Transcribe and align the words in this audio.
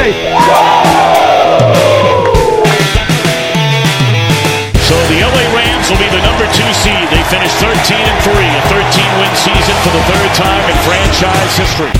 Thing 0.00 0.16
you 0.16 0.32
can 0.32 0.40
say. 0.40 1.60
So 4.88 4.96
the 5.12 5.20
LA 5.20 5.44
Rams 5.52 5.92
will 5.92 6.00
be 6.00 6.08
the 6.08 6.24
number 6.24 6.48
two 6.56 6.70
seed. 6.72 7.04
They 7.12 7.20
finished 7.28 7.60
13 7.60 8.00
and 8.00 8.18
3, 8.24 8.32
a 8.32 8.62
13 8.72 9.20
win 9.20 9.32
season 9.36 9.76
for 9.84 9.92
the 9.92 10.00
third 10.08 10.30
time 10.40 10.64
in 10.72 10.76
franchise 10.88 11.52
history. 11.52 11.92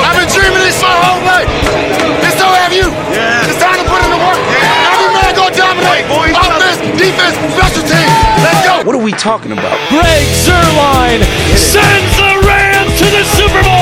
I've 0.00 0.16
been 0.16 0.32
dreaming 0.32 0.64
this 0.64 0.80
my 0.80 0.96
whole 0.96 1.20
life. 1.28 1.50
And 2.24 2.32
so 2.40 2.46
have 2.56 2.72
you. 2.72 2.88
Yeah. 3.12 3.44
It's 3.44 3.60
time 3.60 3.76
to 3.76 3.84
put 3.84 4.00
in 4.00 4.08
the 4.08 4.16
work. 4.16 4.40
Yeah. 4.48 4.96
Every 4.96 5.12
man 5.12 5.30
go 5.36 5.52
dominate. 5.52 6.08
Boys, 6.08 6.32
Offense, 6.32 6.80
defense, 6.96 7.36
special 7.52 7.84
teams. 7.84 8.14
Let's 8.40 8.64
go. 8.64 8.80
What 8.88 8.96
are 8.96 9.04
we 9.04 9.12
talking 9.12 9.52
about? 9.52 9.76
Greg 9.92 10.24
Zuerlein 10.40 11.20
sends 11.52 12.16
the 12.16 12.32
Rams 12.48 12.96
to 12.96 13.06
the 13.12 13.22
Super 13.36 13.60
Bowl. 13.60 13.77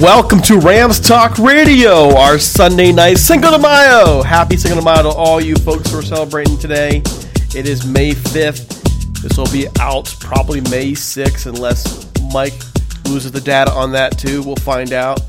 Welcome 0.00 0.40
to 0.44 0.58
Rams 0.58 0.98
Talk 0.98 1.36
Radio, 1.36 2.16
our 2.16 2.38
Sunday 2.38 2.90
night 2.90 3.18
Cinco 3.18 3.50
de 3.50 3.58
Mayo. 3.58 4.22
Happy 4.22 4.56
Cinco 4.56 4.76
de 4.76 4.82
Mayo 4.82 5.02
to 5.02 5.10
all 5.10 5.42
you 5.42 5.54
folks 5.56 5.90
who 5.90 5.98
are 5.98 6.02
celebrating 6.02 6.56
today. 6.56 7.02
It 7.54 7.68
is 7.68 7.84
May 7.84 8.12
5th. 8.12 9.20
This 9.20 9.36
will 9.36 9.52
be 9.52 9.66
out 9.78 10.16
probably 10.18 10.62
May 10.62 10.92
6th, 10.92 11.44
unless 11.44 12.10
Mike 12.32 12.58
loses 13.04 13.32
the 13.32 13.42
data 13.42 13.72
on 13.72 13.92
that 13.92 14.18
too. 14.18 14.42
We'll 14.42 14.56
find 14.56 14.94
out. 14.94 15.20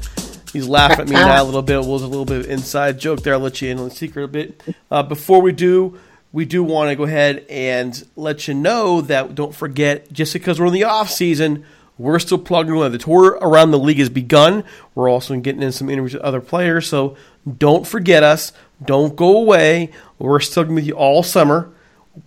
He's 0.54 0.70
laughing 0.70 1.02
at 1.02 1.10
me 1.10 1.16
now 1.16 1.44
a 1.44 1.46
little 1.46 1.62
bit. 1.62 1.82
We'll 1.82 2.00
do 2.00 2.06
a 2.06 2.08
little 2.08 2.24
bit 2.24 2.46
of 2.46 2.50
inside 2.50 2.98
joke 2.98 3.24
there. 3.24 3.34
I'll 3.34 3.42
let 3.42 3.62
you 3.62 3.72
in 3.72 3.78
on 3.78 3.90
the 3.90 3.94
secret 3.94 4.24
a 4.24 4.30
bit. 4.30 4.64
Uh, 4.90 5.04
before 5.04 5.42
we 5.42 5.52
do, 5.52 6.00
we 6.32 6.46
do 6.46 6.64
want 6.64 6.90
to 6.90 6.96
go 6.96 7.04
ahead 7.04 7.46
and 7.50 8.08
let 8.16 8.48
you 8.48 8.54
know 8.54 9.02
that 9.02 9.36
don't 9.36 9.54
forget, 9.54 10.14
just 10.14 10.32
because 10.32 10.62
we're 10.62 10.68
in 10.68 10.74
the 10.74 10.86
off 10.86 11.10
season, 11.10 11.66
we're 12.02 12.20
still 12.20 12.38
plugging 12.38 12.74
away. 12.74 12.90
The 12.90 12.98
tour 12.98 13.38
around 13.42 13.72
the 13.72 13.80
league 13.80 14.00
has 14.00 14.10
begun. 14.10 14.64
We're 14.96 15.10
also 15.10 15.38
getting 15.40 15.62
in 15.62 15.72
some 15.72 15.90
interviews 15.90 16.14
with 16.14 16.24
other 16.24 16.42
players, 16.42 16.88
so 16.88 17.16
don't 17.58 17.86
forget 17.86 18.24
us. 18.24 18.52
Don't 18.84 19.16
go 19.16 19.38
away. 19.38 19.92
We're 20.18 20.40
still 20.40 20.64
going 20.64 20.76
to 20.76 20.82
be 20.82 20.86
with 20.86 20.88
you 20.90 20.98
all 20.98 21.24
summer. 21.24 21.72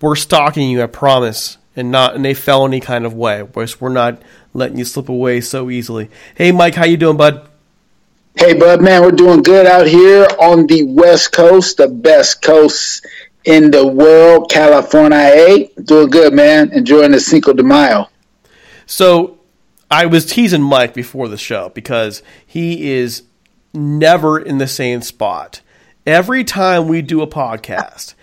We're 0.01 0.17
stalking 0.17 0.71
you, 0.71 0.83
I 0.83 0.87
promise, 0.87 1.59
and 1.77 1.91
not 1.91 2.15
in 2.15 2.25
a 2.25 2.35
felony 2.35 2.81
kind 2.81 3.05
of 3.05 3.15
way. 3.15 3.43
We're 3.43 3.89
not 3.89 4.23
letting 4.55 4.79
you 4.79 4.85
slip 4.85 5.09
away 5.09 5.41
so 5.41 5.71
easily. 5.71 6.11
Hey, 6.35 6.53
Mike, 6.53 6.75
how 6.77 6.85
you 6.85 6.97
doing, 6.97 7.17
bud? 7.17 7.49
Hey, 8.37 8.55
bud, 8.55 8.83
man, 8.83 9.03
we're 9.03 9.13
doing 9.13 9.43
good 9.43 9.67
out 9.67 9.87
here 9.87 10.27
on 10.41 10.67
the 10.67 10.85
West 10.85 11.33
Coast, 11.33 11.77
the 11.77 11.89
best 11.89 12.43
coast 12.43 13.07
in 13.45 13.71
the 13.71 13.87
world, 13.87 14.51
California. 14.51 15.19
eh? 15.19 15.67
Doing 15.85 16.11
good, 16.11 16.33
man. 16.33 16.73
Enjoying 16.73 17.13
the 17.13 17.21
Cinco 17.21 17.53
de 17.53 17.63
Mayo. 17.63 18.09
So 18.87 19.34
I 19.91 20.07
was 20.07 20.27
teasing 20.27 20.63
Mike 20.63 20.95
before 20.95 21.29
the 21.29 21.37
show 21.37 21.69
because 21.71 22.23
he 22.47 22.93
is 22.93 23.23
never 23.73 24.39
in 24.39 24.59
the 24.59 24.67
same 24.67 25.03
spot. 25.03 25.61
Every 26.07 26.45
time 26.45 26.89
we 26.89 27.03
do 27.03 27.23
a 27.23 27.27
podcast, 27.27 28.15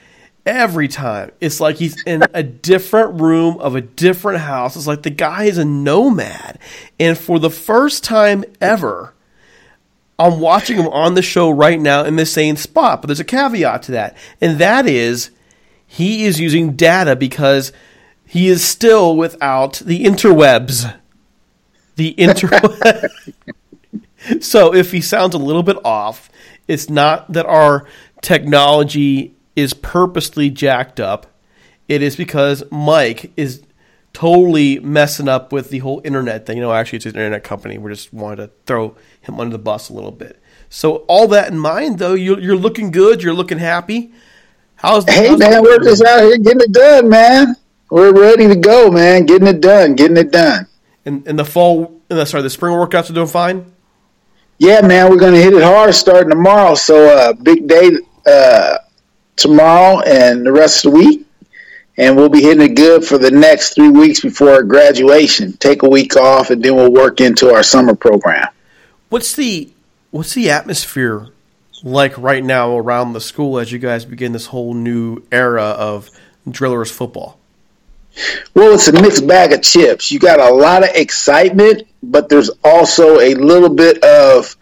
every 0.46 0.88
time 0.88 1.32
it's 1.40 1.60
like 1.60 1.78
he's 1.78 2.02
in 2.04 2.24
a 2.34 2.44
different 2.44 3.22
room 3.22 3.58
of 3.58 3.76
a 3.76 3.82
different 3.82 4.40
house. 4.40 4.76
It's 4.76 4.88
like 4.88 5.04
the 5.04 5.10
guy 5.10 5.46
is 5.46 5.58
a 5.58 5.66
nomad. 5.66 6.60
And 7.00 7.18
for 7.18 7.40
the 7.40 7.50
first 7.50 8.04
time 8.04 8.44
ever, 8.60 9.14
I'm 10.18 10.40
watching 10.40 10.78
him 10.78 10.88
on 10.88 11.16
the 11.16 11.22
show 11.22 11.50
right 11.50 11.80
now 11.80 12.04
in 12.04 12.16
the 12.16 12.26
same 12.26 12.56
spot. 12.56 13.02
But 13.02 13.08
there's 13.08 13.20
a 13.20 13.26
caveat 13.26 13.84
to 13.84 13.92
that, 13.94 14.16
and 14.40 14.60
that 14.60 14.86
is 14.88 15.32
he 15.88 16.26
is 16.26 16.40
using 16.40 16.76
data 16.76 17.16
because 17.16 17.74
he 18.26 18.48
is 18.48 18.64
still 18.64 19.16
without 19.16 19.82
the 19.84 20.04
interwebs. 20.06 20.96
The 21.96 22.16
interwebs. 22.18 23.34
so 24.44 24.74
if 24.74 24.92
he 24.92 25.02
sounds 25.02 25.36
a 25.36 25.38
little 25.38 25.64
bit 25.64 25.78
off, 25.84 26.30
it's 26.68 26.90
not 26.90 27.32
that 27.34 27.46
our 27.46 27.86
technology 28.22 29.36
is 29.56 29.74
purposely 29.74 30.50
jacked 30.50 31.00
up. 31.00 31.28
It 31.88 32.02
is 32.02 32.16
because 32.16 32.64
Mike 32.72 33.32
is 33.36 33.64
totally 34.14 34.80
messing 34.80 35.28
up 35.28 35.52
with 35.52 35.70
the 35.70 35.80
whole 35.80 36.02
internet 36.04 36.46
thing. 36.46 36.58
You 36.58 36.64
know, 36.64 36.74
actually, 36.74 36.98
it's 36.98 37.06
an 37.06 37.12
internet 37.12 37.44
company. 37.44 37.78
We 37.78 37.92
just 37.92 38.14
wanted 38.14 38.38
to 38.38 38.52
throw 38.66 38.96
him 39.22 39.40
under 39.40 39.58
the 39.58 39.64
bus 39.64 39.90
a 39.90 39.94
little 39.94 40.12
bit. 40.12 40.42
So, 40.70 40.98
all 41.08 41.28
that 41.30 41.52
in 41.52 41.60
mind, 41.60 42.00
though, 42.00 42.14
you're, 42.14 42.40
you're 42.40 42.56
looking 42.56 42.92
good. 42.92 43.22
You're 43.22 43.34
looking 43.34 43.58
happy. 43.58 44.14
How's 44.76 45.08
Hey 45.08 45.28
how's 45.28 45.38
man, 45.38 45.62
we're 45.62 45.78
just 45.78 46.04
out 46.04 46.22
here 46.22 46.38
getting 46.38 46.62
it 46.62 46.72
done, 46.72 47.08
man. 47.08 47.56
We're 47.92 48.14
ready 48.14 48.48
to 48.48 48.56
go, 48.56 48.90
man. 48.90 49.26
Getting 49.26 49.48
it 49.48 49.62
done, 49.62 49.96
getting 49.96 50.18
it 50.18 50.32
done. 50.32 50.68
In, 51.06 51.24
in 51.26 51.36
the 51.36 51.46
fall? 51.46 52.02
In 52.10 52.18
the, 52.18 52.26
sorry, 52.26 52.44
the 52.44 52.50
spring 52.50 52.74
workouts 52.74 53.10
are 53.10 53.14
doing 53.14 53.28
fine. 53.28 53.74
Yeah, 54.58 54.82
man, 54.86 55.10
we're 55.10 55.20
gonna 55.20 55.38
hit 55.38 55.54
it 55.54 55.64
hard 55.64 55.96
starting 55.96 56.30
tomorrow. 56.30 56.76
So 56.76 57.08
uh 57.08 57.34
big 57.34 57.68
day 57.68 57.92
uh 58.26 58.78
tomorrow 59.36 60.02
and 60.02 60.46
the 60.46 60.52
rest 60.52 60.86
of 60.86 60.92
the 60.92 60.98
week. 60.98 61.28
And 61.98 62.16
we'll 62.16 62.30
be 62.30 62.42
hitting 62.42 62.62
it 62.64 62.76
good 62.76 63.04
for 63.04 63.18
the 63.18 63.32
next 63.32 63.76
three 63.76 63.90
weeks 63.90 64.22
before 64.22 64.64
graduation. 64.64 65.54
Take 65.54 65.84
a 65.84 65.90
week 65.90 66.16
off 66.16 66.50
and 66.50 66.64
then 66.64 66.76
we'll 66.76 66.92
work 66.92 67.22
into 67.22 67.52
our 67.54 67.64
summer 67.64 67.96
program. 67.96 68.48
What's 69.10 69.36
the 69.36 69.72
what's 70.12 70.34
the 70.34 70.50
atmosphere 70.50 71.28
like 71.84 72.18
right 72.18 72.44
now 72.44 72.78
around 72.78 73.14
the 73.14 73.22
school 73.22 73.60
as 73.60 73.72
you 73.72 73.80
guys 73.80 74.06
begin 74.06 74.32
this 74.32 74.46
whole 74.48 74.74
new 74.74 75.24
era 75.32 75.64
of 75.64 76.10
drillers 76.50 76.92
football? 76.92 77.41
Well, 78.54 78.74
it's 78.74 78.88
a 78.88 78.94
mixed 78.94 79.28
bag 79.28 79.54
of 79.54 79.62
chips. 79.62 80.12
You 80.12 80.20
got 80.20 80.40
a 80.40 80.54
lot 80.54 80.84
of 80.84 80.90
excitement, 80.96 81.84
but 82.04 82.30
there's 82.30 82.50
also 82.64 83.20
a 83.20 83.34
little 83.36 83.70
bit 83.70 84.04
of 84.04 84.56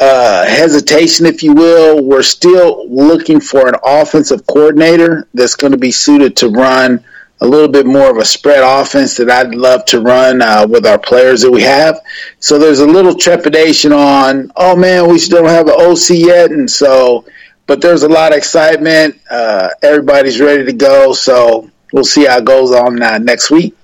uh, 0.00 0.44
hesitation, 0.46 1.26
if 1.26 1.42
you 1.42 1.54
will. 1.54 2.04
We're 2.04 2.22
still 2.22 2.88
looking 2.88 3.40
for 3.40 3.68
an 3.68 3.74
offensive 3.84 4.46
coordinator 4.46 5.28
that's 5.34 5.54
going 5.54 5.72
to 5.72 5.78
be 5.78 5.90
suited 5.90 6.36
to 6.36 6.48
run 6.48 7.04
a 7.40 7.46
little 7.46 7.68
bit 7.68 7.84
more 7.84 8.10
of 8.10 8.16
a 8.16 8.24
spread 8.24 8.62
offense 8.62 9.16
that 9.16 9.30
I'd 9.30 9.54
love 9.54 9.84
to 9.86 10.00
run 10.00 10.40
uh, 10.40 10.66
with 10.68 10.86
our 10.86 10.98
players 10.98 11.42
that 11.42 11.50
we 11.50 11.62
have. 11.62 12.00
So 12.38 12.58
there's 12.58 12.80
a 12.80 12.86
little 12.86 13.14
trepidation 13.14 13.92
on, 13.92 14.52
oh 14.56 14.76
man, 14.76 15.08
we 15.08 15.18
still 15.18 15.42
don't 15.42 15.50
have 15.50 15.68
an 15.68 15.74
OC 15.76 16.10
yet, 16.10 16.50
and 16.50 16.70
so. 16.70 17.24
But 17.66 17.80
there's 17.80 18.02
a 18.02 18.08
lot 18.08 18.32
of 18.32 18.38
excitement. 18.38 19.18
Uh, 19.30 19.70
everybody's 19.82 20.38
ready 20.38 20.64
to 20.66 20.72
go. 20.72 21.14
So 21.14 21.70
we'll 21.94 22.04
see 22.04 22.26
how 22.26 22.38
it 22.38 22.44
goes 22.44 22.72
on 22.72 23.00
uh, 23.00 23.18
next 23.18 23.50
week. 23.50 23.74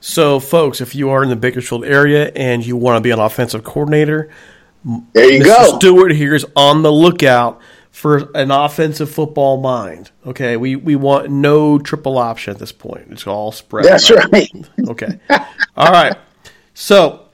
So, 0.00 0.40
folks, 0.40 0.80
if 0.80 0.94
you 0.94 1.10
are 1.10 1.22
in 1.22 1.28
the 1.28 1.36
Bakersfield 1.36 1.84
area 1.84 2.32
and 2.34 2.64
you 2.64 2.74
want 2.74 2.96
to 2.96 3.00
be 3.02 3.10
an 3.10 3.18
offensive 3.18 3.62
coordinator, 3.62 4.30
There 5.12 5.30
you 5.30 5.42
Mr. 5.42 5.44
go. 5.44 5.78
Stewart 5.78 6.12
here 6.12 6.34
is 6.34 6.46
on 6.56 6.82
the 6.82 6.90
lookout 6.90 7.60
for 7.90 8.30
an 8.34 8.50
offensive 8.50 9.10
football 9.10 9.60
mind. 9.60 10.10
Okay, 10.24 10.56
we 10.56 10.74
we 10.74 10.96
want 10.96 11.30
no 11.30 11.78
triple 11.78 12.16
option 12.16 12.54
at 12.54 12.58
this 12.58 12.72
point. 12.72 13.08
It's 13.10 13.26
all 13.26 13.52
spread. 13.52 13.84
That's 13.84 14.10
right. 14.10 14.50
Okay. 14.88 15.20
All 15.76 15.92
right. 15.92 16.16
So, 16.72 17.26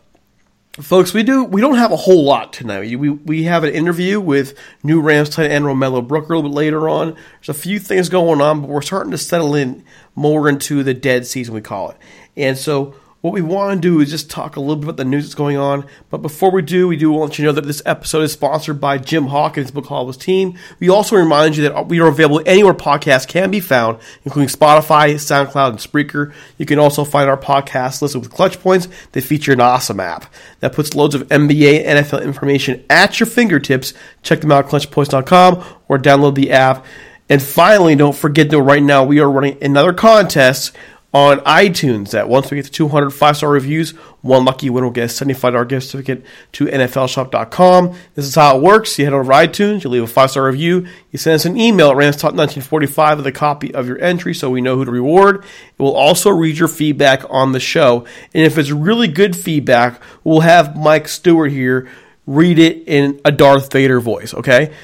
folks, 0.72 1.14
we 1.14 1.22
do 1.22 1.44
we 1.44 1.60
don't 1.60 1.76
have 1.76 1.92
a 1.92 1.96
whole 1.96 2.24
lot 2.24 2.52
tonight. 2.52 2.98
We 2.98 3.10
we, 3.10 3.44
have 3.44 3.62
an 3.62 3.72
interview 3.72 4.20
with 4.20 4.58
new 4.82 5.00
Rams 5.00 5.30
tight 5.30 5.52
end 5.52 5.66
Romello 5.66 6.06
Brooker 6.06 6.32
a 6.32 6.36
little 6.36 6.50
bit 6.50 6.56
later 6.56 6.88
on. 6.88 7.14
There's 7.40 7.56
a 7.56 7.60
few 7.60 7.78
things 7.78 8.08
going 8.08 8.40
on, 8.40 8.62
but 8.62 8.70
we're 8.70 8.82
starting 8.82 9.12
to 9.12 9.18
settle 9.18 9.54
in 9.54 9.84
more 10.16 10.48
into 10.48 10.82
the 10.82 10.94
dead 10.94 11.26
season 11.26 11.54
we 11.54 11.60
call 11.60 11.90
it. 11.90 11.96
And 12.36 12.58
so 12.58 12.96
what 13.26 13.32
we 13.32 13.42
want 13.42 13.82
to 13.82 13.88
do 13.88 14.00
is 14.00 14.10
just 14.10 14.30
talk 14.30 14.54
a 14.54 14.60
little 14.60 14.76
bit 14.76 14.84
about 14.84 14.98
the 14.98 15.04
news 15.04 15.24
that's 15.24 15.34
going 15.34 15.56
on. 15.56 15.84
But 16.10 16.18
before 16.18 16.52
we 16.52 16.62
do, 16.62 16.86
we 16.86 16.96
do 16.96 17.10
want 17.10 17.36
you 17.36 17.44
to 17.44 17.48
know 17.48 17.52
that 17.54 17.66
this 17.66 17.82
episode 17.84 18.22
is 18.22 18.32
sponsored 18.32 18.80
by 18.80 18.98
Jim 18.98 19.26
Hock 19.26 19.56
and 19.56 19.64
his 19.64 19.72
book 19.72 19.86
Hollow's 19.86 20.16
team. 20.16 20.56
We 20.78 20.88
also 20.90 21.16
remind 21.16 21.56
you 21.56 21.64
that 21.68 21.88
we 21.88 21.98
are 21.98 22.06
available 22.06 22.40
anywhere 22.46 22.72
podcasts 22.72 23.26
can 23.26 23.50
be 23.50 23.58
found, 23.58 23.98
including 24.24 24.48
Spotify, 24.48 25.14
SoundCloud, 25.14 25.70
and 25.70 25.78
Spreaker. 25.78 26.32
You 26.56 26.66
can 26.66 26.78
also 26.78 27.02
find 27.02 27.28
our 27.28 27.36
podcast 27.36 28.00
listed 28.00 28.22
with 28.22 28.30
clutch 28.30 28.60
points 28.60 28.86
that 29.10 29.22
feature 29.22 29.52
an 29.52 29.60
awesome 29.60 29.98
app 29.98 30.32
that 30.60 30.72
puts 30.72 30.94
loads 30.94 31.16
of 31.16 31.26
NBA 31.26 31.84
and 31.84 32.06
NFL 32.06 32.22
information 32.22 32.84
at 32.88 33.18
your 33.18 33.26
fingertips. 33.26 33.92
Check 34.22 34.40
them 34.40 34.52
out 34.52 34.66
at 34.66 34.70
clutchpoints.com 34.70 35.64
or 35.88 35.98
download 35.98 36.36
the 36.36 36.52
app. 36.52 36.86
And 37.28 37.42
finally, 37.42 37.96
don't 37.96 38.16
forget 38.16 38.50
that 38.50 38.62
right 38.62 38.82
now 38.82 39.04
we 39.04 39.20
are 39.20 39.30
running 39.30 39.62
another 39.62 39.92
contest 39.92 40.76
on 41.16 41.38
iTunes 41.40 42.10
that 42.10 42.28
once 42.28 42.50
we 42.50 42.56
get 42.56 42.66
to 42.66 42.70
200 42.70 43.10
five 43.10 43.36
star 43.36 43.48
reviews, 43.48 43.92
one 44.20 44.44
lucky 44.44 44.68
winner 44.68 44.86
will 44.86 44.92
get 44.92 45.04
a 45.04 45.24
$75 45.24 45.66
gift 45.66 45.86
certificate 45.86 46.26
to 46.52 46.66
NFLshop.com. 46.66 47.96
This 48.14 48.26
is 48.26 48.34
how 48.34 48.56
it 48.56 48.62
works. 48.62 48.98
You 48.98 49.06
head 49.06 49.14
over 49.14 49.24
to 49.24 49.30
iTunes, 49.30 49.82
you 49.82 49.88
leave 49.88 50.02
a 50.02 50.06
five 50.06 50.30
star 50.30 50.44
review, 50.44 50.86
you 51.10 51.18
send 51.18 51.36
us 51.36 51.46
an 51.46 51.56
email 51.56 51.90
at 51.90 51.96
ramstalk1945 51.96 53.16
with 53.16 53.26
a 53.26 53.32
copy 53.32 53.74
of 53.74 53.88
your 53.88 53.98
entry 54.02 54.34
so 54.34 54.50
we 54.50 54.60
know 54.60 54.76
who 54.76 54.84
to 54.84 54.90
reward. 54.90 55.44
It 55.44 55.82
will 55.82 55.96
also 55.96 56.30
read 56.30 56.58
your 56.58 56.68
feedback 56.68 57.22
on 57.30 57.52
the 57.52 57.60
show. 57.60 58.04
And 58.34 58.44
if 58.44 58.58
it's 58.58 58.70
really 58.70 59.08
good 59.08 59.34
feedback, 59.34 60.02
we'll 60.22 60.40
have 60.40 60.76
Mike 60.76 61.08
Stewart 61.08 61.50
here 61.50 61.88
read 62.26 62.58
it 62.58 62.86
in 62.88 63.20
a 63.24 63.32
Darth 63.32 63.72
Vader 63.72 64.00
voice, 64.00 64.34
okay? 64.34 64.74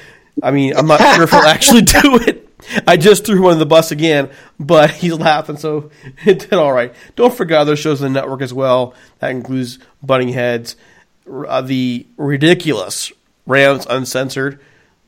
I 0.41 0.51
mean, 0.51 0.75
I'm 0.75 0.87
not 0.87 0.99
sure 0.99 1.23
if 1.23 1.29
he'll 1.29 1.39
actually 1.41 1.81
do 2.01 2.17
it. 2.27 2.49
I 2.87 2.97
just 2.97 3.25
threw 3.25 3.37
him 3.37 3.45
under 3.45 3.59
the 3.59 3.65
bus 3.65 3.91
again, 3.91 4.29
but 4.59 4.89
he's 4.91 5.13
laughing, 5.13 5.57
so 5.57 5.91
it 6.25 6.39
did 6.39 6.53
all 6.53 6.71
right. 6.71 6.93
Don't 7.15 7.33
forget 7.33 7.59
other 7.59 7.75
shows 7.75 8.01
on 8.01 8.13
the 8.13 8.19
network 8.19 8.41
as 8.41 8.53
well. 8.53 8.93
That 9.19 9.31
includes 9.31 9.79
Butting 10.01 10.29
Heads, 10.29 10.75
uh, 11.29 11.61
the 11.61 12.07
ridiculous 12.17 13.11
Rams 13.45 13.85
Uncensored, 13.89 14.59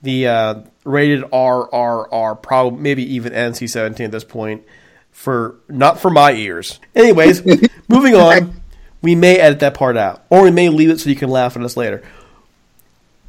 the 0.02 0.28
uh, 0.28 0.62
rated 0.84 1.24
RRR, 1.24 2.42
probably 2.42 2.80
maybe 2.80 3.16
even 3.16 3.34
NC-17 3.34 4.06
at 4.06 4.12
this 4.12 4.24
point. 4.24 4.64
For 5.12 5.56
not 5.70 6.02
for 6.02 6.12
my 6.12 6.34
ears. 6.34 6.82
Anyways, 6.94 7.42
moving 7.88 8.16
on. 8.16 8.62
We 9.02 9.16
may 9.16 9.38
edit 9.38 9.62
that 9.62 9.74
part 9.74 9.96
out, 9.96 10.26
or 10.30 10.44
we 10.44 10.52
may 10.52 10.68
leave 10.68 10.90
it 10.90 11.00
so 11.00 11.10
you 11.10 11.16
can 11.16 11.30
laugh 11.30 11.56
at 11.56 11.64
us 11.64 11.78
later. 11.78 12.04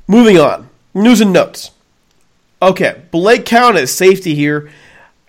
Moving 0.08 0.37
on. 0.37 0.69
News 0.94 1.20
and 1.20 1.32
notes. 1.32 1.70
Okay, 2.60 3.02
Blake 3.10 3.44
Countess 3.44 3.94
safety 3.94 4.34
here, 4.34 4.70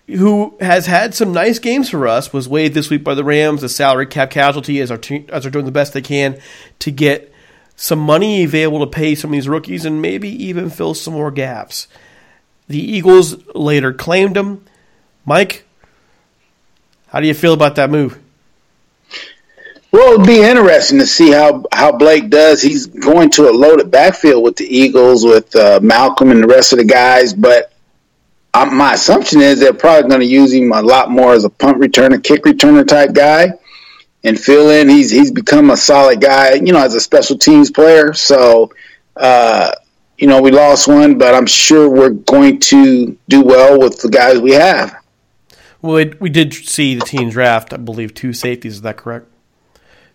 who 0.07 0.57
has 0.61 0.85
had 0.85 1.13
some 1.13 1.33
nice 1.33 1.59
games 1.59 1.89
for 1.89 2.07
us, 2.07 2.31
was 2.31 2.47
waived 2.47 2.73
this 2.73 2.89
week 2.89 3.03
by 3.03 3.13
the 3.15 3.23
Rams, 3.23 3.63
a 3.63 3.69
salary 3.69 4.05
cap 4.05 4.29
casualty, 4.29 4.79
as 4.79 4.89
our 4.91 4.97
te- 4.97 5.25
as 5.29 5.43
they're 5.43 5.51
doing 5.51 5.65
the 5.65 5.71
best 5.71 5.93
they 5.93 6.01
can 6.01 6.39
to 6.79 6.91
get 6.91 7.33
some 7.75 7.99
money 7.99 8.43
available 8.43 8.79
to 8.79 8.87
pay 8.87 9.13
some 9.13 9.31
of 9.31 9.33
these 9.33 9.49
rookies 9.49 9.83
and 9.83 10.01
maybe 10.01 10.29
even 10.29 10.69
fill 10.69 10.93
some 10.93 11.13
more 11.13 11.29
gaps. 11.31 11.87
The 12.67 12.79
Eagles 12.79 13.45
later 13.53 13.93
claimed 13.93 14.35
him. 14.35 14.65
Mike, 15.25 15.65
how 17.07 17.19
do 17.19 17.27
you 17.27 17.33
feel 17.33 17.53
about 17.53 17.75
that 17.75 17.89
move? 17.89 18.19
Well, 19.91 20.13
it'll 20.13 20.25
be 20.25 20.41
interesting 20.41 20.99
to 20.99 21.07
see 21.07 21.31
how, 21.31 21.63
how 21.71 21.93
Blake 21.93 22.29
does. 22.29 22.61
He's 22.61 22.87
going 22.87 23.29
to 23.31 23.49
a 23.49 23.51
loaded 23.51 23.89
backfield 23.89 24.43
with 24.43 24.57
the 24.57 24.65
Eagles, 24.65 25.25
with 25.25 25.55
uh, 25.55 25.79
Malcolm 25.81 26.29
and 26.31 26.43
the 26.43 26.47
rest 26.47 26.73
of 26.73 26.79
the 26.79 26.85
guys. 26.85 27.33
But 27.33 27.71
um, 28.53 28.75
my 28.75 28.93
assumption 28.93 29.41
is 29.41 29.59
they're 29.59 29.73
probably 29.73 30.09
going 30.09 30.21
to 30.21 30.27
use 30.27 30.53
him 30.53 30.71
a 30.73 30.81
lot 30.81 31.09
more 31.09 31.33
as 31.33 31.45
a 31.45 31.49
punt 31.49 31.77
returner, 31.77 32.21
kick 32.21 32.43
returner 32.43 32.85
type 32.85 33.13
guy, 33.13 33.53
and 34.23 34.39
fill 34.39 34.69
in. 34.71 34.89
He's 34.89 35.09
he's 35.09 35.31
become 35.31 35.69
a 35.69 35.77
solid 35.77 36.19
guy, 36.19 36.55
you 36.55 36.73
know, 36.73 36.83
as 36.83 36.93
a 36.93 36.99
special 36.99 37.37
teams 37.37 37.71
player. 37.71 38.13
So, 38.13 38.73
uh, 39.15 39.71
you 40.17 40.27
know, 40.27 40.41
we 40.41 40.51
lost 40.51 40.87
one, 40.87 41.17
but 41.17 41.33
I'm 41.33 41.45
sure 41.45 41.89
we're 41.89 42.09
going 42.09 42.59
to 42.59 43.17
do 43.29 43.41
well 43.41 43.79
with 43.79 44.01
the 44.01 44.09
guys 44.09 44.39
we 44.39 44.51
have. 44.51 44.95
Well, 45.81 45.97
it, 45.97 46.19
we 46.19 46.29
did 46.29 46.53
see 46.53 46.95
the 46.95 47.05
team 47.05 47.29
draft, 47.29 47.71
I 47.73 47.77
believe, 47.77 48.13
two 48.13 48.33
safeties. 48.33 48.75
Is 48.75 48.81
that 48.81 48.97
correct? 48.97 49.27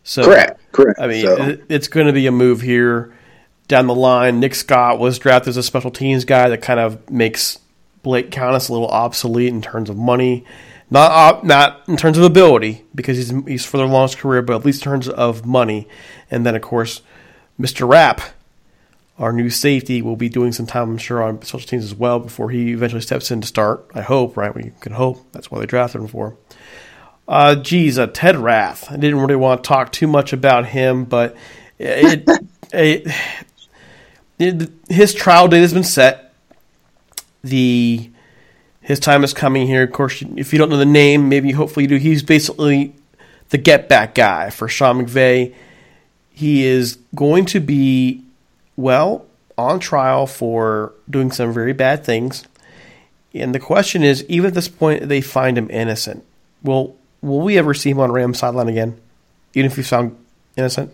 So, 0.05 0.25
Correct, 0.25 0.61
correct. 0.73 1.01
I 1.01 1.07
mean, 1.07 1.25
So- 1.25 1.57
it's 1.69 1.89
going 1.89 2.07
to 2.07 2.13
be 2.13 2.27
a 2.27 2.33
move 2.33 2.61
here 2.61 3.13
down 3.69 3.87
the 3.87 3.95
line. 3.95 4.41
Nick 4.41 4.55
Scott 4.55 4.99
was 4.99 5.19
drafted 5.19 5.51
as 5.51 5.57
a 5.57 5.63
special 5.63 5.91
teams 5.91 6.25
guy 6.25 6.49
that 6.49 6.61
kind 6.63 6.81
of 6.81 7.09
makes 7.11 7.59
Blake 8.03 8.31
Countess 8.31 8.69
a 8.69 8.73
little 8.73 8.89
obsolete 8.89 9.49
in 9.53 9.63
terms 9.63 9.89
of 9.89 9.97
money, 9.97 10.45
not 10.91 11.11
op, 11.13 11.45
not 11.45 11.83
in 11.89 11.97
terms 11.97 12.19
of 12.19 12.25
ability 12.25 12.85
because 12.95 13.17
he's 13.17 13.33
he's 13.47 13.65
further 13.65 13.85
along 13.85 14.09
his 14.09 14.15
career, 14.17 14.43
but 14.43 14.57
at 14.57 14.65
least 14.65 14.83
in 14.85 14.91
terms 14.91 15.09
of 15.09 15.47
money. 15.47 15.87
And 16.31 16.45
then 16.45 16.57
of 16.57 16.63
course, 16.63 17.01
Mr. 17.61 17.89
Rapp, 17.89 18.21
our 19.19 19.33
new 19.33 19.51
safety, 19.51 20.03
will 20.03 20.17
be 20.17 20.29
doing 20.29 20.51
some 20.51 20.67
time, 20.67 20.91
I'm 20.91 20.99
sure, 20.99 21.23
on 21.23 21.41
special 21.43 21.61
teams 21.69 21.85
as 21.85 21.95
well 21.95 22.19
before 22.19 22.51
he 22.51 22.73
eventually 22.73 23.03
steps 23.03 23.31
in 23.31 23.41
to 23.41 23.47
start. 23.47 23.87
I 23.95 24.01
hope, 24.01 24.37
right? 24.37 24.53
We 24.55 24.73
can 24.81 24.93
hope. 24.95 25.25
That's 25.33 25.49
why 25.51 25.61
they 25.61 25.67
drafted 25.67 26.01
him 26.01 26.09
for. 26.09 26.37
Uh, 27.29 27.55
geez, 27.55 27.99
uh, 27.99 28.07
Ted 28.09 28.37
Rath. 28.37 28.91
I 28.91 28.97
didn't 28.97 29.21
really 29.21 29.37
want 29.37 29.63
to 29.63 29.69
talk 29.69 29.93
too 29.93 30.07
much 30.07 30.33
about 30.33 30.67
him, 30.67 31.05
but 31.05 31.37
it, 31.79 32.29
it, 32.73 33.07
it, 34.39 34.71
his 34.89 35.15
trial 35.15 35.49
date 35.49 35.61
has 35.61 35.73
been 35.73 35.85
set. 35.85 36.35
The 37.43 38.11
his 38.81 39.01
time 39.01 39.25
is 39.25 39.33
coming 39.33 39.67
here. 39.67 39.85
Of 39.85 39.93
course, 39.93 40.23
if 40.37 40.53
you 40.53 40.59
don't 40.59 40.69
know 40.71 40.77
the 40.77 40.85
name, 40.85 41.29
maybe 41.29 41.53
hopefully 41.53 41.85
you 41.85 41.89
do. 41.89 41.97
He's 41.97 42.23
basically 42.23 42.95
the 43.51 43.59
get 43.59 43.89
back 43.89 44.15
guy 44.15 44.51
for 44.51 44.69
Sean 44.69 45.05
McVay. 45.05 45.55
He 46.31 46.65
is 46.65 46.99
going 47.15 47.47
to 47.47 47.61
be 47.61 48.23
well 48.77 49.27
on 49.59 49.79
trial 49.81 50.27
for 50.27 50.93
doing 51.09 51.31
some 51.31 51.53
very 51.53 51.73
bad 51.73 52.05
things 52.05 52.45
And 53.35 53.55
the 53.55 53.61
question 53.61 54.03
is, 54.03 54.25
even 54.29 54.49
at 54.49 54.55
this 54.55 54.69
point, 54.69 55.09
they 55.09 55.21
find 55.21 55.59
him 55.59 55.71
innocent. 55.71 56.25
Will 56.63 56.97
will 57.23 57.41
we 57.41 57.57
ever 57.57 57.73
see 57.73 57.91
him 57.91 58.01
on 58.01 58.13
Rams 58.13 58.39
sideline 58.39 58.69
again, 58.69 59.01
even 59.55 59.71
if 59.71 59.77
he's 59.77 59.89
found 59.89 60.17
innocent? 60.57 60.93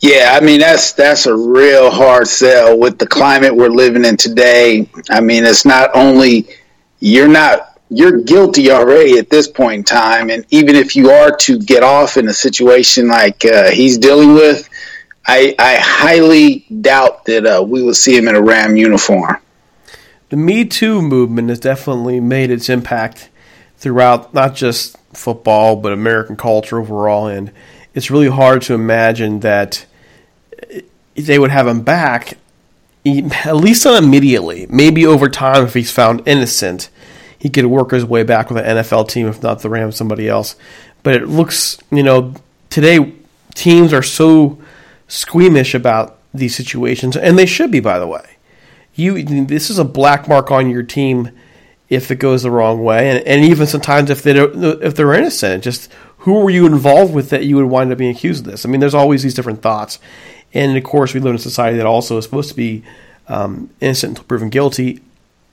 Yeah, 0.00 0.36
I 0.38 0.44
mean 0.44 0.60
that's 0.60 0.92
that's 0.92 1.26
a 1.26 1.34
real 1.34 1.90
hard 1.90 2.28
sell 2.28 2.78
with 2.78 2.98
the 2.98 3.06
climate 3.06 3.54
we're 3.54 3.68
living 3.68 4.04
in 4.04 4.16
today. 4.16 4.88
I 5.08 5.20
mean, 5.20 5.44
it's 5.44 5.64
not 5.64 5.90
only 5.94 6.48
you're 7.00 7.28
not 7.28 7.78
you're 7.88 8.20
guilty 8.22 8.70
already 8.70 9.18
at 9.18 9.30
this 9.30 9.48
point 9.48 9.78
in 9.78 9.84
time, 9.84 10.28
and 10.30 10.44
even 10.50 10.74
if 10.74 10.96
you 10.96 11.10
are 11.10 11.34
to 11.36 11.58
get 11.58 11.82
off 11.82 12.16
in 12.16 12.28
a 12.28 12.32
situation 12.32 13.08
like 13.08 13.44
uh, 13.44 13.70
he's 13.70 13.96
dealing 13.96 14.34
with, 14.34 14.68
I, 15.26 15.54
I 15.58 15.76
highly 15.76 16.66
doubt 16.80 17.24
that 17.26 17.46
uh, 17.46 17.62
we 17.62 17.82
will 17.82 17.94
see 17.94 18.16
him 18.16 18.28
in 18.28 18.34
a 18.34 18.42
Ram 18.42 18.76
uniform. 18.76 19.38
The 20.28 20.36
Me 20.36 20.64
Too 20.64 21.00
movement 21.00 21.48
has 21.48 21.60
definitely 21.60 22.18
made 22.18 22.50
its 22.50 22.68
impact 22.68 23.30
throughout 23.78 24.34
not 24.34 24.54
just 24.54 24.96
football 25.12 25.76
but 25.76 25.92
American 25.92 26.36
culture 26.36 26.78
overall, 26.78 27.26
and 27.26 27.52
it's 27.94 28.10
really 28.10 28.28
hard 28.28 28.62
to 28.62 28.74
imagine 28.74 29.40
that 29.40 29.86
they 31.14 31.38
would 31.38 31.50
have 31.50 31.66
him 31.66 31.82
back, 31.82 32.36
at 33.04 33.56
least 33.56 33.84
not 33.84 34.02
immediately. 34.02 34.66
Maybe 34.68 35.06
over 35.06 35.28
time, 35.28 35.64
if 35.64 35.74
he's 35.74 35.90
found 35.90 36.26
innocent, 36.26 36.90
he 37.38 37.48
could 37.48 37.66
work 37.66 37.90
his 37.90 38.04
way 38.04 38.22
back 38.22 38.50
with 38.50 38.64
an 38.64 38.76
NFL 38.76 39.08
team, 39.08 39.28
if 39.28 39.42
not 39.42 39.60
the 39.60 39.70
Rams, 39.70 39.96
somebody 39.96 40.28
else. 40.28 40.56
But 41.02 41.14
it 41.14 41.28
looks, 41.28 41.78
you 41.90 42.02
know, 42.02 42.34
today 42.70 43.14
teams 43.54 43.92
are 43.92 44.02
so 44.02 44.58
squeamish 45.08 45.74
about 45.74 46.18
these 46.34 46.54
situations, 46.54 47.16
and 47.16 47.38
they 47.38 47.46
should 47.46 47.70
be, 47.70 47.80
by 47.80 47.98
the 47.98 48.06
way. 48.06 48.36
You, 48.94 49.22
this 49.22 49.70
is 49.70 49.78
a 49.78 49.84
black 49.84 50.26
mark 50.26 50.50
on 50.50 50.70
your 50.70 50.82
team 50.82 51.30
if 51.88 52.10
it 52.10 52.16
goes 52.16 52.42
the 52.42 52.50
wrong 52.50 52.82
way, 52.82 53.10
and, 53.10 53.26
and 53.26 53.44
even 53.44 53.66
sometimes 53.66 54.10
if 54.10 54.22
they 54.22 54.32
don't, 54.32 54.82
if 54.82 54.94
they're 54.94 55.14
innocent, 55.14 55.64
just 55.64 55.90
who 56.18 56.40
were 56.40 56.50
you 56.50 56.66
involved 56.66 57.14
with 57.14 57.30
that 57.30 57.44
you 57.44 57.56
would 57.56 57.66
wind 57.66 57.92
up 57.92 57.98
being 57.98 58.14
accused 58.14 58.44
of 58.44 58.50
this? 58.50 58.66
I 58.66 58.68
mean, 58.68 58.80
there's 58.80 58.94
always 58.94 59.22
these 59.22 59.34
different 59.34 59.62
thoughts, 59.62 59.98
and 60.52 60.76
of 60.76 60.84
course, 60.84 61.14
we 61.14 61.20
live 61.20 61.30
in 61.30 61.36
a 61.36 61.38
society 61.38 61.76
that 61.76 61.86
also 61.86 62.18
is 62.18 62.24
supposed 62.24 62.48
to 62.48 62.56
be 62.56 62.82
um, 63.28 63.70
innocent 63.80 64.10
until 64.10 64.24
proven 64.24 64.50
guilty. 64.50 65.00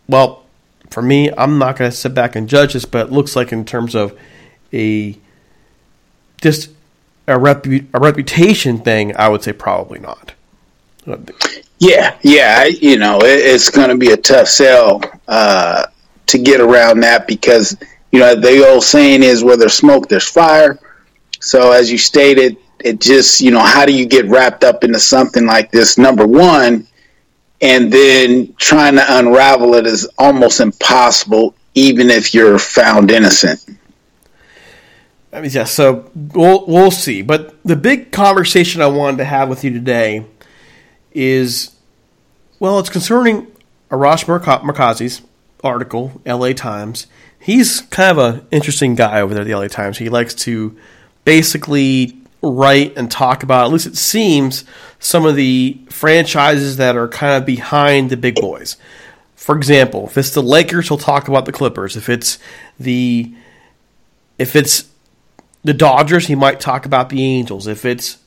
Well, 0.08 0.44
for 0.90 1.02
me, 1.02 1.32
I'm 1.38 1.58
not 1.58 1.78
going 1.78 1.90
to 1.90 1.96
sit 1.96 2.14
back 2.14 2.36
and 2.36 2.50
judge 2.50 2.74
this, 2.74 2.86
but 2.86 3.08
it 3.08 3.12
looks 3.12 3.36
like 3.36 3.52
in 3.52 3.66
terms 3.66 3.96
of 3.96 4.18
a 4.72 5.18
just 6.42 6.70
a, 7.28 7.34
repu- 7.34 7.88
a 7.94 8.00
reputation 8.00 8.80
thing, 8.80 9.16
I 9.16 9.30
would 9.30 9.44
say 9.44 9.54
probably 9.54 10.00
not. 10.00 10.34
Yeah, 11.80 12.18
yeah, 12.22 12.66
you 12.66 12.98
know, 12.98 13.20
it, 13.20 13.40
it's 13.40 13.70
going 13.70 13.90
to 13.90 13.98
be 13.98 14.12
a 14.12 14.18
tough 14.18 14.48
sell 14.48 15.02
uh, 15.28 15.86
to 16.28 16.38
get 16.38 16.62
around 16.62 17.02
that 17.02 17.28
because 17.28 17.78
you 18.12 18.20
know 18.20 18.36
the 18.36 18.68
old 18.68 18.84
saying 18.84 19.24
is 19.24 19.44
where 19.44 19.58
there's 19.58 19.74
smoke, 19.74 20.08
there's 20.08 20.28
fire. 20.28 20.80
So 21.40 21.72
as 21.72 21.92
you 21.92 21.98
stated, 21.98 22.58
it 22.80 23.00
just 23.02 23.42
you 23.42 23.52
know 23.52 23.60
how 23.60 23.86
do 23.86 23.94
you 23.94 24.06
get 24.06 24.26
wrapped 24.28 24.64
up 24.64 24.84
into 24.84 25.00
something 25.00 25.46
like 25.46 25.72
this? 25.72 25.98
Number 25.98 26.26
one, 26.26 26.88
and 27.62 27.92
then 27.92 28.54
trying 28.58 28.96
to 28.96 29.20
unravel 29.20 29.76
it 29.76 29.88
is 29.88 30.08
almost 30.18 30.60
impossible, 30.60 31.56
even 31.76 32.10
if 32.10 32.34
you're 32.34 32.60
found 32.60 33.10
innocent. 33.10 33.64
I 35.32 35.42
mean, 35.42 35.50
yeah. 35.52 35.64
So 35.64 36.12
we'll 36.14 36.66
we'll 36.68 36.92
see. 36.92 37.24
But 37.24 37.56
the 37.64 37.76
big 37.76 38.12
conversation 38.12 38.82
I 38.82 38.88
wanted 38.88 39.18
to 39.18 39.26
have 39.26 39.50
with 39.50 39.64
you 39.64 39.72
today 39.72 40.26
is, 41.12 41.72
well, 42.60 42.80
it's 42.80 42.90
concerning 42.90 43.48
Arash 43.90 44.26
Markazi's 44.26 45.22
article, 45.64 46.22
L.A. 46.26 46.54
Times. 46.54 47.08
He's 47.40 47.82
kind 47.82 48.18
of 48.18 48.36
an 48.36 48.48
interesting 48.52 48.96
guy 48.96 49.22
over 49.22 49.34
there 49.34 49.42
at 49.42 49.48
the 49.48 49.54
L.A. 49.54 49.70
Times. 49.70 49.98
He 49.98 50.10
likes 50.10 50.34
to 50.36 50.78
basically 51.26 52.18
write 52.42 52.96
and 52.98 53.10
talk 53.10 53.44
about, 53.44 53.66
at 53.66 53.72
least 53.72 53.88
it 53.88 53.98
seems, 53.98 54.66
some 55.00 55.26
of 55.26 55.36
the 55.36 55.80
franchises 55.90 56.78
that 56.78 56.96
are 56.96 57.08
kind 57.08 57.42
of 57.42 57.46
behind 57.46 58.10
the 58.10 58.18
big 58.18 58.36
boys. 58.36 58.78
For 59.36 59.56
example, 59.56 60.08
if 60.08 60.18
it's 60.18 60.32
the 60.32 60.44
Lakers, 60.44 60.88
he'll 60.88 60.98
talk 60.98 61.28
about 61.28 61.46
the 61.46 61.52
Clippers. 61.52 61.98
If 61.98 62.08
it's 62.08 62.40
the 62.80 63.34
if 64.38 64.56
it's 64.56 64.86
the 65.64 65.74
Dodgers, 65.74 66.28
he 66.28 66.36
might 66.36 66.60
talk 66.60 66.86
about 66.86 67.10
the 67.10 67.24
Angels. 67.24 67.68
If 67.68 67.86
it's 67.86 68.18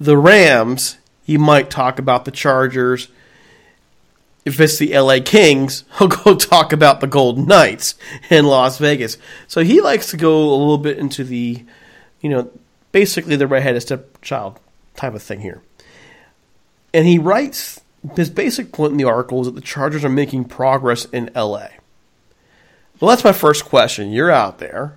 the 0.00 0.16
Rams, 0.16 0.96
he 1.24 1.36
might 1.36 1.70
talk 1.70 1.98
about 1.98 2.24
the 2.24 2.30
Chargers. 2.30 3.08
If 4.44 4.60
it's 4.60 4.78
the 4.78 4.98
LA 4.98 5.18
Kings, 5.24 5.84
he'll 5.98 6.08
go 6.08 6.34
talk 6.34 6.72
about 6.72 7.00
the 7.00 7.06
Golden 7.06 7.46
Knights 7.46 7.94
in 8.30 8.46
Las 8.46 8.78
Vegas. 8.78 9.18
So 9.46 9.62
he 9.62 9.80
likes 9.80 10.10
to 10.10 10.16
go 10.16 10.38
a 10.38 10.56
little 10.56 10.78
bit 10.78 10.98
into 10.98 11.24
the, 11.24 11.64
you 12.20 12.30
know, 12.30 12.50
basically 12.92 13.36
the 13.36 13.46
redheaded 13.46 13.82
stepchild 13.82 14.58
type 14.96 15.14
of 15.14 15.22
thing 15.22 15.40
here. 15.40 15.62
And 16.94 17.06
he 17.06 17.18
writes 17.18 17.80
his 18.16 18.30
basic 18.30 18.72
point 18.72 18.92
in 18.92 18.96
the 18.96 19.04
article 19.04 19.40
is 19.40 19.46
that 19.46 19.54
the 19.54 19.60
Chargers 19.60 20.04
are 20.04 20.08
making 20.08 20.44
progress 20.44 21.04
in 21.06 21.30
LA. 21.34 21.68
Well, 23.00 23.10
that's 23.10 23.24
my 23.24 23.32
first 23.32 23.64
question. 23.64 24.10
You're 24.12 24.30
out 24.30 24.58
there. 24.58 24.96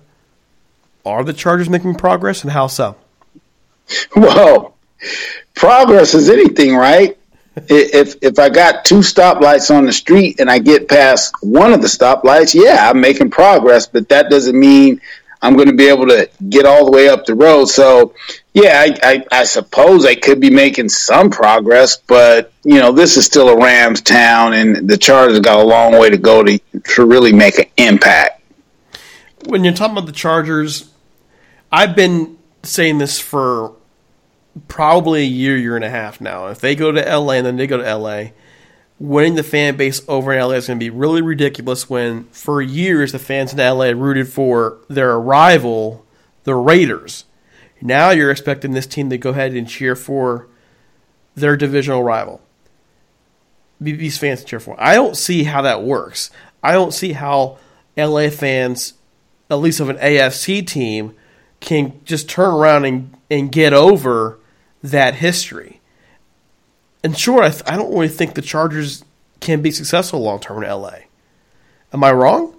Are 1.04 1.24
the 1.24 1.32
Chargers 1.32 1.68
making 1.68 1.96
progress, 1.96 2.42
and 2.42 2.52
how 2.52 2.66
so? 2.68 2.96
Well, 4.16 4.76
progress 5.54 6.14
is 6.14 6.30
anything, 6.30 6.76
right? 6.76 7.18
If 7.56 8.16
if 8.22 8.38
I 8.38 8.48
got 8.48 8.84
two 8.84 9.00
stoplights 9.00 9.74
on 9.74 9.84
the 9.84 9.92
street 9.92 10.40
and 10.40 10.50
I 10.50 10.58
get 10.58 10.88
past 10.88 11.34
one 11.42 11.72
of 11.72 11.82
the 11.82 11.88
stoplights, 11.88 12.54
yeah, 12.54 12.88
I'm 12.88 13.00
making 13.00 13.30
progress, 13.30 13.86
but 13.86 14.08
that 14.08 14.30
doesn't 14.30 14.58
mean 14.58 15.00
I'm 15.42 15.56
going 15.56 15.68
to 15.68 15.74
be 15.74 15.88
able 15.88 16.06
to 16.06 16.30
get 16.48 16.66
all 16.66 16.84
the 16.84 16.92
way 16.92 17.08
up 17.08 17.26
the 17.26 17.34
road. 17.34 17.66
So, 17.66 18.14
yeah, 18.54 18.84
I, 18.86 18.96
I, 19.02 19.26
I, 19.40 19.44
suppose 19.44 20.06
I 20.06 20.14
could 20.14 20.38
be 20.38 20.50
making 20.50 20.88
some 20.88 21.30
progress, 21.30 21.96
but 21.96 22.52
you 22.62 22.78
know, 22.78 22.92
this 22.92 23.16
is 23.16 23.26
still 23.26 23.48
a 23.48 23.56
Rams 23.56 24.00
town, 24.00 24.54
and 24.54 24.88
the 24.88 24.96
Chargers 24.96 25.40
got 25.40 25.58
a 25.58 25.64
long 25.64 25.98
way 25.98 26.10
to 26.10 26.16
go 26.16 26.44
to 26.44 26.58
to 26.58 27.04
really 27.04 27.32
make 27.32 27.58
an 27.58 27.66
impact. 27.76 28.40
When 29.46 29.64
you're 29.64 29.74
talking 29.74 29.96
about 29.96 30.06
the 30.06 30.12
Chargers, 30.12 30.90
I've 31.72 31.96
been 31.96 32.38
saying 32.62 32.98
this 32.98 33.18
for 33.18 33.74
probably 34.68 35.22
a 35.22 35.26
year, 35.26 35.56
year 35.56 35.76
and 35.76 35.84
a 35.84 35.90
half 35.90 36.20
now. 36.20 36.48
If 36.48 36.60
they 36.60 36.74
go 36.74 36.92
to 36.92 37.00
LA 37.00 37.34
and 37.34 37.46
then 37.46 37.56
they 37.56 37.66
go 37.66 37.78
to 37.78 37.96
LA, 37.96 38.30
winning 38.98 39.34
the 39.34 39.42
fan 39.42 39.76
base 39.76 40.02
over 40.08 40.32
in 40.32 40.40
LA 40.40 40.54
is 40.54 40.66
going 40.66 40.78
to 40.78 40.84
be 40.84 40.90
really 40.90 41.22
ridiculous 41.22 41.88
when 41.88 42.24
for 42.26 42.62
years 42.62 43.12
the 43.12 43.18
fans 43.18 43.52
in 43.52 43.58
LA 43.58 43.86
rooted 43.86 44.28
for 44.28 44.78
their 44.88 45.18
rival, 45.18 46.04
the 46.44 46.54
Raiders. 46.54 47.24
Now 47.80 48.10
you're 48.10 48.30
expecting 48.30 48.72
this 48.72 48.86
team 48.86 49.10
to 49.10 49.18
go 49.18 49.30
ahead 49.30 49.54
and 49.54 49.68
cheer 49.68 49.96
for 49.96 50.46
their 51.34 51.56
divisional 51.56 52.04
rival. 52.04 52.40
These 53.80 54.18
fans 54.18 54.44
cheer 54.44 54.60
for. 54.60 54.80
I 54.80 54.94
don't 54.94 55.16
see 55.16 55.42
how 55.42 55.62
that 55.62 55.82
works. 55.82 56.30
I 56.62 56.70
don't 56.72 56.94
see 56.94 57.12
how 57.12 57.58
LA 57.96 58.30
fans, 58.30 58.94
at 59.50 59.56
least 59.56 59.80
of 59.80 59.88
an 59.88 59.96
AFC 59.96 60.64
team, 60.64 61.16
can 61.58 62.00
just 62.04 62.28
turn 62.28 62.54
around 62.54 62.84
and, 62.84 63.16
and 63.28 63.50
get 63.50 63.72
over 63.72 64.38
that 64.82 65.16
history. 65.16 65.80
And 67.04 67.18
sure, 67.18 67.42
I, 67.42 67.50
th- 67.50 67.62
I 67.66 67.76
don't 67.76 67.92
really 67.92 68.08
think 68.08 68.34
the 68.34 68.42
Chargers 68.42 69.04
can 69.40 69.60
be 69.60 69.70
successful 69.70 70.20
long 70.20 70.40
term 70.40 70.62
in 70.62 70.70
LA. 70.70 70.98
Am 71.92 72.04
I 72.04 72.12
wrong? 72.12 72.54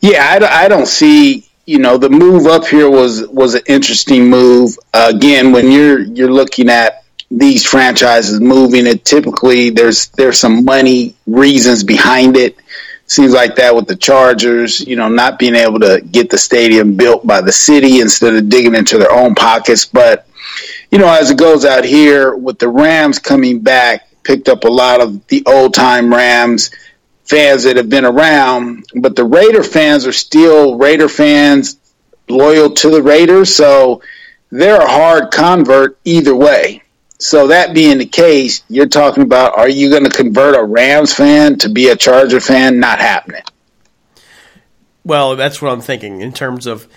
Yeah, 0.00 0.38
I, 0.40 0.64
I 0.64 0.68
don't 0.68 0.86
see. 0.86 1.46
You 1.66 1.78
know, 1.78 1.98
the 1.98 2.10
move 2.10 2.46
up 2.46 2.66
here 2.66 2.90
was 2.90 3.26
was 3.28 3.54
an 3.54 3.62
interesting 3.66 4.28
move. 4.28 4.76
Uh, 4.92 5.12
again, 5.14 5.52
when 5.52 5.70
you're 5.70 6.00
you're 6.00 6.32
looking 6.32 6.68
at 6.68 7.04
these 7.30 7.64
franchises 7.64 8.40
moving, 8.40 8.86
it 8.86 9.04
typically 9.04 9.70
there's 9.70 10.08
there's 10.08 10.38
some 10.38 10.64
money 10.64 11.14
reasons 11.26 11.84
behind 11.84 12.36
it 12.36 12.56
seems 13.10 13.32
like 13.32 13.56
that 13.56 13.74
with 13.74 13.88
the 13.88 13.96
Chargers, 13.96 14.80
you 14.80 14.94
know, 14.94 15.08
not 15.08 15.36
being 15.36 15.56
able 15.56 15.80
to 15.80 16.00
get 16.12 16.30
the 16.30 16.38
stadium 16.38 16.94
built 16.94 17.26
by 17.26 17.40
the 17.40 17.50
city 17.50 18.00
instead 18.00 18.36
of 18.36 18.48
digging 18.48 18.76
into 18.76 18.98
their 18.98 19.10
own 19.10 19.34
pockets. 19.34 19.84
But, 19.84 20.28
you 20.90 20.98
know, 20.98 21.08
as 21.08 21.30
it 21.30 21.38
goes 21.38 21.64
out 21.64 21.84
here 21.84 22.34
with 22.34 22.58
the 22.58 22.68
Rams 22.68 23.18
coming 23.18 23.60
back, 23.60 24.08
picked 24.22 24.48
up 24.48 24.64
a 24.64 24.68
lot 24.68 25.00
of 25.00 25.26
the 25.28 25.42
old 25.46 25.74
time 25.74 26.12
Rams 26.12 26.70
fans 27.24 27.62
that 27.62 27.76
have 27.76 27.88
been 27.88 28.04
around, 28.04 28.84
but 28.96 29.14
the 29.14 29.24
Raider 29.24 29.62
fans 29.62 30.04
are 30.04 30.12
still 30.12 30.76
Raider 30.76 31.08
fans 31.08 31.78
loyal 32.28 32.70
to 32.70 32.90
the 32.90 33.02
Raiders. 33.02 33.54
So 33.54 34.02
they're 34.50 34.80
a 34.80 34.88
hard 34.88 35.30
convert 35.30 35.98
either 36.04 36.34
way. 36.34 36.82
So 37.18 37.48
that 37.48 37.74
being 37.74 37.98
the 37.98 38.06
case, 38.06 38.62
you're 38.68 38.88
talking 38.88 39.22
about 39.22 39.56
are 39.56 39.68
you 39.68 39.90
going 39.90 40.04
to 40.04 40.10
convert 40.10 40.56
a 40.56 40.64
Rams 40.64 41.12
fan 41.12 41.58
to 41.58 41.68
be 41.68 41.88
a 41.88 41.96
Charger 41.96 42.40
fan? 42.40 42.80
Not 42.80 42.98
happening. 42.98 43.42
Well, 45.04 45.36
that's 45.36 45.62
what 45.62 45.72
I'm 45.72 45.80
thinking 45.80 46.20
in 46.20 46.32
terms 46.32 46.66
of 46.66 46.88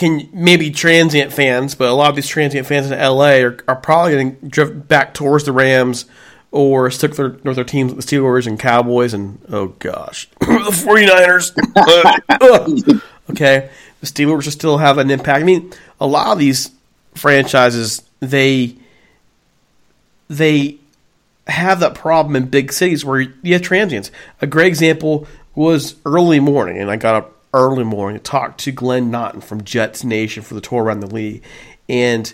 can 0.00 0.28
maybe 0.32 0.70
transient 0.70 1.32
fans, 1.32 1.74
but 1.74 1.88
a 1.88 1.92
lot 1.92 2.08
of 2.10 2.16
these 2.16 2.26
transient 2.26 2.66
fans 2.66 2.90
in 2.90 2.98
LA 2.98 3.42
are, 3.42 3.58
are 3.68 3.76
probably 3.76 4.12
going 4.12 4.36
to 4.36 4.46
drift 4.48 4.88
back 4.88 5.14
towards 5.14 5.44
the 5.44 5.52
Rams 5.52 6.06
or 6.50 6.90
stick 6.90 7.14
their, 7.14 7.28
with 7.44 7.54
their 7.54 7.64
teams, 7.64 7.94
the 7.94 8.02
Steelers 8.02 8.46
and 8.46 8.58
Cowboys, 8.58 9.14
and 9.14 9.38
oh 9.50 9.68
gosh, 9.78 10.26
the 10.40 10.46
49ers. 10.46 11.52
Okay, 13.30 13.70
the 14.00 14.06
Steelers 14.08 14.44
will 14.44 14.50
still 14.50 14.78
have 14.78 14.98
an 14.98 15.08
impact. 15.08 15.40
I 15.40 15.44
mean, 15.44 15.72
a 16.00 16.06
lot 16.06 16.32
of 16.32 16.40
these 16.40 16.72
franchises, 17.14 18.02
they 18.18 18.74
they 20.28 20.78
have 21.46 21.78
that 21.78 21.94
problem 21.94 22.34
in 22.34 22.46
big 22.46 22.72
cities 22.72 23.04
where 23.04 23.20
you 23.20 23.52
have 23.52 23.62
transients. 23.62 24.10
A 24.40 24.48
great 24.48 24.66
example 24.66 25.28
was 25.54 25.94
early 26.04 26.40
morning, 26.40 26.78
and 26.78 26.90
I 26.90 26.96
got 26.96 27.14
up 27.14 27.39
early 27.52 27.84
morning 27.84 28.18
to 28.18 28.22
talk 28.22 28.56
to 28.58 28.72
Glenn 28.72 29.10
Naughton 29.10 29.40
from 29.40 29.64
Jets 29.64 30.04
Nation 30.04 30.42
for 30.42 30.54
the 30.54 30.60
tour 30.60 30.82
around 30.82 31.00
the 31.00 31.06
league, 31.06 31.42
and 31.88 32.32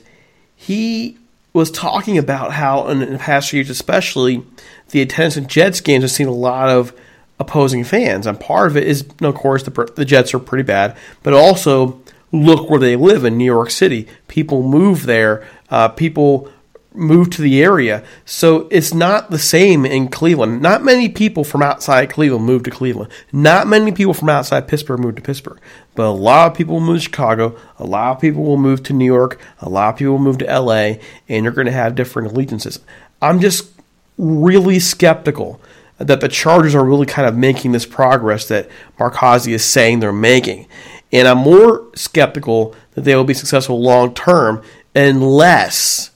he 0.55 1.19
was 1.53 1.71
talking 1.71 2.19
about 2.19 2.53
how 2.53 2.89
in 2.89 3.01
the 3.01 3.19
past 3.19 3.51
few 3.51 3.59
years, 3.59 3.71
especially 3.71 4.43
the 4.91 5.01
attendance 5.01 5.37
in 5.37 5.47
Jets 5.47 5.81
games, 5.81 6.03
has 6.03 6.13
seen 6.13 6.29
a 6.29 6.33
lot 6.33 6.69
of 6.69 6.93
opposing 7.39 7.85
fans, 7.85 8.27
and 8.27 8.39
part 8.39 8.69
of 8.69 8.77
it 8.77 8.85
is, 8.85 9.09
of 9.21 9.35
course, 9.35 9.63
the 9.63 9.93
the 9.97 10.05
Jets 10.05 10.35
are 10.35 10.39
pretty 10.39 10.65
bad, 10.65 10.97
but 11.23 11.33
also 11.33 12.01
look 12.33 12.69
where 12.69 12.81
they 12.81 12.97
live 12.97 13.25
in 13.25 13.39
New 13.39 13.45
York 13.45 13.71
City. 13.71 14.09
People 14.29 14.63
move 14.63 15.07
there. 15.07 15.47
Uh, 15.71 15.89
people 15.89 16.51
move 16.97 17.31
to 17.31 17.43
the 17.43 17.63
area. 17.63 18.03
So 18.25 18.69
it's 18.71 18.95
not 18.95 19.31
the 19.31 19.39
same 19.39 19.85
in 19.85 20.09
Cleveland. 20.09 20.63
Not 20.63 20.83
many 20.83 21.09
people 21.09 21.45
from 21.45 21.63
outside 21.63 22.11
Cleveland 22.11 22.45
move 22.45 22.63
to 22.65 22.71
Cleveland. 22.71 23.13
Not 23.33 23.67
many 23.67 23.93
people 23.93 24.15
from 24.15 24.29
outside 24.29 24.67
Pittsburgh 24.67 25.01
move 25.01 25.17
to 25.17 25.23
Pittsburgh. 25.23 25.61
But 25.95 26.07
a 26.07 26.11
lot 26.11 26.51
of 26.51 26.57
people 26.57 26.75
will 26.75 26.87
move 26.87 26.99
to 26.99 27.05
Chicago. 27.05 27.57
A 27.79 27.85
lot 27.85 28.13
of 28.13 28.21
people 28.21 28.45
will 28.45 28.57
move 28.57 28.83
to 28.85 28.93
New 28.93 29.05
York. 29.05 29.41
A 29.61 29.69
lot 29.69 29.91
of 29.91 29.99
people 29.99 30.15
will 30.15 30.21
move 30.21 30.39
to 30.39 30.61
LA. 30.61 30.95
And 31.29 31.45
you're 31.45 31.53
going 31.53 31.67
to 31.67 31.73
have 31.73 31.95
different 31.95 32.33
allegiances. 32.33 32.81
I'm 33.21 33.41
just 33.41 33.71
really 34.19 34.79
skeptical 34.79 35.61
that 35.99 36.21
the 36.21 36.29
Chargers 36.29 36.75
are 36.75 36.85
really 36.85 37.07
kind 37.07 37.29
of 37.29 37.37
making 37.37 37.73
this 37.73 37.87
progress 37.87 38.49
that 38.49 38.69
Markazi 38.99 39.53
is 39.53 39.65
saying 39.65 40.01
they're 40.01 40.13
making. 40.13 40.67
And 41.13 41.29
I'm 41.29 41.39
more 41.39 41.87
skeptical 41.95 42.75
that 42.95 43.03
they 43.03 43.15
will 43.15 43.25
be 43.25 43.35
successful 43.35 43.81
long 43.81 44.15
term 44.15 44.63
unless 44.95 46.11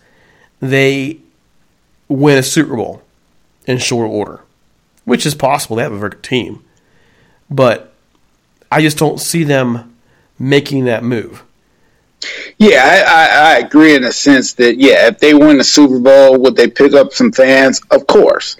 they 0.60 1.18
win 2.08 2.38
a 2.38 2.42
Super 2.42 2.76
Bowl 2.76 3.02
in 3.66 3.78
short 3.78 4.10
order, 4.10 4.40
which 5.04 5.26
is 5.26 5.34
possible. 5.34 5.76
They 5.76 5.82
have 5.82 5.92
a 5.92 5.98
very 5.98 6.10
good 6.10 6.22
team. 6.22 6.64
But 7.50 7.92
I 8.70 8.80
just 8.82 8.98
don't 8.98 9.20
see 9.20 9.44
them 9.44 9.96
making 10.38 10.84
that 10.84 11.02
move. 11.02 11.42
Yeah, 12.58 12.82
I, 12.84 13.00
I, 13.00 13.54
I 13.54 13.58
agree 13.58 13.94
in 13.94 14.04
a 14.04 14.12
sense 14.12 14.54
that 14.54 14.76
yeah, 14.76 15.08
if 15.08 15.18
they 15.18 15.32
win 15.32 15.58
the 15.58 15.64
Super 15.64 15.98
Bowl, 15.98 16.38
would 16.38 16.54
they 16.54 16.68
pick 16.68 16.92
up 16.92 17.12
some 17.12 17.32
fans? 17.32 17.80
Of 17.90 18.06
course, 18.06 18.56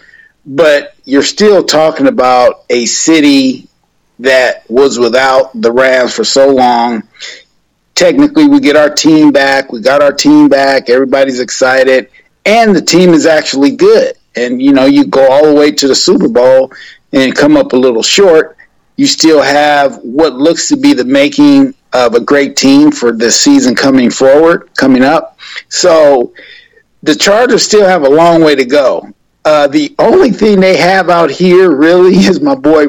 but 0.46 0.94
you're 1.04 1.22
still 1.22 1.64
talking 1.64 2.06
about 2.06 2.64
a 2.70 2.86
city 2.86 3.68
that 4.20 4.68
was 4.70 4.98
without 4.98 5.50
the 5.60 5.72
Rams 5.72 6.14
for 6.14 6.24
so 6.24 6.48
long. 6.54 7.02
Technically, 7.94 8.48
we 8.48 8.60
get 8.60 8.76
our 8.76 8.90
team 8.90 9.30
back. 9.30 9.72
We 9.72 9.80
got 9.80 10.02
our 10.02 10.12
team 10.12 10.48
back. 10.48 10.88
Everybody's 10.88 11.40
excited, 11.40 12.10
and 12.46 12.74
the 12.74 12.82
team 12.82 13.10
is 13.10 13.26
actually 13.26 13.72
good. 13.72 14.16
And 14.36 14.62
you 14.62 14.72
know, 14.72 14.86
you 14.86 15.06
go 15.06 15.30
all 15.30 15.46
the 15.46 15.54
way 15.54 15.70
to 15.72 15.88
the 15.88 15.94
Super 15.94 16.28
Bowl 16.28 16.72
and 17.12 17.34
come 17.34 17.56
up 17.56 17.72
a 17.72 17.76
little 17.76 18.02
short. 18.02 18.56
You 18.96 19.06
still 19.06 19.42
have 19.42 19.98
what 19.98 20.34
looks 20.34 20.68
to 20.68 20.76
be 20.76 20.92
the 20.92 21.04
making 21.04 21.74
of 21.92 22.14
a 22.14 22.20
great 22.20 22.56
team 22.56 22.90
for 22.92 23.12
this 23.12 23.40
season 23.40 23.74
coming 23.74 24.10
forward, 24.10 24.70
coming 24.76 25.02
up. 25.02 25.38
So 25.68 26.32
the 27.02 27.14
Chargers 27.14 27.62
still 27.62 27.86
have 27.86 28.02
a 28.02 28.08
long 28.08 28.42
way 28.42 28.54
to 28.54 28.64
go. 28.64 29.08
Uh, 29.44 29.66
the 29.66 29.94
only 29.98 30.30
thing 30.30 30.60
they 30.60 30.76
have 30.76 31.08
out 31.08 31.30
here 31.30 31.74
really 31.74 32.14
is 32.14 32.40
my 32.40 32.54
boy 32.54 32.86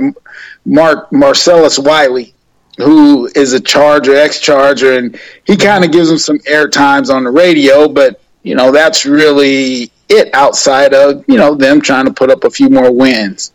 Mark 0.65 1.11
Marcellus 1.11 1.79
Wiley, 1.79 2.33
who 2.81 3.29
is 3.35 3.53
a 3.53 3.59
Charger, 3.59 4.15
ex-Charger, 4.15 4.97
and 4.97 5.19
he 5.45 5.53
mm-hmm. 5.53 5.61
kind 5.61 5.85
of 5.85 5.91
gives 5.91 6.09
them 6.09 6.17
some 6.17 6.39
air 6.45 6.67
times 6.67 7.09
on 7.09 7.23
the 7.23 7.31
radio. 7.31 7.87
But 7.87 8.21
you 8.43 8.55
know 8.55 8.71
that's 8.71 9.05
really 9.05 9.91
it 10.09 10.33
outside 10.33 10.93
of 10.93 11.23
you 11.27 11.37
know 11.37 11.55
them 11.55 11.81
trying 11.81 12.05
to 12.05 12.13
put 12.13 12.29
up 12.29 12.43
a 12.43 12.49
few 12.49 12.69
more 12.69 12.91
wins. 12.91 13.53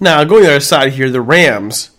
Now, 0.00 0.24
going 0.24 0.42
to 0.42 0.46
the 0.46 0.54
other 0.54 0.60
side 0.60 0.92
here, 0.94 1.10
the 1.10 1.20
Rams, 1.20 1.90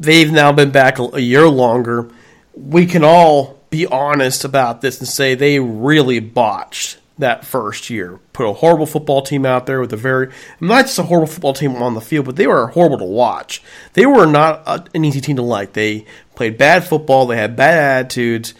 they've 0.00 0.32
now 0.32 0.50
been 0.50 0.70
back 0.70 0.98
a 0.98 1.20
year 1.20 1.46
longer. 1.46 2.10
We 2.54 2.86
can 2.86 3.04
all 3.04 3.60
be 3.68 3.86
honest 3.86 4.44
about 4.44 4.80
this 4.80 4.98
and 4.98 5.08
say 5.08 5.34
they 5.34 5.58
really 5.58 6.20
botched 6.20 6.98
that 7.18 7.44
first 7.44 7.90
year. 7.90 8.18
Put 8.32 8.48
a 8.48 8.52
horrible 8.52 8.86
football 8.86 9.22
team 9.22 9.44
out 9.44 9.66
there 9.66 9.80
with 9.80 9.92
a 9.92 9.96
very, 9.96 10.32
not 10.60 10.86
just 10.86 10.98
a 10.98 11.04
horrible 11.04 11.26
football 11.26 11.52
team 11.52 11.76
on 11.76 11.94
the 11.94 12.00
field, 12.00 12.26
but 12.26 12.36
they 12.36 12.46
were 12.46 12.68
horrible 12.68 12.98
to 12.98 13.04
watch. 13.04 13.62
They 13.92 14.06
were 14.06 14.26
not 14.26 14.62
a, 14.66 14.84
an 14.94 15.04
easy 15.04 15.20
team 15.20 15.36
to 15.36 15.42
like. 15.42 15.72
They 15.72 16.06
played 16.34 16.58
bad 16.58 16.84
football, 16.84 17.26
they 17.26 17.36
had 17.36 17.56
bad 17.56 17.78
attitudes, 17.78 18.54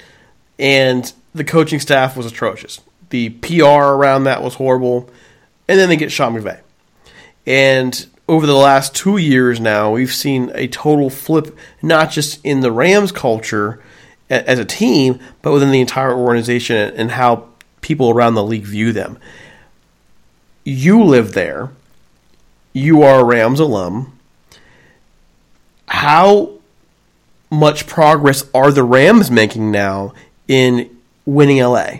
and 0.59 1.12
the 1.35 1.45
coaching 1.45 1.81
staff 1.81 2.17
was 2.17 2.27
atrocious. 2.27 2.81
The 3.11 3.31
PR 3.31 3.65
around 3.65 4.25
that 4.25 4.43
was 4.43 4.55
horrible. 4.55 5.11
And 5.69 5.79
then 5.79 5.88
they 5.88 5.97
get 5.97 6.12
Sean 6.12 6.35
McVay. 6.35 6.61
And 7.47 8.07
over 8.29 8.47
the 8.47 8.55
last 8.55 8.95
two 8.95 9.17
years 9.17 9.61
now, 9.61 9.91
we've 9.91 10.12
seen 10.12 10.51
a 10.55 10.69
total 10.69 11.11
flip, 11.11 11.57
not 11.83 12.11
just 12.11 12.45
in 12.45 12.61
the 12.61 12.73
Rams 12.73 13.12
culture 13.12 13.83
as 14.31 14.59
a 14.59 14.65
team, 14.65 15.21
but 15.43 15.53
within 15.53 15.71
the 15.71 15.81
entire 15.81 16.15
organization 16.15 16.95
and 16.95 17.11
how 17.11 17.49
people 17.83 18.11
around 18.11 18.35
the 18.35 18.42
league 18.42 18.64
view 18.64 18.92
them. 18.92 19.18
You 20.64 21.05
live 21.05 21.33
there. 21.33 21.71
You 22.73 23.03
are 23.03 23.21
a 23.21 23.25
Rams 23.25 23.61
alum. 23.61 24.18
How 25.88 26.53
much 27.51 27.87
progress 27.87 28.47
are 28.55 28.73
the 28.73 28.83
Rams 28.83 29.31
making 29.31 29.71
now 29.71 30.14
in 30.49 30.97
winning 31.27 31.59
LA? 31.59 31.99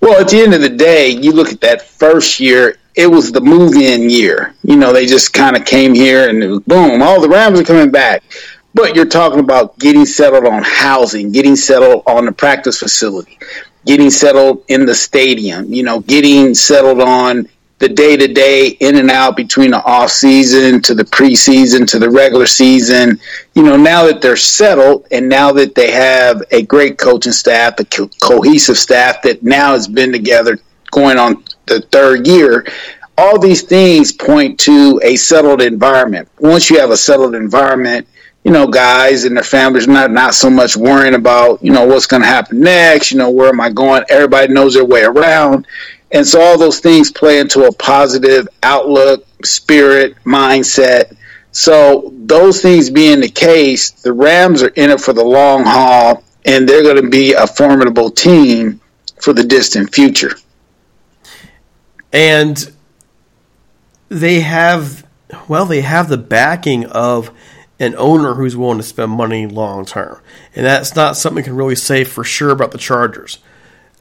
Well, 0.00 0.20
at 0.20 0.28
the 0.28 0.40
end 0.40 0.54
of 0.54 0.60
the 0.60 0.68
day, 0.68 1.08
you 1.08 1.32
look 1.32 1.50
at 1.50 1.60
that 1.62 1.82
first 1.82 2.38
year, 2.38 2.78
it 2.94 3.06
was 3.06 3.32
the 3.32 3.40
move 3.40 3.74
in 3.74 4.10
year. 4.10 4.54
You 4.62 4.76
know, 4.76 4.92
they 4.92 5.06
just 5.06 5.32
kind 5.32 5.56
of 5.56 5.64
came 5.64 5.94
here 5.94 6.28
and 6.28 6.42
it 6.42 6.48
was 6.48 6.60
boom, 6.60 7.00
all 7.02 7.20
the 7.20 7.28
Rams 7.28 7.60
are 7.60 7.64
coming 7.64 7.90
back. 7.90 8.22
But 8.74 8.94
you're 8.94 9.06
talking 9.06 9.40
about 9.40 9.78
getting 9.78 10.04
settled 10.04 10.44
on 10.44 10.62
housing, 10.62 11.32
getting 11.32 11.56
settled 11.56 12.02
on 12.06 12.26
the 12.26 12.32
practice 12.32 12.78
facility, 12.78 13.38
getting 13.88 14.10
settled 14.10 14.62
in 14.68 14.84
the 14.84 14.94
stadium, 14.94 15.72
you 15.72 15.82
know, 15.82 16.00
getting 16.00 16.54
settled 16.54 17.00
on 17.00 17.48
the 17.78 17.88
day 17.88 18.18
to 18.18 18.28
day 18.28 18.68
in 18.80 18.96
and 18.96 19.10
out 19.10 19.34
between 19.34 19.70
the 19.70 19.82
off 19.82 20.10
season 20.10 20.82
to 20.82 20.94
the 20.94 21.04
preseason 21.04 21.88
to 21.88 21.98
the 21.98 22.10
regular 22.10 22.44
season. 22.44 23.18
You 23.54 23.62
know, 23.62 23.78
now 23.78 24.04
that 24.04 24.20
they're 24.20 24.36
settled 24.36 25.06
and 25.10 25.26
now 25.26 25.52
that 25.52 25.74
they 25.74 25.90
have 25.90 26.42
a 26.50 26.60
great 26.60 26.98
coaching 26.98 27.32
staff, 27.32 27.80
a 27.80 27.86
co- 27.86 28.10
cohesive 28.20 28.76
staff 28.76 29.22
that 29.22 29.42
now 29.42 29.72
has 29.72 29.88
been 29.88 30.12
together 30.12 30.58
going 30.90 31.16
on 31.16 31.42
the 31.64 31.80
third 31.90 32.26
year, 32.26 32.66
all 33.16 33.38
these 33.38 33.62
things 33.62 34.12
point 34.12 34.60
to 34.60 35.00
a 35.02 35.16
settled 35.16 35.62
environment. 35.62 36.28
Once 36.40 36.68
you 36.68 36.78
have 36.78 36.90
a 36.90 36.96
settled 36.96 37.34
environment, 37.34 38.06
you 38.44 38.52
know, 38.52 38.66
guys 38.66 39.24
and 39.24 39.36
their 39.36 39.44
families 39.44 39.86
not 39.86 40.10
not 40.10 40.34
so 40.34 40.48
much 40.48 40.76
worrying 40.76 41.14
about, 41.14 41.62
you 41.62 41.72
know, 41.72 41.86
what's 41.86 42.06
going 42.06 42.22
to 42.22 42.28
happen 42.28 42.60
next, 42.60 43.10
you 43.10 43.18
know, 43.18 43.30
where 43.30 43.48
am 43.48 43.60
I 43.60 43.70
going? 43.70 44.04
Everybody 44.08 44.52
knows 44.52 44.74
their 44.74 44.84
way 44.84 45.02
around. 45.02 45.66
And 46.10 46.26
so 46.26 46.40
all 46.40 46.58
those 46.58 46.80
things 46.80 47.12
play 47.12 47.38
into 47.38 47.64
a 47.64 47.72
positive 47.72 48.48
outlook, 48.62 49.26
spirit, 49.44 50.16
mindset. 50.24 51.16
So 51.52 52.12
those 52.16 52.62
things 52.62 52.88
being 52.88 53.20
the 53.20 53.28
case, 53.28 53.90
the 53.90 54.12
Rams 54.12 54.62
are 54.62 54.68
in 54.68 54.90
it 54.90 55.00
for 55.00 55.12
the 55.12 55.24
long 55.24 55.64
haul 55.64 56.22
and 56.44 56.66
they're 56.66 56.82
going 56.82 57.02
to 57.02 57.10
be 57.10 57.34
a 57.34 57.46
formidable 57.46 58.10
team 58.10 58.80
for 59.20 59.32
the 59.32 59.44
distant 59.44 59.94
future. 59.94 60.32
And 62.12 62.72
they 64.08 64.40
have 64.40 65.06
well, 65.46 65.66
they 65.66 65.82
have 65.82 66.08
the 66.08 66.16
backing 66.16 66.86
of 66.86 67.30
an 67.80 67.94
owner 67.96 68.34
who's 68.34 68.56
willing 68.56 68.78
to 68.78 68.82
spend 68.82 69.12
money 69.12 69.46
long 69.46 69.84
term. 69.84 70.20
And 70.54 70.66
that's 70.66 70.96
not 70.96 71.16
something 71.16 71.38
you 71.38 71.44
can 71.44 71.56
really 71.56 71.76
say 71.76 72.04
for 72.04 72.24
sure 72.24 72.50
about 72.50 72.72
the 72.72 72.78
Chargers. 72.78 73.38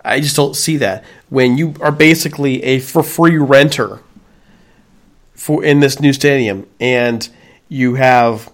I 0.04 0.20
just 0.20 0.36
don't 0.36 0.56
see 0.56 0.78
that. 0.78 1.04
When 1.30 1.58
you 1.58 1.76
are 1.82 1.92
basically 1.92 2.64
a 2.64 2.80
for 2.80 3.04
free 3.04 3.38
renter 3.38 4.02
for 5.34 5.64
in 5.64 5.80
this 5.80 6.00
new 6.00 6.14
stadium 6.14 6.68
and 6.80 7.28
you 7.70 7.96
have 7.96 8.52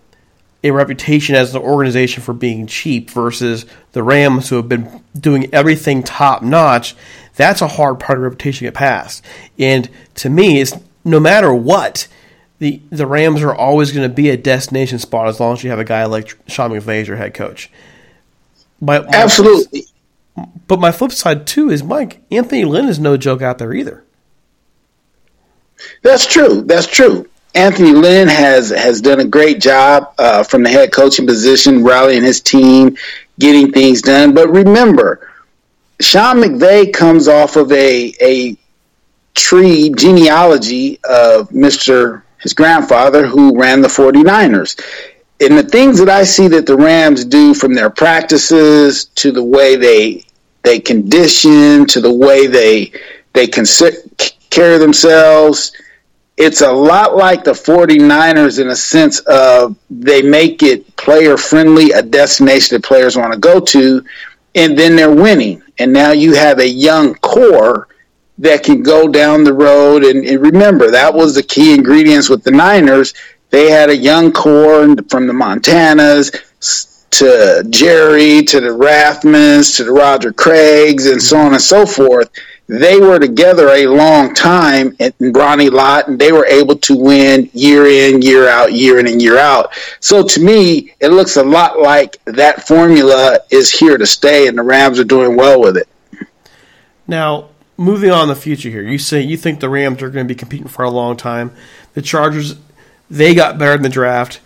a 0.63 0.71
reputation 0.71 1.36
as 1.36 1.53
an 1.53 1.62
organization 1.62 2.23
for 2.23 2.33
being 2.33 2.67
cheap 2.67 3.09
versus 3.09 3.65
the 3.91 4.01
Rams 4.01 4.49
who 4.49 4.55
have 4.55 4.69
been 4.69 5.03
doing 5.17 5.53
everything 5.53 6.03
top 6.03 6.41
notch, 6.41 6.95
that's 7.36 7.62
a 7.62 7.67
hard 7.67 7.99
part 7.99 8.17
of 8.17 8.23
reputation 8.23 8.59
to 8.59 8.65
get 8.65 8.73
past. 8.73 9.23
And 9.59 9.89
to 10.15 10.29
me, 10.29 10.62
it's 10.62 10.73
no 11.03 11.19
matter 11.19 11.53
what, 11.53 12.07
the 12.63 12.82
the 12.91 13.06
Rams 13.06 13.41
are 13.41 13.54
always 13.54 13.91
going 13.91 14.08
to 14.08 14.13
be 14.13 14.30
a 14.30 14.38
destination 14.38 14.97
spot 14.97 15.28
as 15.28 15.38
long 15.38 15.52
as 15.52 15.65
you 15.65 15.69
have 15.69 15.80
a 15.80 15.84
guy 15.84 16.06
like 16.06 16.34
Sean 16.47 16.71
McVay 16.71 17.02
as 17.02 17.08
your 17.10 17.17
head 17.17 17.34
coach. 17.34 17.69
But 18.82 19.13
Absolutely. 19.13 19.84
But 20.67 20.80
my 20.80 20.93
flip 20.93 21.12
side 21.12 21.45
too 21.45 21.69
is 21.69 21.84
Mike 21.84 22.21
Anthony 22.32 22.63
Lynn 22.63 22.88
is 22.88 22.99
no 22.99 23.17
joke 23.17 23.41
out 23.41 23.58
there 23.58 23.73
either. 23.73 24.06
That's 26.04 26.26
true. 26.26 26.62
That's 26.62 26.88
true. 26.88 27.30
Anthony 27.54 27.91
Lynn 27.91 28.30
has 28.30 28.69
has 28.69 29.02
done 29.02 29.19
a 29.19 29.26
great 29.26 29.60
job 29.60 30.13
uh, 30.17 30.43
from 30.43 30.63
the 30.63 30.69
head 30.69 30.93
coaching 30.93 31.28
position, 31.28 31.84
rallying 31.84 32.23
his 32.23 32.39
team, 32.39 32.95
getting 33.39 33.73
things 33.73 34.02
done. 34.02 34.34
But 34.34 34.47
remember, 34.47 35.30
Sean 35.99 36.38
McVay 36.38 36.93
comes 36.93 37.28
off 37.28 37.58
of 37.58 37.73
a 37.73 38.13
a 38.21 38.58
tree 39.34 39.91
genealogy 39.97 40.99
of 41.04 41.49
Mr. 41.49 42.23
his 42.43 42.53
grandfather 42.53 43.25
who 43.25 43.60
ran 43.60 43.82
the 43.82 43.88
49ers. 43.88 44.79
And 45.41 45.58
the 45.58 45.63
things 45.63 45.97
that 45.99 46.10
I 46.10 46.23
see 46.23 46.47
that 46.49 46.65
the 46.65 46.77
Rams 46.77 47.25
do 47.25 47.53
from 47.53 47.73
their 47.73 47.89
practices 47.89 49.06
to 49.15 49.32
the 49.32 49.43
way 49.43 49.75
they 49.75 50.25
they 50.62 50.79
condition 50.79 51.86
to 51.88 51.99
the 51.99 52.13
way 52.13 52.47
they 52.47 52.93
they 53.34 53.47
can 53.47 53.65
carry 54.49 54.77
themselves 54.77 55.73
it's 56.38 56.62
a 56.62 56.71
lot 56.71 57.15
like 57.15 57.43
the 57.43 57.51
49ers 57.51 58.60
in 58.60 58.69
a 58.69 58.75
sense 58.75 59.19
of 59.21 59.75
they 59.89 60.21
make 60.21 60.63
it 60.63 60.95
player 60.95 61.38
friendly, 61.38 61.91
a 61.91 62.01
destination 62.01 62.75
that 62.75 62.84
players 62.84 63.15
want 63.15 63.34
to 63.34 63.39
go 63.39 63.60
to, 63.60 64.03
and 64.56 64.77
then 64.77 64.95
they're 64.95 65.13
winning. 65.13 65.62
And 65.77 65.93
now 65.93 66.12
you 66.12 66.34
have 66.34 66.60
a 66.60 66.67
young 66.67 67.15
core 67.15 67.88
that 68.39 68.63
can 68.63 68.84
go 68.84 69.08
down 69.08 69.43
the 69.43 69.54
road. 69.54 70.04
And, 70.04 70.26
and 70.26 70.39
remember, 70.39 70.89
that 70.91 71.13
was 71.13 71.36
the 71.36 71.43
key 71.43 71.74
ingredients 71.74 72.30
with 72.30 72.43
the 72.43 72.52
Niners. 72.52 73.13
They 73.50 73.69
had 73.69 73.89
a 73.89 73.96
young 73.96 74.32
core 74.32 74.96
from 75.10 75.28
the 75.28 75.34
Montanas 75.34 76.32
to 77.12 77.63
Jerry 77.69 78.43
to 78.43 78.60
the 78.60 78.69
Rathmans 78.69 79.78
to 79.78 79.84
the 79.84 79.91
Roger 79.91 80.34
Craigs 80.34 81.06
and 81.06 81.22
so 81.22 81.38
on 81.38 81.54
and 81.54 81.62
so 81.62 81.86
forth 81.86 82.32
they 82.67 83.00
were 83.00 83.19
together 83.19 83.69
a 83.69 83.88
long 83.88 84.34
time 84.34 84.96
in 85.00 85.34
Ronnie 85.34 85.69
Lott, 85.69 86.08
and 86.08 86.17
they 86.17 86.32
were 86.32 86.46
able 86.46 86.78
to 86.78 86.96
win 86.96 87.50
year 87.54 87.86
in, 87.86 88.22
year 88.22 88.48
out, 88.48 88.72
year 88.72 89.00
in 89.00 89.08
and 89.08 89.22
year 89.22 89.38
out. 89.38 89.74
So 90.00 90.24
to 90.24 90.39
me, 90.39 90.93
it 91.00 91.10
looks 91.10 91.36
a 91.36 91.43
lot 91.43 91.80
like 91.80 92.17
that 92.26 92.65
formula 92.65 93.39
is 93.50 93.72
here 93.72 93.98
to 93.98 94.06
stay, 94.06 94.48
and 94.48 94.58
the 94.58 94.63
Rams 94.63 95.00
are 95.00 95.04
doing 95.04 95.36
well 95.36 95.60
with 95.60 95.78
it. 95.78 95.88
Now, 97.06 97.50
moving 97.84 98.12
on 98.12 98.24
in 98.24 98.30
the 98.30 98.36
future 98.36 98.69
here, 98.69 98.82
you 98.82 98.98
say 98.98 99.22
you 99.22 99.38
think 99.38 99.60
the 99.60 99.69
Rams 99.69 100.02
are 100.02 100.10
going 100.10 100.28
to 100.28 100.34
be 100.34 100.38
competing 100.38 100.67
for 100.67 100.84
a 100.84 100.89
long 100.89 101.17
time. 101.17 101.52
The 101.93 102.02
Chargers, 102.02 102.56
they 103.10 103.36
got 103.36 103.58
better 103.58 103.76
in 103.76 103.82
the 103.82 103.89
draft. 103.89 104.39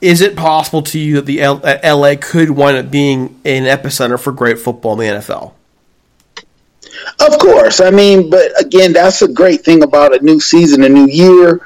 Is 0.00 0.20
it 0.20 0.36
possible 0.36 0.82
to 0.82 0.98
you 0.98 1.16
that 1.16 1.26
the 1.26 1.40
L- 1.40 1.60
uh, 1.62 1.78
LA 1.84 2.14
could 2.20 2.50
wind 2.50 2.76
up 2.76 2.90
being 2.90 3.40
an 3.44 3.64
epicenter 3.64 4.18
for 4.18 4.32
great 4.32 4.58
football 4.58 5.00
in 5.00 5.14
the 5.14 5.20
NFL? 5.20 5.52
Of 7.20 7.38
course. 7.38 7.80
I 7.80 7.90
mean, 7.90 8.28
but 8.28 8.60
again, 8.60 8.92
that's 8.92 9.22
a 9.22 9.28
great 9.28 9.64
thing 9.64 9.82
about 9.82 10.14
a 10.14 10.24
new 10.24 10.40
season, 10.40 10.82
a 10.82 10.88
new 10.88 11.06
year. 11.06 11.60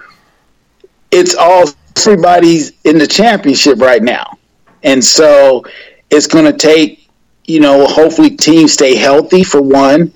It's 1.11 1.35
all 1.35 1.65
everybody's 1.97 2.73
in 2.85 2.99
the 2.99 3.07
championship 3.07 3.81
right 3.81 4.03
now. 4.03 4.39
And 4.83 5.05
so 5.05 5.65
it's 6.11 6.27
going 6.27 6.45
to 6.45 6.57
take, 6.57 7.09
you 7.45 7.61
know, 7.61 7.87
hopefully 7.87 8.37
teams 8.37 8.73
stay 8.73 8.95
healthy 8.95 9.43
for 9.43 9.61
one. 9.63 10.13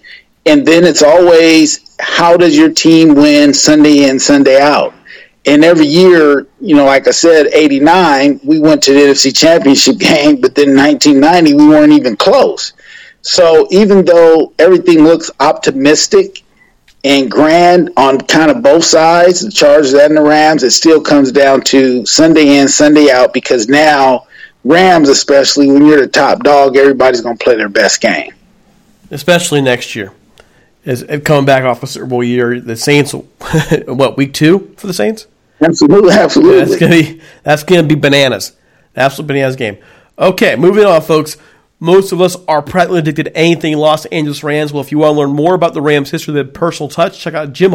And 0.50 0.66
then 0.66 0.82
it's 0.82 1.04
always 1.04 1.94
how 2.00 2.36
does 2.36 2.58
your 2.58 2.72
team 2.72 3.14
win 3.14 3.54
Sunday 3.54 4.08
in, 4.08 4.18
Sunday 4.18 4.60
out? 4.60 4.92
And 5.46 5.64
every 5.64 5.86
year, 5.86 6.48
you 6.60 6.74
know, 6.74 6.84
like 6.84 7.06
I 7.06 7.12
said, 7.12 7.46
89, 7.52 8.40
we 8.42 8.58
went 8.58 8.82
to 8.82 8.92
the 8.92 8.98
NFC 8.98 9.34
championship 9.34 9.98
game, 10.00 10.40
but 10.40 10.56
then 10.56 10.76
1990, 10.76 11.54
we 11.54 11.68
weren't 11.68 11.92
even 11.92 12.16
close. 12.16 12.72
So 13.22 13.68
even 13.70 14.04
though 14.04 14.52
everything 14.58 15.04
looks 15.04 15.30
optimistic 15.38 16.42
and 17.04 17.30
grand 17.30 17.90
on 17.96 18.18
kind 18.18 18.50
of 18.50 18.60
both 18.60 18.84
sides, 18.84 19.42
the 19.42 19.52
Chargers 19.52 19.94
and 19.94 20.16
the 20.16 20.22
Rams, 20.22 20.64
it 20.64 20.72
still 20.72 21.00
comes 21.00 21.30
down 21.30 21.60
to 21.66 22.04
Sunday 22.06 22.58
in, 22.58 22.66
Sunday 22.66 23.08
out 23.08 23.32
because 23.32 23.68
now 23.68 24.26
Rams, 24.64 25.10
especially 25.10 25.70
when 25.70 25.86
you're 25.86 26.00
the 26.00 26.08
top 26.08 26.42
dog, 26.42 26.76
everybody's 26.76 27.20
going 27.20 27.38
to 27.38 27.44
play 27.44 27.54
their 27.54 27.68
best 27.68 28.00
game. 28.00 28.34
Especially 29.12 29.60
next 29.60 29.94
year. 29.94 30.12
As 30.84 31.02
uh, 31.02 31.20
coming 31.22 31.44
back 31.44 31.64
off 31.64 31.82
a 31.82 31.86
Super 31.86 32.06
Bowl 32.06 32.24
year, 32.24 32.60
the 32.60 32.76
Saints, 32.76 33.12
what 33.86 34.16
week 34.16 34.32
two 34.32 34.74
for 34.76 34.86
the 34.86 34.94
Saints? 34.94 35.26
Absolutely, 35.60 36.12
absolutely. 36.12 36.58
Yeah, 36.58 36.64
that's 36.64 36.76
gonna 36.80 36.92
be 36.92 37.20
that's 37.42 37.62
gonna 37.64 37.82
be 37.82 37.94
bananas, 37.94 38.56
absolute 38.96 39.26
bananas 39.26 39.56
game. 39.56 39.78
Okay, 40.18 40.56
moving 40.56 40.84
on, 40.84 41.02
folks. 41.02 41.36
Most 41.82 42.12
of 42.12 42.20
us 42.20 42.36
are 42.46 42.60
practically 42.60 42.98
addicted 42.98 43.24
to 43.24 43.36
anything 43.36 43.76
Los 43.76 44.04
Angeles 44.06 44.42
Rams. 44.42 44.72
Well, 44.72 44.82
if 44.82 44.92
you 44.92 44.98
want 44.98 45.14
to 45.14 45.20
learn 45.20 45.30
more 45.30 45.54
about 45.54 45.72
the 45.72 45.80
Rams' 45.80 46.10
history 46.10 46.34
the 46.34 46.44
personal 46.44 46.90
touch, 46.90 47.18
check 47.18 47.32
out 47.32 47.54
Jim 47.54 47.72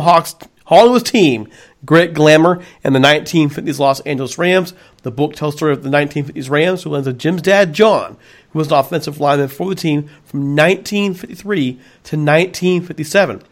Hollywood 0.65 1.05
team, 1.05 1.47
Grit, 1.85 2.13
Glamour, 2.13 2.61
and 2.83 2.95
the 2.95 2.99
1950s 2.99 3.79
Los 3.79 3.99
Angeles 4.01 4.37
Rams. 4.37 4.73
The 5.03 5.11
book 5.11 5.35
tells 5.35 5.53
the 5.53 5.57
story 5.57 5.73
of 5.73 5.83
the 5.83 5.89
1950s 5.89 6.49
Rams, 6.49 6.83
who 6.83 6.89
lends 6.89 7.07
of 7.07 7.17
Jim's 7.17 7.41
dad, 7.41 7.73
John, 7.73 8.17
who 8.51 8.59
was 8.59 8.67
an 8.67 8.73
offensive 8.73 9.19
lineman 9.19 9.47
for 9.47 9.69
the 9.69 9.75
team 9.75 10.09
from 10.23 10.55
1953 10.55 11.71
to 11.73 11.77
1957. 12.17 13.43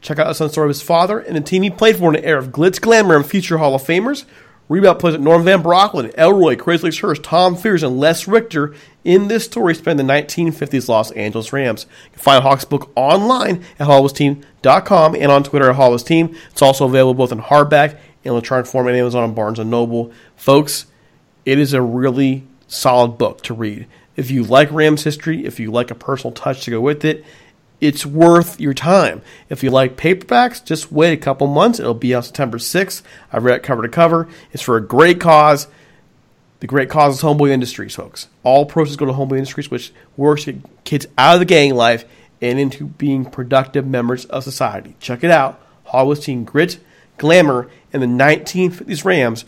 Check 0.00 0.18
out 0.18 0.28
the 0.28 0.34
son's 0.34 0.52
story 0.52 0.66
of 0.66 0.70
his 0.70 0.82
father 0.82 1.18
and 1.18 1.36
the 1.36 1.40
team 1.40 1.62
he 1.62 1.70
played 1.70 1.96
for 1.96 2.10
in 2.10 2.16
an 2.16 2.24
era 2.24 2.38
of 2.38 2.48
glitz, 2.48 2.80
glamour, 2.80 3.16
and 3.16 3.26
future 3.26 3.58
Hall 3.58 3.74
of 3.74 3.82
Famers. 3.82 4.24
Rebound 4.70 5.00
plays 5.00 5.14
at 5.14 5.20
Norm 5.20 5.42
Van 5.44 5.62
Brocklin, 5.64 6.14
Elroy, 6.16 6.54
Crazy 6.56 6.84
Legs 6.84 6.98
Hirsch, 7.00 7.18
Tom 7.22 7.56
Fears, 7.56 7.82
and 7.82 7.98
Les 7.98 8.28
Richter 8.28 8.72
in 9.02 9.26
this 9.26 9.44
story 9.44 9.74
spent 9.74 9.96
the 9.96 10.04
1950s 10.04 10.88
Los 10.88 11.10
Angeles 11.10 11.52
Rams. 11.52 11.86
You 12.04 12.10
can 12.12 12.20
find 12.20 12.42
Hock's 12.44 12.64
book 12.64 12.92
online 12.94 13.64
at 13.80 13.88
HollywoodTeam.com 14.62 15.14
and 15.16 15.32
on 15.32 15.42
Twitter 15.42 15.70
at 15.70 15.76
Hollywood 15.76 16.06
Team. 16.06 16.36
It's 16.50 16.62
also 16.62 16.86
available 16.86 17.14
both 17.14 17.32
in 17.32 17.40
hardback 17.40 17.92
and 18.24 18.32
electronic 18.32 18.66
form 18.66 18.88
at 18.88 18.94
Amazon 18.94 19.24
and 19.24 19.34
Barnes 19.34 19.58
& 19.58 19.64
Noble. 19.64 20.12
Folks, 20.36 20.86
it 21.44 21.58
is 21.58 21.72
a 21.72 21.82
really 21.82 22.46
solid 22.68 23.18
book 23.18 23.42
to 23.42 23.54
read. 23.54 23.86
If 24.16 24.30
you 24.30 24.44
like 24.44 24.70
Rams 24.70 25.04
history, 25.04 25.44
if 25.44 25.58
you 25.58 25.70
like 25.70 25.90
a 25.90 25.94
personal 25.94 26.32
touch 26.32 26.64
to 26.64 26.70
go 26.70 26.80
with 26.80 27.04
it, 27.04 27.24
it's 27.80 28.04
worth 28.04 28.60
your 28.60 28.74
time. 28.74 29.22
If 29.48 29.62
you 29.62 29.70
like 29.70 29.96
paperbacks, 29.96 30.62
just 30.62 30.92
wait 30.92 31.14
a 31.14 31.16
couple 31.16 31.46
months. 31.46 31.80
It'll 31.80 31.94
be 31.94 32.14
on 32.14 32.22
September 32.22 32.58
6th. 32.58 33.02
I've 33.32 33.44
read 33.44 33.56
it 33.56 33.62
cover 33.62 33.82
to 33.82 33.88
cover. 33.88 34.28
It's 34.52 34.62
for 34.62 34.76
a 34.76 34.86
great 34.86 35.18
cause. 35.18 35.66
The 36.58 36.66
great 36.66 36.90
cause 36.90 37.16
is 37.16 37.22
Homeboy 37.22 37.48
Industries, 37.48 37.94
folks. 37.94 38.28
All 38.42 38.66
proceeds 38.66 38.98
go 38.98 39.06
to 39.06 39.12
Homeboy 39.12 39.38
Industries, 39.38 39.70
which 39.70 39.94
works 40.18 40.44
to 40.44 40.52
get 40.52 40.84
kids 40.84 41.06
out 41.16 41.34
of 41.34 41.40
the 41.40 41.46
gang 41.46 41.74
life 41.74 42.04
and 42.40 42.58
into 42.58 42.86
being 42.86 43.24
productive 43.24 43.86
members 43.86 44.24
of 44.26 44.44
society. 44.44 44.96
Check 45.00 45.22
it 45.24 45.30
out. 45.30 45.60
Hollywood's 45.84 46.24
Team 46.24 46.44
Grit, 46.44 46.78
Glamour, 47.18 47.70
and 47.92 48.02
the 48.02 48.06
1950s 48.06 49.04
Rams 49.04 49.44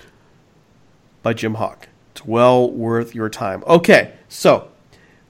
by 1.23 1.33
Jim 1.33 1.55
Hock. 1.55 1.89
It's 2.13 2.25
well 2.25 2.71
worth 2.71 3.15
your 3.15 3.29
time. 3.29 3.65
Okay, 3.67 4.13
so 4.29 4.69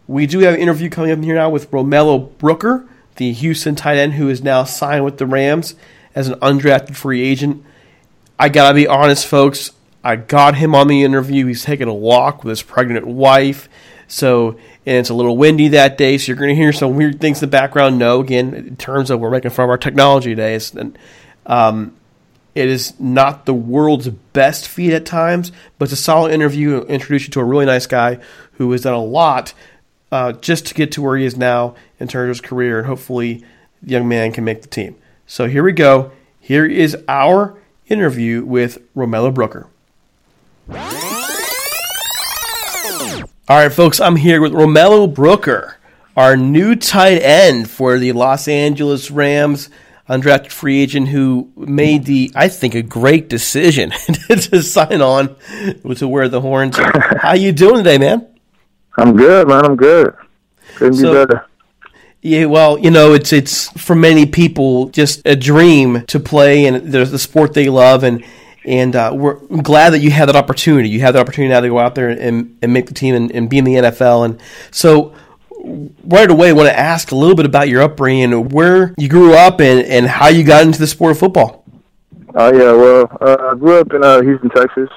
we 0.07 0.27
do 0.27 0.41
have 0.41 0.55
an 0.55 0.61
interview 0.61 0.91
coming 0.91 1.13
up 1.13 1.21
here 1.21 1.35
now 1.35 1.51
with 1.51 1.71
Romello 1.71 2.37
Brooker 2.39 2.89
the 3.17 3.33
Houston 3.33 3.75
tight 3.75 3.99
end 3.99 4.15
who 4.15 4.29
is 4.29 4.43
now 4.43 4.65
signed 4.65 5.05
with 5.05 5.19
the 5.19 5.27
Rams 5.27 5.75
as 6.15 6.29
an 6.29 6.39
undrafted 6.41 6.97
free 6.97 7.23
agent. 7.23 7.65
I 8.39 8.49
gotta 8.49 8.75
be 8.75 8.87
honest, 8.87 9.27
folks. 9.27 9.73
I 10.05 10.17
got 10.17 10.57
him 10.57 10.75
on 10.75 10.89
the 10.89 11.05
interview. 11.05 11.47
He's 11.47 11.65
taking 11.65 11.89
a 11.89 11.95
walk 11.95 12.43
with 12.43 12.51
his 12.51 12.63
pregnant 12.63 13.07
wife. 13.07 13.69
So, 14.09 14.59
and 14.85 14.97
it's 14.97 15.11
a 15.11 15.15
little 15.15 15.37
windy 15.37 15.69
that 15.69 15.97
day, 15.97 16.19
so 16.19 16.29
you're 16.29 16.37
going 16.37 16.49
to 16.49 16.55
hear 16.55 16.73
some 16.73 16.97
weird 16.97 17.21
things 17.21 17.43
in 17.43 17.49
the 17.49 17.51
background. 17.51 17.99
No, 17.99 18.21
again, 18.21 18.55
in 18.55 18.77
terms 18.77 19.11
of 19.11 19.21
we're 19.21 19.31
making 19.31 19.51
fun 19.51 19.65
of 19.65 19.71
our 19.71 19.79
technology 19.79 20.31
today, 20.31 20.55
it's, 20.55 20.75
um, 21.47 21.95
it 22.55 22.69
is 22.69 22.99
not 22.99 23.47
the 23.47 23.55
world's 23.55 24.09
best 24.09 24.69
feed 24.69 24.93
at 24.93 25.07
times, 25.07 25.53
but 25.79 25.85
it's 25.85 25.93
a 25.93 25.97
solid 25.97 26.33
interview. 26.33 26.81
Introduce 26.83 27.25
you 27.25 27.31
to 27.31 27.41
a 27.41 27.45
really 27.45 27.65
nice 27.65 27.87
guy 27.87 28.19
who 28.53 28.71
has 28.73 28.83
done 28.83 28.95
a 28.95 29.03
lot 29.03 29.55
uh, 30.11 30.33
just 30.33 30.67
to 30.67 30.75
get 30.75 30.93
to 30.93 31.03
where 31.03 31.17
he 31.17 31.25
is 31.25 31.37
now 31.37 31.75
in 31.99 32.09
terms 32.09 32.25
of 32.25 32.43
his 32.43 32.49
career, 32.49 32.79
and 32.79 32.87
hopefully 32.87 33.45
the 33.83 33.93
young 33.93 34.09
man 34.09 34.33
can 34.33 34.45
make 34.45 34.63
the 34.63 34.69
team. 34.69 34.97
So 35.27 35.47
here 35.47 35.63
we 35.63 35.73
go. 35.73 36.13
Here 36.41 36.67
is 36.67 36.97
our 37.09 37.57
interview 37.87 38.45
with 38.45 38.79
Romello 38.95 39.33
Brooker. 39.33 39.69
All 43.49 43.57
right, 43.59 43.73
folks, 43.73 44.01
I'm 44.01 44.15
here 44.15 44.41
with 44.41 44.53
Romello 44.53 45.13
Brooker, 45.13 45.77
our 46.17 46.37
new 46.37 46.77
tight 46.77 47.19
end 47.23 47.69
for 47.69 47.99
the 47.99 48.13
Los 48.13 48.47
Angeles 48.47 49.11
Rams, 49.11 49.69
undrafted 50.09 50.53
free 50.53 50.81
agent 50.81 51.09
who 51.09 51.51
made 51.57 52.05
the, 52.05 52.31
I 52.37 52.47
think, 52.47 52.77
a 52.77 52.83
great 52.83 53.29
decision 53.29 53.91
to 54.29 54.63
sign 54.63 55.03
on 55.03 55.35
to 55.97 56.07
wear 56.07 56.29
the 56.29 56.41
horns. 56.41 56.77
How 57.21 57.35
you 57.35 57.51
doing 57.51 57.79
today, 57.79 57.99
man? 57.99 58.29
I'm 58.97 59.17
good, 59.17 59.49
man. 59.49 59.65
I'm 59.65 59.75
good. 59.75 60.15
Couldn't 60.77 60.95
so, 60.95 61.09
be 61.09 61.27
better. 61.27 61.47
Yeah, 62.21 62.45
well, 62.45 62.79
you 62.79 62.93
know, 62.93 63.13
it's 63.13 63.33
it's 63.33 63.71
for 63.71 63.97
many 63.97 64.25
people 64.25 64.89
just 64.91 65.21
a 65.25 65.35
dream 65.35 66.07
to 66.07 66.21
play 66.21 66.67
and 66.67 66.93
there's 66.93 67.11
the 67.11 67.19
sport 67.19 67.55
they 67.55 67.69
love 67.69 68.05
and 68.05 68.25
and 68.65 68.95
uh, 68.95 69.13
we're 69.15 69.35
glad 69.63 69.91
that 69.91 70.01
you 70.01 70.11
had 70.11 70.29
that 70.29 70.37
opportunity. 70.37 70.89
You 70.89 71.01
had 71.01 71.13
the 71.13 71.21
opportunity 71.21 71.53
now 71.53 71.61
to 71.61 71.69
go 71.69 71.79
out 71.79 71.95
there 71.95 72.11
and, 72.11 72.59
and 72.63 72.73
make 72.73 72.87
the 72.87 72.95
team 72.95 73.15
and, 73.15 73.31
and 73.33 73.51
be 73.51 73.59
in 73.59 73.65
the 73.65 73.75
NFL. 73.75 74.25
And 74.25 74.41
so, 74.71 75.15
right 76.05 76.31
away, 76.31 76.51
I 76.51 76.53
want 76.53 76.69
to 76.69 76.79
ask 76.79 77.13
a 77.13 77.17
little 77.17 77.35
bit 77.35 77.47
about 77.47 77.69
your 77.69 77.83
upbringing, 77.83 78.49
where 78.51 78.95
you 78.99 79.09
grew 79.09 79.35
up, 79.35 79.61
and, 79.61 79.85
and 79.87 80.07
how 80.07 80.29
you 80.29 80.45
got 80.45 80.65
into 80.65 80.79
the 80.79 80.87
sport 80.87 81.13
of 81.13 81.19
football. 81.19 81.65
Oh 82.35 82.53
yeah, 82.53 82.73
well, 82.73 83.19
uh, 83.21 83.51
I 83.51 83.55
grew 83.55 83.81
up 83.81 83.93
in 83.93 84.03
uh, 84.03 84.23
Houston, 84.23 84.51
Texas. 84.51 84.89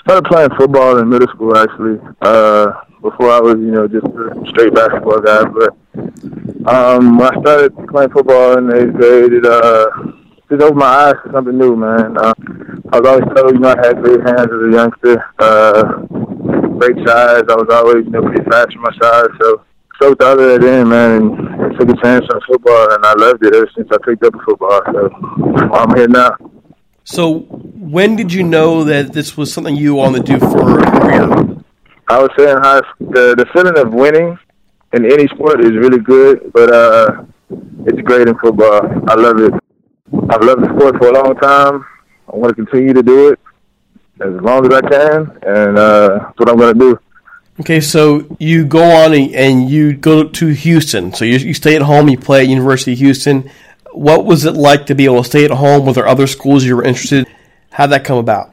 Started 0.00 0.28
playing 0.28 0.50
football 0.58 0.98
in 0.98 1.08
middle 1.08 1.28
school 1.28 1.56
actually. 1.56 1.98
Uh, 2.20 2.72
before 3.04 3.30
I 3.30 3.38
was, 3.38 3.56
you 3.56 3.70
know, 3.70 3.86
just 3.86 4.06
a 4.06 4.44
straight 4.48 4.74
basketball 4.74 5.20
guy. 5.20 5.44
But 5.44 5.76
um, 6.66 7.20
I 7.20 7.30
started 7.38 7.76
playing 7.88 8.10
football 8.10 8.56
in 8.56 8.72
eighth 8.72 8.94
grade, 8.94 9.34
it 9.34 9.44
uh, 9.44 9.90
just 10.48 10.62
opened 10.62 10.78
my 10.78 10.86
eyes 10.86 11.14
to 11.24 11.32
something 11.32 11.58
new, 11.58 11.76
man. 11.76 12.16
Uh, 12.18 12.34
I 12.92 13.00
was 13.00 13.08
always 13.08 13.34
told, 13.34 13.54
you 13.54 13.60
know, 13.60 13.74
I 13.74 13.86
had 13.86 14.02
great 14.02 14.20
hands 14.20 14.48
as 14.52 14.62
a 14.62 14.70
youngster, 14.70 15.24
uh, 15.38 15.82
great 16.78 16.96
size. 17.06 17.44
I 17.48 17.56
was 17.56 17.68
always, 17.72 18.04
you 18.04 18.10
know, 18.10 18.22
pretty 18.22 18.44
fast 18.50 18.72
for 18.74 18.80
my 18.80 18.92
size. 19.00 19.28
So 19.40 19.64
soaked 20.00 20.22
out 20.22 20.38
of 20.38 20.60
that 20.60 20.64
in, 20.64 20.88
man, 20.88 21.22
and, 21.22 21.62
and 21.62 21.78
took 21.78 21.88
a 21.88 22.02
chance 22.02 22.26
on 22.32 22.40
football, 22.46 22.92
and 22.92 23.04
I 23.04 23.14
loved 23.14 23.44
it 23.44 23.54
ever 23.54 23.70
since 23.76 23.88
I 23.90 23.96
picked 24.04 24.24
up 24.24 24.34
football. 24.44 24.80
So 24.92 25.10
I'm 25.72 25.96
here 25.96 26.08
now. 26.08 26.36
So, 27.04 27.40
when 27.40 28.16
did 28.16 28.32
you 28.32 28.42
know 28.42 28.84
that 28.84 29.12
this 29.12 29.36
was 29.36 29.52
something 29.52 29.76
you 29.76 29.94
wanted 29.94 30.24
to 30.24 30.32
do 30.32 30.38
for 30.38 30.80
a 30.80 31.00
career? 31.00 31.64
I 32.08 32.20
would 32.20 32.30
say 32.38 32.50
in 32.50 32.58
high 32.58 32.80
school, 32.80 33.10
the, 33.10 33.34
the 33.36 33.46
feeling 33.52 33.78
of 33.78 33.92
winning 33.92 34.38
in 34.94 35.04
any 35.04 35.26
sport 35.28 35.60
is 35.60 35.72
really 35.72 35.98
good, 36.00 36.50
but 36.52 36.72
uh, 36.72 37.24
it's 37.86 38.00
great 38.02 38.28
in 38.28 38.38
football. 38.38 38.80
I 39.08 39.14
love 39.14 39.38
it. 39.38 39.63
I've 40.30 40.42
loved 40.42 40.62
the 40.62 40.74
sport 40.76 40.96
for 40.98 41.08
a 41.08 41.12
long 41.12 41.34
time. 41.36 41.86
I 42.32 42.36
want 42.36 42.56
to 42.56 42.64
continue 42.64 42.92
to 42.92 43.02
do 43.02 43.28
it 43.28 43.40
as 44.20 44.32
long 44.40 44.66
as 44.66 44.72
I 44.72 44.80
can, 44.80 45.38
and 45.46 45.78
uh, 45.78 46.08
that's 46.18 46.38
what 46.38 46.48
I'm 46.48 46.56
going 46.56 46.74
to 46.74 46.80
do. 46.80 47.00
Okay, 47.60 47.80
so 47.80 48.36
you 48.40 48.64
go 48.64 48.82
on 48.82 49.14
and 49.14 49.70
you 49.70 49.92
go 49.92 50.24
to 50.24 50.46
Houston. 50.48 51.12
So 51.12 51.24
you, 51.24 51.38
you 51.38 51.54
stay 51.54 51.76
at 51.76 51.82
home, 51.82 52.08
you 52.08 52.18
play 52.18 52.40
at 52.40 52.48
University 52.48 52.94
of 52.94 52.98
Houston 52.98 53.50
what 53.94 54.24
was 54.24 54.44
it 54.44 54.54
like 54.54 54.86
to 54.86 54.94
be 54.94 55.04
able 55.04 55.22
to 55.22 55.28
stay 55.28 55.44
at 55.44 55.52
home? 55.52 55.86
Were 55.86 55.92
there 55.92 56.06
other 56.06 56.26
schools 56.26 56.64
you 56.64 56.76
were 56.76 56.84
interested? 56.84 57.26
in? 57.26 57.34
How'd 57.70 57.90
that 57.90 58.04
come 58.04 58.18
about? 58.18 58.52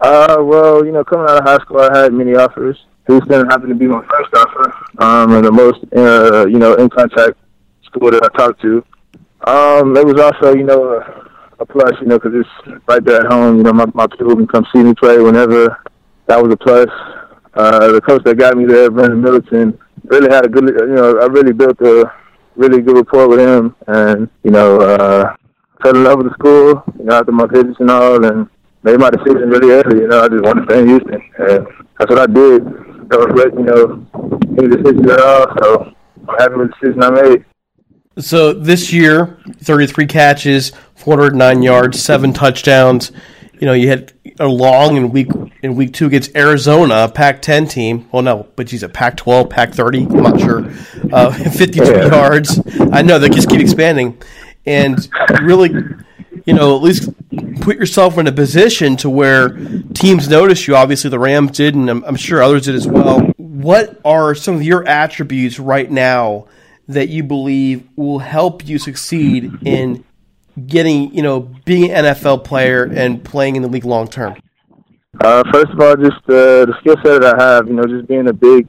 Uh, 0.00 0.36
well, 0.40 0.84
you 0.84 0.92
know, 0.92 1.04
coming 1.04 1.26
out 1.28 1.38
of 1.38 1.44
high 1.44 1.58
school, 1.58 1.80
I 1.80 1.98
had 2.04 2.12
many 2.12 2.34
offers. 2.34 2.78
Houston 3.08 3.46
happened 3.46 3.70
to 3.70 3.74
be 3.74 3.86
my 3.86 4.04
first 4.06 4.32
offer, 4.34 4.74
um, 4.98 5.32
and 5.32 5.44
the 5.44 5.50
most, 5.50 5.80
uh, 5.96 6.46
you 6.46 6.58
know, 6.58 6.74
in 6.74 6.88
contact 6.88 7.36
school 7.84 8.10
that 8.10 8.22
I 8.22 8.28
talked 8.36 8.60
to. 8.62 8.84
Um, 9.48 9.96
it 9.96 10.04
was 10.04 10.20
also, 10.20 10.54
you 10.54 10.64
know, 10.64 10.92
a, 10.92 11.30
a 11.60 11.64
plus, 11.64 11.92
you 12.02 12.06
know, 12.06 12.18
because 12.18 12.34
it's 12.34 12.80
right 12.86 13.02
there 13.02 13.22
at 13.22 13.32
home. 13.32 13.56
You 13.56 13.62
know, 13.62 13.72
my 13.72 13.86
my 13.94 14.06
people 14.06 14.36
can 14.36 14.46
come 14.46 14.66
see 14.74 14.82
me 14.82 14.92
play 14.92 15.18
whenever. 15.18 15.82
That 16.26 16.42
was 16.42 16.52
a 16.52 16.56
plus. 16.58 16.88
Uh, 17.54 17.92
the 17.92 18.00
coach 18.02 18.22
that 18.24 18.36
got 18.36 18.58
me 18.58 18.66
there, 18.66 18.90
Brendan 18.90 19.22
Middleton, 19.22 19.78
really 20.04 20.28
had 20.30 20.44
a 20.44 20.48
good, 20.50 20.68
you 20.68 20.94
know, 20.94 21.18
I 21.18 21.26
really 21.26 21.54
built 21.54 21.80
a 21.80 22.12
really 22.56 22.82
good 22.82 22.96
rapport 22.96 23.26
with 23.26 23.40
him, 23.40 23.74
and 23.86 24.28
you 24.42 24.50
know, 24.50 24.82
uh, 24.82 25.34
fell 25.82 25.96
in 25.96 26.04
love 26.04 26.18
with 26.18 26.28
the 26.28 26.34
school. 26.34 26.84
You 26.98 27.06
know, 27.06 27.16
after 27.16 27.32
my 27.32 27.46
visits 27.46 27.80
and 27.80 27.90
all, 27.90 28.22
and 28.22 28.50
made 28.82 29.00
my 29.00 29.08
decision 29.08 29.48
really 29.48 29.70
early. 29.70 30.02
You 30.02 30.08
know, 30.08 30.24
I 30.24 30.28
just 30.28 30.44
wanted 30.44 30.66
to 30.66 30.70
stay 30.70 30.80
in 30.82 30.88
Houston, 30.88 31.22
and 31.38 31.66
that's 31.98 32.10
what 32.10 32.18
I 32.18 32.26
did. 32.26 32.64
Don't 33.08 33.32
regret, 33.32 33.54
you 33.54 33.64
know, 33.64 34.06
any 34.58 34.68
decisions 34.76 35.10
at 35.10 35.20
all. 35.20 35.46
So 35.58 35.94
I'm 36.28 36.36
happy 36.38 36.54
with 36.56 36.68
the 36.68 36.74
decision 36.80 37.02
I 37.02 37.10
made. 37.22 37.44
So 38.20 38.52
this 38.52 38.92
year, 38.92 39.38
33 39.62 40.06
catches, 40.06 40.72
409 40.96 41.62
yards, 41.62 42.02
seven 42.02 42.32
touchdowns. 42.32 43.12
You 43.60 43.66
know, 43.66 43.72
you 43.72 43.88
had 43.88 44.12
a 44.40 44.46
long 44.46 44.96
in 44.96 45.10
week 45.10 45.28
in 45.62 45.74
week 45.76 45.92
two 45.92 46.06
against 46.06 46.36
Arizona, 46.36 47.08
Pac-10 47.08 47.70
team. 47.70 48.08
Well, 48.12 48.22
no, 48.22 48.48
but 48.56 48.68
she's 48.68 48.82
a 48.82 48.88
Pac-12, 48.88 49.50
Pac-30. 49.50 50.10
I'm 50.10 50.22
not 50.22 50.40
sure. 50.40 50.70
Uh, 51.12 51.32
52 51.50 51.84
yeah. 51.84 52.06
yards. 52.06 52.60
I 52.92 53.02
know 53.02 53.18
they 53.18 53.28
just 53.28 53.48
keep 53.48 53.60
expanding, 53.60 54.20
and 54.66 55.08
really, 55.42 55.70
you 56.44 56.54
know, 56.54 56.76
at 56.76 56.82
least 56.82 57.10
put 57.60 57.76
yourself 57.76 58.18
in 58.18 58.26
a 58.26 58.32
position 58.32 58.96
to 58.98 59.10
where 59.10 59.50
teams 59.94 60.28
notice 60.28 60.66
you. 60.66 60.76
Obviously, 60.76 61.10
the 61.10 61.18
Rams 61.18 61.52
did, 61.52 61.74
and 61.74 61.88
I'm, 61.88 62.04
I'm 62.04 62.16
sure 62.16 62.42
others 62.42 62.64
did 62.64 62.74
as 62.74 62.86
well. 62.86 63.20
What 63.36 64.00
are 64.04 64.34
some 64.34 64.56
of 64.56 64.62
your 64.62 64.86
attributes 64.86 65.58
right 65.58 65.90
now 65.90 66.46
that 66.88 67.08
you 67.08 67.22
believe 67.22 67.86
will 67.96 68.18
help 68.18 68.66
you 68.66 68.78
succeed 68.78 69.52
in 69.64 70.04
getting, 70.66 71.14
you 71.14 71.22
know, 71.22 71.40
being 71.64 71.90
an 71.90 72.04
NFL 72.04 72.44
player 72.44 72.84
and 72.84 73.22
playing 73.22 73.56
in 73.56 73.62
the 73.62 73.68
league 73.68 73.84
long 73.84 74.08
term? 74.08 74.36
Uh, 75.20 75.42
first 75.52 75.70
of 75.70 75.80
all, 75.80 75.96
just 75.96 76.16
uh, 76.28 76.64
the 76.64 76.74
skill 76.80 76.96
set 77.04 77.20
that 77.20 77.38
I 77.38 77.42
have, 77.42 77.66
you 77.66 77.74
know, 77.74 77.84
just 77.84 78.08
being 78.08 78.28
a 78.28 78.32
big, 78.32 78.68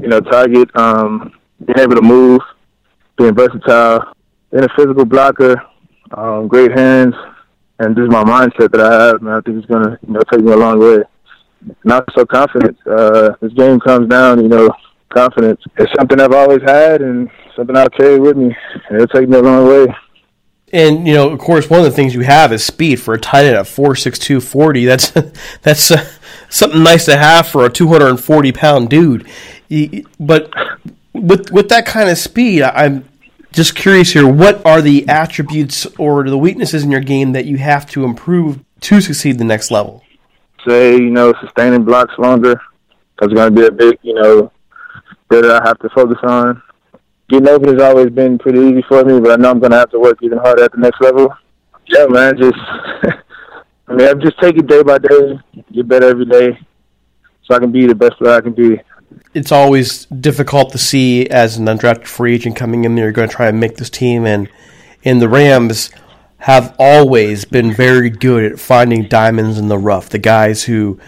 you 0.00 0.08
know, 0.08 0.20
target, 0.20 0.70
um, 0.76 1.32
being 1.64 1.78
able 1.78 1.96
to 1.96 2.02
move, 2.02 2.40
being 3.16 3.34
versatile, 3.34 4.14
being 4.50 4.64
a 4.64 4.68
physical 4.76 5.04
blocker, 5.04 5.60
um, 6.12 6.48
great 6.48 6.76
hands, 6.76 7.14
and 7.78 7.96
just 7.96 8.10
my 8.10 8.22
mindset 8.22 8.70
that 8.72 8.80
I 8.80 9.06
have, 9.06 9.22
man, 9.22 9.34
I 9.34 9.40
think 9.40 9.58
it's 9.58 9.66
gonna, 9.66 9.98
you 10.06 10.14
know, 10.14 10.20
take 10.30 10.40
me 10.40 10.52
a 10.52 10.56
long 10.56 10.78
way. 10.78 11.02
Not 11.84 12.04
so 12.16 12.24
confident. 12.26 12.76
Uh, 12.86 13.30
this 13.40 13.52
game 13.54 13.80
comes 13.80 14.08
down, 14.08 14.42
you 14.42 14.48
know, 14.48 14.70
confidence. 15.12 15.60
It's 15.76 15.92
something 15.94 16.20
I've 16.20 16.32
always 16.32 16.62
had 16.62 17.02
and 17.02 17.30
something 17.56 17.76
I'll 17.76 17.90
carry 17.90 18.18
with 18.18 18.36
me. 18.36 18.56
It'll 18.90 19.06
take 19.06 19.28
me 19.28 19.38
a 19.38 19.42
long 19.42 19.68
way. 19.68 19.94
And 20.72 21.06
you 21.06 21.14
know, 21.14 21.30
of 21.30 21.38
course, 21.38 21.68
one 21.68 21.80
of 21.80 21.84
the 21.84 21.92
things 21.92 22.14
you 22.14 22.22
have 22.22 22.52
is 22.52 22.64
speed 22.64 22.96
for 22.96 23.14
a 23.14 23.20
tight 23.20 23.44
end 23.44 23.56
at 23.56 23.66
four 23.66 23.94
six 23.94 24.18
two 24.18 24.40
forty. 24.40 24.84
That's 24.86 25.10
that's 25.62 25.90
uh, 25.90 26.04
something 26.48 26.82
nice 26.82 27.04
to 27.04 27.16
have 27.16 27.46
for 27.46 27.66
a 27.66 27.70
two 27.70 27.88
hundred 27.88 28.08
and 28.08 28.20
forty 28.20 28.52
pound 28.52 28.88
dude. 28.88 29.28
But 30.18 30.50
with 31.12 31.50
with 31.52 31.68
that 31.68 31.84
kind 31.84 32.08
of 32.08 32.16
speed, 32.16 32.62
I'm 32.62 33.06
just 33.52 33.74
curious 33.74 34.12
here. 34.12 34.26
What 34.26 34.64
are 34.64 34.80
the 34.80 35.06
attributes 35.08 35.86
or 35.98 36.24
the 36.24 36.38
weaknesses 36.38 36.84
in 36.84 36.90
your 36.90 37.02
game 37.02 37.32
that 37.32 37.44
you 37.44 37.58
have 37.58 37.88
to 37.90 38.04
improve 38.04 38.60
to 38.80 39.00
succeed 39.02 39.38
the 39.38 39.44
next 39.44 39.70
level? 39.70 40.02
Say 40.66 40.92
you 40.92 41.10
know, 41.10 41.34
sustaining 41.42 41.84
blocks 41.84 42.14
longer. 42.18 42.58
That's 43.20 43.32
going 43.32 43.54
to 43.54 43.60
be 43.60 43.66
a 43.66 43.70
big 43.70 43.98
you 44.00 44.14
know 44.14 44.50
that 45.40 45.62
I 45.62 45.66
have 45.66 45.78
to 45.80 45.88
focus 45.90 46.18
on 46.22 46.62
getting 47.32 47.48
open 47.48 47.72
has 47.72 47.82
always 47.82 48.10
been 48.10 48.38
pretty 48.38 48.60
easy 48.60 48.84
for 48.86 49.04
me, 49.04 49.18
but 49.18 49.32
I 49.32 49.36
know 49.36 49.50
I'm 49.50 49.58
going 49.58 49.72
to 49.72 49.78
have 49.78 49.90
to 49.90 49.98
work 49.98 50.18
even 50.22 50.38
harder 50.38 50.64
at 50.64 50.72
the 50.72 50.78
next 50.78 51.00
level. 51.00 51.34
Yeah, 51.86 52.06
man, 52.06 52.36
just 52.36 52.54
I 53.88 53.94
mean, 53.94 54.08
I'm 54.08 54.20
just 54.20 54.38
taking 54.40 54.66
day 54.66 54.82
by 54.82 54.98
day, 54.98 55.38
get 55.72 55.88
better 55.88 56.08
every 56.08 56.26
day, 56.26 56.58
so 57.44 57.54
I 57.54 57.58
can 57.58 57.72
be 57.72 57.86
the 57.86 57.94
best 57.94 58.18
player 58.18 58.34
I 58.34 58.40
can 58.40 58.52
be. 58.52 58.80
It's 59.34 59.52
always 59.52 60.06
difficult 60.06 60.72
to 60.72 60.78
see 60.78 61.28
as 61.28 61.56
an 61.56 61.66
undrafted 61.66 62.06
free 62.06 62.34
agent 62.34 62.56
coming 62.56 62.84
in 62.84 62.94
there. 62.94 63.06
You're 63.06 63.12
going 63.12 63.28
to 63.28 63.34
try 63.34 63.48
and 63.48 63.58
make 63.58 63.76
this 63.76 63.90
team, 63.90 64.26
and 64.26 64.48
and 65.04 65.20
the 65.20 65.28
Rams 65.28 65.90
have 66.38 66.74
always 66.78 67.44
been 67.44 67.72
very 67.72 68.10
good 68.10 68.52
at 68.52 68.60
finding 68.60 69.08
diamonds 69.08 69.58
in 69.58 69.68
the 69.68 69.78
rough. 69.78 70.08
The 70.08 70.18
guys 70.18 70.64
who 70.64 70.98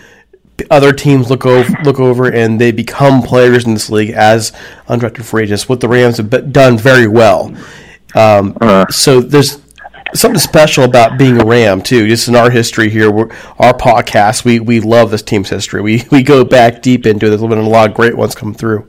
other 0.71 0.93
teams 0.93 1.31
look 1.31 1.45
over 1.45 1.77
look 1.83 1.99
over 1.99 2.33
and 2.33 2.61
they 2.61 2.71
become 2.71 3.23
players 3.23 3.67
in 3.67 3.75
this 3.75 3.91
league 3.91 4.11
as 4.11 4.53
undrafted 4.89 5.25
free 5.25 5.45
agents. 5.45 5.69
What 5.69 5.81
the 5.81 5.89
Rams 5.89 6.19
have 6.19 6.53
done 6.53 6.79
very 6.79 7.09
well. 7.09 7.47
Um, 8.15 8.57
uh-huh. 8.61 8.87
So 8.91 9.21
there's 9.21 9.61
something 10.15 10.39
special 10.39 10.85
about 10.85 11.19
being 11.19 11.41
a 11.41 11.45
Ram 11.45 11.83
too. 11.83 12.07
Just 12.07 12.29
in 12.29 12.37
our 12.37 12.51
history 12.51 12.89
here, 12.89 13.11
our 13.11 13.75
podcast, 13.75 14.45
we 14.45 14.61
we 14.61 14.81
love 14.81 15.11
this 15.11 15.23
team's 15.23 15.51
history. 15.51 15.83
We 15.83 16.05
we 16.11 16.23
go 16.23 16.45
back 16.45 16.83
deep 16.83 17.07
into 17.07 17.27
it. 17.27 17.31
There's 17.31 17.43
been 17.43 17.59
a 17.59 17.69
lot 17.69 17.91
of 17.91 17.97
great 17.97 18.17
ones 18.17 18.35
come 18.35 18.55
through. 18.55 18.87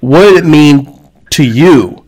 What 0.00 0.22
did 0.22 0.44
it 0.44 0.48
mean 0.48 0.98
to 1.30 1.44
you 1.44 2.04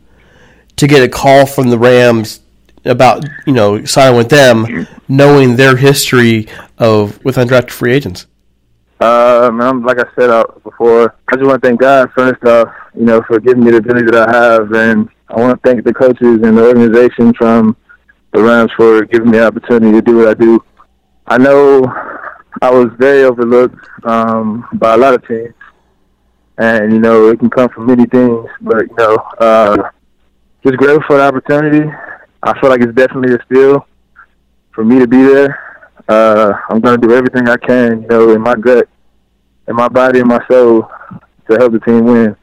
to 0.76 0.86
get 0.86 1.02
a 1.02 1.08
call 1.08 1.46
from 1.46 1.70
the 1.70 1.78
Rams 1.78 2.40
about 2.84 3.24
you 3.46 3.52
know 3.52 3.84
signing 3.84 4.16
with 4.16 4.30
them, 4.30 4.86
knowing 5.08 5.56
their 5.56 5.76
history 5.76 6.48
of 6.78 7.22
with 7.24 7.36
undrafted 7.36 7.70
free 7.70 7.92
agents? 7.92 8.26
Um, 9.04 9.60
I'm, 9.60 9.84
like 9.84 9.98
I 9.98 10.06
said 10.18 10.30
uh, 10.30 10.46
before, 10.62 11.14
I 11.28 11.36
just 11.36 11.46
want 11.46 11.62
to 11.62 11.68
thank 11.68 11.78
God 11.78 12.10
first 12.16 12.42
off, 12.44 12.72
you 12.94 13.04
know, 13.04 13.20
for 13.26 13.38
giving 13.38 13.62
me 13.62 13.70
the 13.72 13.76
ability 13.76 14.06
that 14.06 14.30
I 14.30 14.32
have, 14.32 14.72
and 14.72 15.10
I 15.28 15.38
want 15.38 15.62
to 15.62 15.68
thank 15.68 15.84
the 15.84 15.92
coaches 15.92 16.40
and 16.42 16.56
the 16.56 16.66
organization 16.66 17.34
from 17.34 17.76
the 18.32 18.42
Rams 18.42 18.70
for 18.74 19.04
giving 19.04 19.30
me 19.30 19.36
the 19.36 19.46
opportunity 19.46 19.92
to 19.92 20.00
do 20.00 20.16
what 20.16 20.28
I 20.28 20.32
do. 20.32 20.64
I 21.26 21.36
know 21.36 21.84
I 22.62 22.70
was 22.70 22.88
very 22.96 23.24
overlooked 23.24 23.76
um, 24.04 24.66
by 24.72 24.94
a 24.94 24.96
lot 24.96 25.12
of 25.12 25.28
teams, 25.28 25.52
and 26.56 26.90
you 26.90 26.98
know 26.98 27.28
it 27.28 27.38
can 27.40 27.50
come 27.50 27.68
from 27.68 27.84
many 27.84 28.06
things, 28.06 28.48
but 28.62 28.88
you 28.88 28.96
know, 28.96 29.16
uh, 29.38 29.90
just 30.64 30.78
grateful 30.78 31.04
for 31.06 31.18
the 31.18 31.24
opportunity. 31.24 31.92
I 32.42 32.58
feel 32.58 32.70
like 32.70 32.80
it's 32.80 32.94
definitely 32.94 33.34
a 33.34 33.44
steal 33.44 33.86
for 34.72 34.82
me 34.82 34.98
to 34.98 35.06
be 35.06 35.22
there 35.24 35.74
uh, 36.08 36.52
I'm 36.68 36.80
going 36.80 37.00
to 37.00 37.06
do 37.06 37.14
everything 37.14 37.48
I 37.48 37.56
can, 37.56 38.02
you 38.02 38.08
know, 38.08 38.30
in 38.30 38.42
my 38.42 38.54
gut, 38.54 38.88
in 39.68 39.76
my 39.76 39.88
body 39.88 40.20
and 40.20 40.28
my 40.28 40.44
soul 40.48 40.88
to 41.50 41.56
help 41.56 41.72
the 41.72 41.80
team 41.80 42.04
win, 42.04 42.36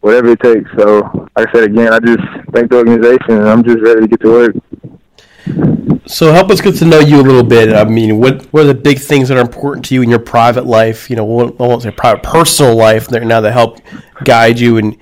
whatever 0.00 0.28
it 0.28 0.40
takes. 0.40 0.70
So, 0.76 1.28
like 1.36 1.48
I 1.48 1.52
said 1.52 1.64
again, 1.64 1.92
I 1.92 1.98
just 1.98 2.22
thank 2.52 2.70
the 2.70 2.78
organization, 2.78 3.38
and 3.38 3.48
I'm 3.48 3.62
just 3.62 3.80
ready 3.80 4.02
to 4.02 4.08
get 4.08 4.20
to 4.20 4.30
work. 4.30 4.56
So 6.06 6.32
help 6.32 6.50
us 6.50 6.60
get 6.60 6.76
to 6.76 6.84
know 6.84 7.00
you 7.00 7.20
a 7.20 7.22
little 7.22 7.42
bit. 7.42 7.72
I 7.72 7.84
mean, 7.84 8.18
what 8.18 8.42
what 8.52 8.64
are 8.64 8.68
the 8.68 8.74
big 8.74 8.98
things 8.98 9.28
that 9.28 9.38
are 9.38 9.40
important 9.40 9.84
to 9.86 9.94
you 9.94 10.02
in 10.02 10.10
your 10.10 10.18
private 10.18 10.66
life? 10.66 11.10
You 11.10 11.16
know, 11.16 11.40
I 11.40 11.62
won't 11.62 11.82
say 11.82 11.90
private, 11.90 12.22
personal 12.22 12.76
life. 12.76 13.10
Now 13.10 13.40
that 13.40 13.52
help 13.52 13.80
guide 14.24 14.58
you 14.58 14.78
and 14.78 14.96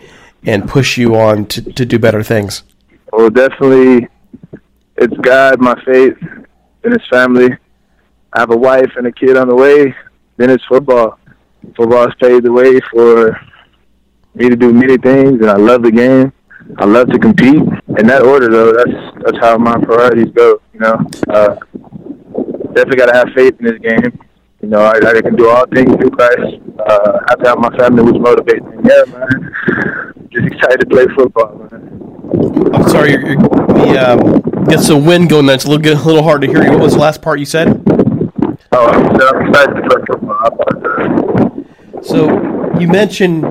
and 0.44 0.68
push 0.68 0.96
you 0.96 1.16
on 1.16 1.46
to, 1.46 1.62
to 1.72 1.84
do 1.84 1.98
better 1.98 2.22
things. 2.22 2.62
Well, 3.12 3.30
definitely, 3.30 4.08
it's 4.96 5.16
God, 5.18 5.60
my 5.60 5.74
faith, 5.84 6.16
and 6.84 6.92
His 6.92 7.06
family. 7.10 7.56
I 8.32 8.40
have 8.40 8.50
a 8.50 8.56
wife 8.56 8.92
and 8.96 9.06
a 9.06 9.12
kid 9.12 9.36
on 9.36 9.48
the 9.48 9.54
way. 9.54 9.94
Then 10.36 10.50
it's 10.50 10.64
football. 10.64 11.18
Football 11.76 12.04
has 12.04 12.14
paved 12.20 12.44
the 12.44 12.52
way 12.52 12.80
for 12.92 13.38
me 14.34 14.48
to 14.48 14.56
do 14.56 14.72
many 14.72 14.96
things, 14.96 15.40
and 15.40 15.50
I 15.50 15.56
love 15.56 15.82
the 15.82 15.92
game. 15.92 16.32
I 16.78 16.84
love 16.84 17.08
to 17.08 17.18
compete. 17.18 17.62
In 17.98 18.06
that 18.06 18.22
order, 18.22 18.48
though, 18.48 18.72
that's 18.72 19.24
that's 19.24 19.38
how 19.38 19.58
my 19.58 19.76
priorities 19.78 20.30
go. 20.34 20.60
You 20.72 20.80
know, 20.80 20.94
uh, 21.28 21.56
definitely 22.74 22.96
got 22.96 23.06
to 23.06 23.14
have 23.14 23.28
faith 23.34 23.56
in 23.58 23.66
this 23.66 23.78
game. 23.78 24.18
You 24.62 24.68
know, 24.68 24.80
I, 24.80 24.96
I 24.96 25.20
can 25.20 25.36
do 25.36 25.48
all 25.48 25.66
things 25.66 25.94
through 25.96 26.10
Christ. 26.10 26.60
Uh, 26.78 27.18
I 27.26 27.30
have 27.30 27.42
to 27.42 27.48
have 27.48 27.58
my 27.58 27.76
family, 27.78 28.02
which 28.02 28.16
motivates 28.16 28.64
me. 28.68 28.88
Yeah, 28.88 29.04
man. 29.10 30.28
Just 30.30 30.46
excited 30.46 30.80
to 30.80 30.86
play 30.86 31.06
football, 31.16 31.56
man. 31.70 32.70
I'm 32.74 32.88
sorry, 32.88 33.12
you're, 33.12 33.26
you're, 33.26 33.38
the 33.38 33.98
um, 33.98 34.64
get 34.66 34.80
some 34.80 35.04
wind 35.04 35.30
going. 35.30 35.46
That's 35.46 35.64
a 35.64 35.68
little 35.68 35.82
good, 35.82 35.96
a 35.96 36.02
little 36.02 36.22
hard 36.22 36.42
to 36.42 36.46
hear 36.46 36.62
you. 36.62 36.72
What 36.72 36.80
was 36.80 36.92
the 36.92 37.00
last 37.00 37.22
part 37.22 37.40
you 37.40 37.46
said? 37.46 37.68
Oh, 38.72 38.86
I'm 38.86 39.48
excited 39.48 39.74
to 39.74 39.88
play 39.88 40.02
football. 40.06 41.19
So 42.02 42.78
you 42.78 42.88
mentioned 42.88 43.44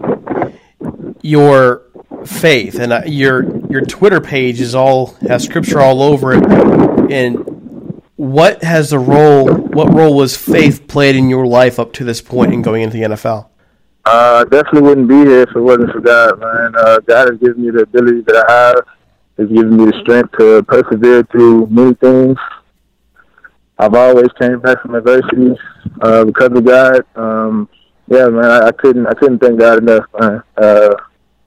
your 1.21 1.83
faith, 2.25 2.79
and 2.79 2.93
uh, 2.93 3.01
your 3.05 3.57
your 3.67 3.81
Twitter 3.81 4.21
page 4.21 4.59
is 4.59 4.75
all 4.75 5.15
has 5.27 5.43
scripture 5.43 5.79
all 5.79 6.01
over 6.01 6.33
it. 6.33 6.43
And 7.11 8.01
what 8.15 8.63
has 8.63 8.89
the 8.89 8.99
role? 8.99 9.53
What 9.53 9.93
role 9.93 10.15
was 10.15 10.35
faith 10.35 10.87
played 10.87 11.15
in 11.15 11.29
your 11.29 11.45
life 11.45 11.79
up 11.79 11.93
to 11.93 12.03
this 12.03 12.21
point 12.21 12.53
in 12.53 12.61
going 12.61 12.83
into 12.83 12.97
the 12.97 13.03
NFL? 13.03 13.47
Uh, 14.05 14.43
definitely 14.45 14.81
wouldn't 14.81 15.07
be 15.07 15.15
here 15.15 15.41
if 15.41 15.55
it 15.55 15.59
wasn't 15.59 15.91
for 15.91 15.99
God, 15.99 16.39
man. 16.39 16.73
Uh, 16.75 16.99
God 16.99 17.29
has 17.29 17.37
given 17.39 17.63
me 17.63 17.69
the 17.71 17.81
ability 17.81 18.21
that 18.21 18.45
I 18.47 18.51
have. 18.51 18.85
Has 19.37 19.47
given 19.47 19.77
me 19.77 19.85
the 19.85 19.99
strength 20.01 20.31
to 20.37 20.63
persevere 20.63 21.23
through 21.23 21.67
many 21.67 21.93
things. 21.95 22.37
I've 23.77 23.93
always 23.93 24.27
came 24.37 24.59
back 24.59 24.81
from 24.81 24.95
adversity 24.95 25.55
uh, 26.01 26.25
because 26.25 26.51
of 26.51 26.65
God. 26.65 27.05
Um, 27.15 27.69
yeah, 28.09 28.27
man, 28.27 28.45
I, 28.45 28.67
I 28.67 28.71
couldn't 28.71 29.07
I 29.07 29.13
couldn't 29.13 29.39
thank 29.39 29.59
God 29.59 29.79
enough, 29.79 30.05
man. 30.19 30.43
Uh, 30.57 30.95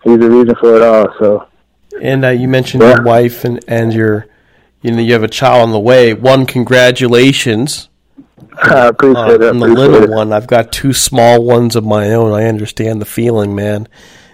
he's 0.03 0.19
the 0.19 0.31
reason 0.31 0.55
for 0.57 0.77
it 0.77 0.83
all. 0.83 1.15
So 1.19 1.49
And 2.01 2.25
uh, 2.25 2.31
you 2.31 2.49
mentioned 2.49 2.83
your 2.83 3.03
wife 3.03 3.45
and 3.45 3.63
and 3.69 3.93
your 3.93 4.27
you 4.81 4.93
know 4.93 5.01
you 5.01 5.13
have 5.13 5.23
a 5.23 5.29
child 5.29 5.63
on 5.63 5.73
the 5.73 5.81
way. 5.81 6.15
One, 6.15 6.47
congratulations 6.47 7.89
I 8.63 8.87
appreciate 8.89 9.41
uh, 9.41 9.45
it. 9.45 9.49
on 9.51 9.59
the 9.59 9.69
little 9.69 10.05
it. 10.05 10.11
one. 10.11 10.33
I've 10.33 10.47
got 10.47 10.73
two 10.73 10.93
small 10.93 11.43
ones 11.45 11.77
of 11.77 11.85
my 11.85 12.13
own. 12.13 12.33
I 12.33 12.45
understand 12.45 13.01
the 13.01 13.07
feeling, 13.07 13.55
man. 13.55 13.89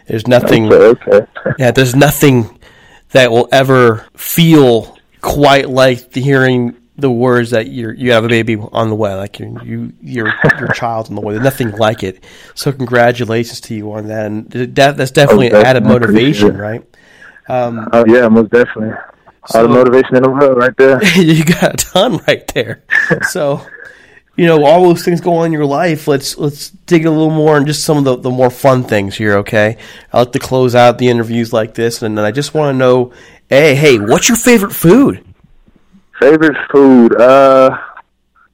There's 0.07 0.27
nothing. 0.27 0.73
Okay, 0.73 1.11
okay. 1.11 1.27
Yeah, 1.59 1.71
there's 1.71 1.95
nothing 1.95 2.59
that 3.11 3.31
will 3.31 3.49
ever 3.53 4.07
feel 4.17 4.99
quite 5.21 5.69
like 5.69 6.13
the 6.13 6.21
hearing 6.21 6.77
the 6.99 7.11
words 7.11 7.51
that 7.51 7.69
you 7.69 7.91
you 7.93 8.11
have 8.13 8.25
a 8.25 8.29
baby 8.29 8.57
on 8.57 8.89
the 8.91 8.95
way, 8.97 9.15
like 9.15 9.39
you 9.39 9.57
you 9.65 9.93
your 10.03 10.35
your 10.59 10.69
child's 10.69 11.09
on 11.09 11.15
the 11.15 11.21
way. 11.21 11.33
There's 11.35 11.45
nothing 11.45 11.71
like 11.73 12.03
it. 12.03 12.25
So 12.55 12.73
congratulations 12.73 13.61
to 13.63 13.75
you 13.75 13.93
on 13.93 14.09
that, 14.09 14.27
and 14.27 14.51
that 14.51 14.97
that's 14.97 15.13
definitely 15.13 15.53
Oh, 15.53 15.61
an 15.61 15.67
added 15.67 15.85
definitely. 15.85 16.07
I 16.09 16.11
appreciate 16.11 16.53
motivation, 16.53 16.57
right? 16.59 16.85
Um, 17.49 17.89
Oh 17.93 18.05
yeah, 18.07 18.29
most 18.29 18.51
definitely. 18.51 18.91
All 19.55 19.63
the 19.63 19.69
So- 19.69 19.69
motivation 19.69 20.17
in 20.17 20.23
the 20.25 20.29
world, 20.31 20.59
right 20.59 20.77
there. 20.77 21.03
you 21.17 21.45
got 21.45 21.75
a 21.75 21.77
ton 21.77 22.21
right 22.27 22.47
there. 22.49 22.83
So, 23.31 23.63
you 24.37 24.47
know, 24.47 24.65
all 24.65 24.83
those 24.83 25.05
things 25.05 25.21
go 25.21 25.37
on 25.39 25.47
in 25.47 25.53
your 25.53 25.65
life. 25.67 26.07
Let's 26.09 26.37
let's 26.37 26.71
dig 26.71 27.07
a 27.07 27.11
little 27.11 27.31
more 27.31 27.57
and 27.57 27.67
just 27.67 27.85
some 27.85 27.97
of 27.99 28.05
the, 28.05 28.17
the 28.17 28.31
more 28.31 28.51
fun 28.51 28.83
things 28.85 29.17
here, 29.17 29.37
okay? 29.39 29.77
I 30.13 30.19
like 30.19 30.33
to 30.33 30.39
close 30.41 30.75
out 30.75 30.99
the 30.99 31.09
interviews 31.09 31.53
like 31.53 31.75
this, 31.75 32.03
and 32.03 32.19
then 32.19 32.25
I 32.25 32.31
just 32.33 32.55
want 32.55 32.75
to 32.75 32.79
know, 32.79 33.13
hey, 33.49 33.75
hey, 33.77 33.99
what's 33.99 34.29
your 34.29 34.37
favorite 34.37 34.73
food? 34.73 35.25
Favorite 36.21 36.57
food? 36.73 37.21
Uh, 37.21 37.77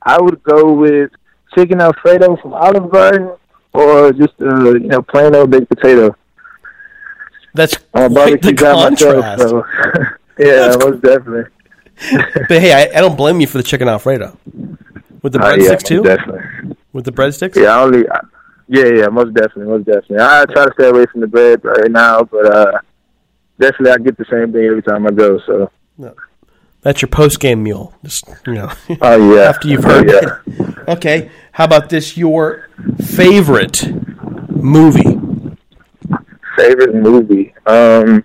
I 0.03 0.21
would 0.21 0.43
go 0.43 0.73
with 0.73 1.11
chicken 1.55 1.81
alfredo 1.81 2.37
from 2.37 2.53
Olive 2.55 2.91
Garden, 2.91 3.31
or 3.73 4.13
just 4.13 4.35
uh, 4.41 4.73
you 4.75 4.89
know 4.89 5.03
plain 5.03 5.35
old 5.35 5.51
baked 5.51 5.69
potato. 5.69 6.15
That's 7.55 7.75
a 7.95 8.09
quite 8.11 8.43
the 8.43 8.53
guy 8.53 8.73
myself, 8.91 9.13
contrast. 9.25 9.43
so 9.43 9.65
yeah, 10.39 10.69
That's 10.69 10.85
most 10.85 11.01
definitely. 11.03 11.51
But 12.49 12.61
hey, 12.61 12.73
I, 12.73 12.99
I 12.99 13.01
don't 13.01 13.17
blame 13.17 13.41
you 13.41 13.47
for 13.47 13.59
the 13.59 13.63
chicken 13.63 13.89
alfredo. 13.89 14.37
With 15.23 15.33
the 15.33 15.39
Uh, 15.41 15.53
breadsticks 15.55 15.69
yeah, 15.71 15.77
too? 15.77 16.03
Definitely. 16.03 16.77
With 16.93 17.05
the 17.05 17.13
breadsticks? 17.13 17.55
Yeah, 17.57 17.77
I 17.79 17.83
only. 17.83 18.09
I, 18.11 18.21
yeah, 18.67 18.87
yeah, 18.87 19.07
most 19.09 19.33
definitely, 19.35 19.67
most 19.73 19.85
definitely. 19.87 20.19
I 20.19 20.45
try 20.47 20.65
to 20.65 20.73
stay 20.75 20.89
away 20.89 21.07
from 21.07 21.21
the 21.21 21.27
bread 21.29 21.65
right 21.65 21.91
now, 21.91 22.25
but 22.25 22.47
uh, 22.53 22.79
definitely 23.61 23.93
I 23.93 23.99
get 23.99 24.19
the 24.19 24.25
same 24.29 24.53
thing 24.53 24.65
every 24.65 24.83
time 24.83 25.07
I 25.07 25.11
go. 25.11 25.39
So. 25.47 25.71
That's 26.85 27.03
your 27.03 27.09
post 27.09 27.41
game 27.41 27.63
meal. 27.63 27.93
Just 28.05 28.29
you 28.47 28.55
know. 28.55 28.73
Oh 29.01 29.35
yeah. 29.35 29.43
after 29.49 29.69
you've 29.69 29.85
heard 29.85 30.09
yeah. 30.09 30.39
it. 30.47 30.89
Okay. 30.89 31.31
How 31.53 31.65
about 31.65 31.89
this? 31.89 32.17
Your 32.17 32.69
favorite 32.99 33.85
movie? 34.51 35.19
favorite 36.57 36.95
movie. 36.95 37.55
Um, 37.67 38.25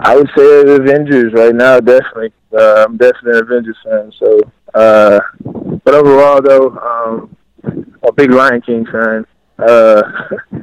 I 0.00 0.16
would 0.16 0.30
say 0.36 0.62
Avengers 0.62 1.32
right 1.32 1.54
now. 1.54 1.80
Definitely, 1.80 2.32
uh, 2.56 2.84
I'm 2.86 2.96
definitely 2.96 3.38
an 3.38 3.44
Avengers 3.44 3.76
fan. 3.84 4.12
So, 4.18 4.40
uh, 4.74 5.20
but 5.84 5.94
overall, 5.94 6.40
though, 6.40 6.70
um, 6.78 7.36
a 8.02 8.12
big 8.12 8.30
Lion 8.30 8.60
King 8.62 8.86
fan. 8.86 9.26
Uh, 9.58 10.02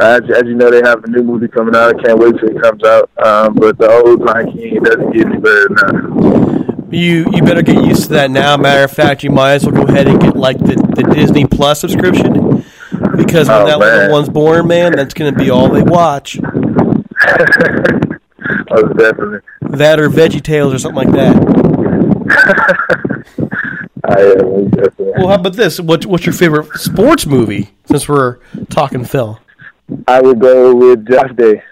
as, 0.00 0.22
as 0.30 0.42
you 0.44 0.54
know, 0.54 0.70
they 0.70 0.80
have 0.88 1.02
a 1.04 1.08
new 1.08 1.22
movie 1.22 1.48
coming 1.48 1.74
out. 1.74 1.98
I 1.98 2.02
can't 2.02 2.18
wait 2.18 2.34
till 2.38 2.48
it 2.50 2.60
comes 2.62 2.82
out. 2.84 3.10
Um, 3.18 3.54
but 3.54 3.78
the 3.78 3.90
old 3.90 4.20
Lion 4.20 4.52
King 4.52 4.82
doesn't 4.82 5.12
get 5.12 5.26
any 5.26 5.38
better 5.38 5.68
than 5.68 5.74
that. 5.74 6.88
You 6.90 7.26
you 7.32 7.42
better 7.42 7.60
get 7.62 7.84
used 7.84 8.04
to 8.04 8.08
that 8.10 8.30
now. 8.30 8.56
Matter 8.56 8.84
of 8.84 8.90
fact, 8.92 9.22
you 9.22 9.30
might 9.30 9.52
as 9.54 9.66
well 9.66 9.74
go 9.74 9.82
ahead 9.82 10.08
and 10.08 10.18
get 10.20 10.36
like 10.36 10.58
the, 10.58 10.74
the 10.96 11.02
Disney 11.14 11.44
Plus 11.44 11.80
subscription 11.80 12.64
because 13.16 13.48
when 13.48 13.62
Oh, 13.62 13.66
that 13.66 13.78
man. 13.78 13.98
little 13.98 14.12
one's 14.12 14.28
born, 14.30 14.66
man, 14.68 14.92
that's 14.92 15.12
going 15.12 15.32
to 15.32 15.38
be 15.38 15.50
all 15.50 15.68
they 15.68 15.82
watch. 15.82 16.38
Oh, 18.70 18.82
definitely. 18.94 19.38
That 19.62 19.98
or 19.98 20.08
Veggie 20.10 20.42
Tales 20.42 20.72
or 20.74 20.78
something 20.78 21.06
like 21.08 21.14
that. 21.14 21.36
I 24.04 24.20
am 24.20 24.68
definitely. 24.70 25.12
Well, 25.16 25.28
how 25.28 25.34
about 25.34 25.54
this? 25.54 25.80
What, 25.80 26.06
what's 26.06 26.24
your 26.26 26.32
favorite 26.34 26.72
sports 26.78 27.26
movie? 27.26 27.70
Since 27.86 28.08
we're 28.08 28.36
talking 28.70 29.04
Phil. 29.04 29.38
I 30.06 30.20
would 30.20 30.40
go 30.40 30.74
with 30.74 31.04
Draft 31.04 31.36
Day. 31.36 31.62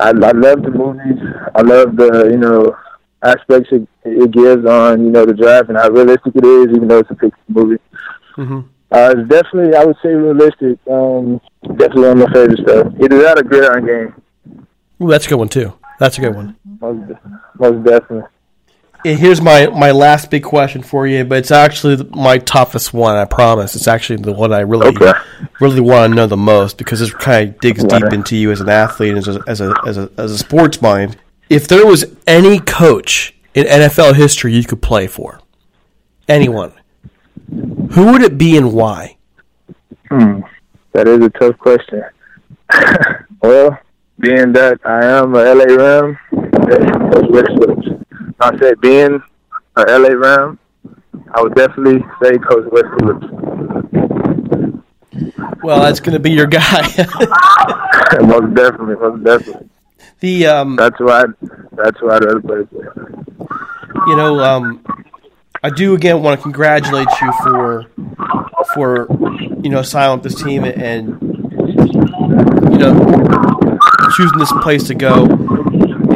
I, 0.00 0.08
I 0.08 0.12
love 0.12 0.62
the 0.62 0.70
movies. 0.70 1.18
I 1.54 1.62
love 1.62 1.96
the 1.96 2.28
you 2.30 2.36
know 2.38 2.76
aspects 3.22 3.70
it, 3.72 3.86
it 4.04 4.30
gives 4.30 4.64
on 4.66 5.04
you 5.04 5.10
know 5.10 5.24
the 5.24 5.34
draft 5.34 5.68
and 5.68 5.78
how 5.78 5.88
realistic 5.90 6.34
it 6.36 6.44
is, 6.44 6.68
even 6.76 6.88
though 6.88 6.98
it's 6.98 7.10
a 7.10 7.14
fiction 7.14 7.40
movie. 7.48 7.80
hmm 8.36 8.60
Uh, 8.90 9.12
it's 9.16 9.28
definitely, 9.28 9.74
I 9.76 9.84
would 9.84 9.96
say, 10.02 10.10
realistic. 10.14 10.78
Um, 10.90 11.40
definitely 11.76 12.08
one 12.08 12.22
of 12.22 12.28
my 12.28 12.32
favorite 12.32 12.60
stuff. 12.60 12.86
Either 13.02 13.18
that 13.22 13.38
or 13.38 13.42
Gridiron 13.42 13.86
Gang. 13.86 14.14
Ooh, 15.02 15.08
that's 15.10 15.26
a 15.26 15.28
good 15.28 15.36
one 15.38 15.48
too. 15.48 15.72
That's 15.98 16.16
a 16.18 16.20
good 16.22 16.34
one. 16.34 16.56
Most, 16.80 17.12
most 17.58 17.84
definitely. 17.84 18.28
And 19.04 19.18
here's 19.18 19.40
my, 19.40 19.68
my 19.68 19.92
last 19.92 20.30
big 20.30 20.42
question 20.42 20.82
for 20.82 21.06
you, 21.06 21.24
but 21.24 21.38
it's 21.38 21.52
actually 21.52 22.04
my 22.10 22.38
toughest 22.38 22.92
one. 22.92 23.14
I 23.14 23.24
promise. 23.26 23.76
It's 23.76 23.86
actually 23.86 24.22
the 24.22 24.32
one 24.32 24.52
I 24.52 24.60
really 24.60 24.88
Okay. 24.88 25.12
really 25.60 25.80
want 25.80 26.10
to 26.10 26.14
know 26.16 26.26
the 26.26 26.36
most 26.36 26.78
because 26.78 27.00
it 27.00 27.12
kind 27.14 27.50
of 27.50 27.60
digs 27.60 27.84
deep 27.84 28.12
into 28.12 28.36
you 28.36 28.50
as 28.50 28.60
an 28.60 28.68
athlete 28.68 29.14
and 29.14 29.18
as 29.18 29.28
a, 29.36 29.42
as 29.46 29.60
a 29.60 29.74
as 29.86 29.98
a 29.98 30.10
as 30.18 30.32
a 30.32 30.38
sports 30.38 30.82
mind. 30.82 31.16
If 31.48 31.68
there 31.68 31.86
was 31.86 32.04
any 32.26 32.58
coach 32.58 33.34
in 33.54 33.66
NFL 33.66 34.14
history 34.16 34.52
you 34.54 34.64
could 34.64 34.82
play 34.82 35.06
for, 35.06 35.40
anyone, 36.28 36.72
who 37.92 38.12
would 38.12 38.22
it 38.22 38.36
be 38.36 38.56
and 38.56 38.72
why? 38.72 39.16
Hmm. 40.08 40.40
That 40.92 41.06
is 41.06 41.24
a 41.24 41.30
tough 41.30 41.56
question. 41.58 42.02
well, 43.42 43.78
being 44.18 44.52
that 44.54 44.80
I 44.84 45.04
am 45.04 45.34
a 45.36 45.54
LA 45.54 45.64
Ram, 45.76 46.18
that's. 46.32 47.77
I 48.40 48.56
said 48.58 48.80
being 48.80 49.22
a 49.76 49.80
LA 49.82 50.10
Ram, 50.10 50.58
I 51.34 51.42
would 51.42 51.54
definitely 51.54 52.04
say 52.22 52.38
Coach 52.38 52.66
Wes 52.70 52.84
Phillips. 52.98 53.26
Well, 55.62 55.80
that's 55.80 56.00
going 56.00 56.12
to 56.12 56.20
be 56.20 56.30
your 56.30 56.46
guy. 56.46 56.82
most 58.20 58.54
definitely, 58.54 58.94
most 58.96 59.24
definitely. 59.24 59.68
the 60.20 60.46
um, 60.46 60.76
That's 60.76 60.98
why. 61.00 61.24
That's 61.72 62.00
why 62.00 62.16
I'd 62.16 62.24
rather 62.24 62.40
play 62.40 62.64
for. 62.70 63.12
you 64.06 64.16
know, 64.16 64.40
um, 64.40 64.84
I 65.62 65.70
do 65.70 65.94
again 65.94 66.22
want 66.22 66.38
to 66.38 66.42
congratulate 66.42 67.08
you 67.20 67.32
for 67.42 67.86
for 68.74 69.08
you 69.62 69.70
know 69.70 69.82
signing 69.82 70.22
this 70.22 70.40
team 70.40 70.64
and 70.64 71.20
you 72.72 72.78
know 72.78 73.78
choosing 74.16 74.38
this 74.38 74.52
place 74.62 74.84
to 74.84 74.94
go. 74.94 75.26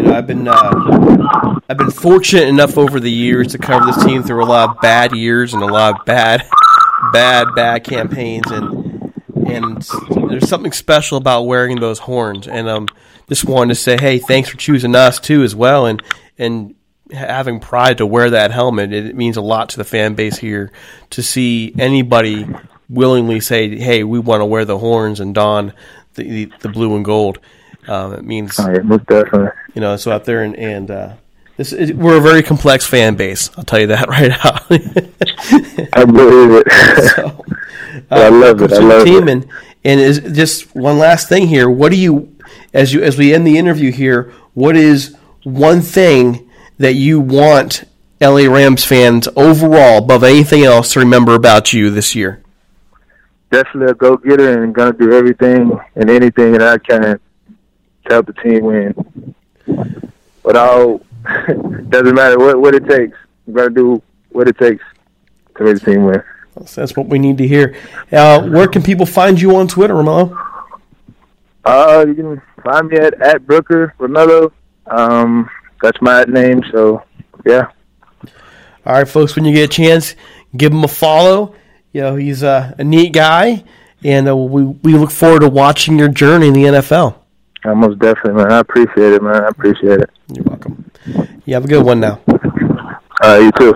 You 0.03 0.09
know, 0.09 0.15
I've 0.15 0.27
been 0.27 0.49
uh, 0.49 1.61
I've 1.69 1.79
been 1.79 1.93
fortunate 1.93 2.49
enough 2.49 2.77
over 2.77 2.99
the 2.99 3.11
years 3.11 3.53
to 3.53 3.59
cover 3.59 3.87
this 3.87 4.05
team 4.05 4.25
through 4.25 4.43
a 4.43 4.47
lot 4.47 4.71
of 4.71 4.81
bad 4.81 5.13
years 5.13 5.55
and 5.55 5.63
a 5.63 5.67
lot 5.67 6.01
of 6.01 6.05
bad, 6.05 6.43
bad, 7.13 7.55
bad 7.55 7.85
campaigns 7.85 8.51
and 8.51 9.13
and 9.47 9.83
there's 10.29 10.49
something 10.49 10.73
special 10.73 11.19
about 11.19 11.43
wearing 11.43 11.79
those 11.79 12.01
horns 12.01 12.49
and 12.49 12.69
um 12.69 12.89
just 13.29 13.45
wanted 13.45 13.75
to 13.75 13.81
say 13.81 13.97
hey 13.97 14.19
thanks 14.19 14.49
for 14.49 14.57
choosing 14.57 14.97
us 14.97 15.21
too 15.21 15.45
as 15.45 15.55
well 15.55 15.87
and 15.87 16.03
and 16.37 16.75
having 17.13 17.61
pride 17.61 17.99
to 17.99 18.07
wear 18.07 18.31
that 18.31 18.51
helmet. 18.51 18.93
It 18.93 19.15
means 19.15 19.37
a 19.37 19.43
lot 19.43 19.69
to 19.71 19.77
the 19.77 19.85
fan 19.85 20.15
base 20.15 20.39
here 20.39 20.73
to 21.11 21.23
see 21.23 21.73
anybody 21.79 22.47
willingly 22.89 23.39
say, 23.39 23.77
"Hey, 23.77 24.03
we 24.03 24.19
want 24.19 24.41
to 24.41 24.47
wear 24.47 24.65
the 24.65 24.79
horns 24.79 25.21
and 25.21 25.33
don 25.33 25.73
the 26.15 26.25
the, 26.25 26.53
the 26.61 26.69
blue 26.69 26.97
and 26.97 27.05
gold." 27.05 27.39
Um, 27.89 28.14
it 28.14 28.24
means 28.24 28.59
Oh, 28.61 28.70
yeah, 28.70 28.80
most 28.80 29.07
definitely. 29.07 29.49
you 29.74 29.80
know, 29.80 29.97
so 29.97 30.12
out 30.12 30.24
there 30.24 30.43
and 30.43 30.55
and 30.57 30.91
uh, 30.91 31.12
this 31.57 31.72
is, 31.72 31.93
we're 31.93 32.16
a 32.16 32.20
very 32.20 32.43
complex 32.43 32.87
fan 32.87 33.14
base. 33.16 33.51
I'll 33.59 33.64
tell 33.64 33.80
you 33.80 33.89
that 33.89 34.09
right 34.09 34.30
now. 34.30 35.89
I 35.93 36.05
believe 36.05 36.62
it. 36.64 36.66
So, 37.16 37.45
I 38.11 38.28
love 38.28 38.62
it. 38.62 38.72
I 38.72 38.78
love 38.78 39.05
team 39.05 39.28
it. 39.28 39.33
and 39.33 39.49
and 39.85 40.01
is 40.01 40.20
just 40.20 40.74
one 40.74 40.99
last 40.99 41.28
thing 41.28 41.47
here. 41.49 41.68
What 41.68 41.91
do 41.93 41.99
you 41.99 42.35
as 42.72 42.93
you 42.93 43.03
as 43.03 43.18
we 43.18 43.35
end 43.35 43.47
the 43.47 43.59
interview 43.59 43.91
here? 43.93 44.33
What 44.55 44.76
is 44.76 45.16
one 45.43 45.80
thing 45.80 46.49
that 46.78 46.95
you 46.95 47.20
want 47.20 47.85
LA 48.20 48.47
Rams 48.53 48.85
fans 48.85 49.28
overall 49.37 49.99
above 49.99 50.22
anything 50.24 50.62
else 50.64 50.93
to 50.93 51.01
remember 51.01 51.35
about 51.35 51.72
you 51.72 51.91
this 51.91 52.14
year? 52.14 52.43
Definitely 53.51 53.91
a 53.91 53.95
go 53.95 54.16
getter 54.16 54.62
and 54.62 54.74
gonna 54.74 54.93
do 54.95 55.12
everything 55.12 55.78
and 55.97 56.09
anything 56.09 56.53
that 56.53 56.62
I 56.62 56.78
can 56.78 57.20
to 58.07 58.15
help 58.15 58.27
the 58.27 58.33
team 58.35 58.65
win. 58.65 59.35
Without 60.43 61.03
doesn't 61.91 62.15
matter 62.15 62.39
what 62.39 62.61
what 62.61 62.75
it 62.75 62.87
takes. 62.87 63.17
I'm 63.47 63.55
gonna 63.55 63.71
do 63.71 64.03
what 64.31 64.49
it 64.49 64.59
takes 64.59 64.85
to 65.57 65.65
make 65.65 65.79
the 65.79 65.93
team 65.93 66.05
win. 66.05 66.23
That's 66.75 66.97
what 66.97 67.07
we 67.07 67.19
need 67.19 67.39
to 67.39 67.47
hear. 67.47 67.77
Uh, 68.11 68.49
where 68.49 68.69
can 68.69 68.83
people 68.83 69.07
find 69.07 69.41
you 69.41 69.57
on 69.57 69.69
Twitter, 69.69 69.95
Romello? 69.95 70.37
Uh, 71.65 72.05
you 72.07 72.15
can 72.15 72.43
find 72.63 72.89
me 72.89 72.99
at 72.99 73.21
at 73.23 73.47
Brooker 73.47 73.95
Romello. 73.99 74.53
Um, 74.87 75.49
that's 75.81 76.01
my 76.01 76.25
name. 76.25 76.63
So 76.73 77.03
yeah, 77.47 77.71
All 78.85 78.95
right, 78.95 79.09
folks, 79.09 79.37
when 79.37 79.45
you 79.45 79.55
get 79.55 79.65
a 79.65 79.73
chance, 79.73 80.15
give 80.57 80.73
him 80.73 80.85
a 80.85 80.89
follow. 80.89 81.55
You 81.93 82.03
know, 82.03 82.17
he's 82.17 82.43
a, 82.43 82.75
a 82.79 82.85
neat 82.85 83.13
guy, 83.13 83.65
and 84.03 84.29
uh, 84.29 84.37
we, 84.37 84.65
we 84.65 84.95
look 84.95 85.11
forward 85.11 85.41
to 85.41 85.49
watching 85.49 85.99
your 85.99 86.09
journey 86.09 86.49
in 86.49 86.55
the 86.55 86.65
NFL. 86.65 87.17
I 87.65 87.75
most 87.75 87.99
definitely, 87.99 88.43
man. 88.43 88.53
I 88.53 88.59
appreciate 88.59 89.13
it, 89.13 89.23
man. 89.23 89.45
I 89.45 89.49
appreciate 89.49 90.01
it. 90.01 90.11
You're 90.35 90.45
welcome. 90.45 90.91
You 91.45 91.55
have 91.55 91.65
a 91.65 91.69
good 91.69 91.85
one 91.85 92.01
now. 92.01 92.21
Uh, 93.23 93.39
you 93.39 93.53
too. 93.53 93.75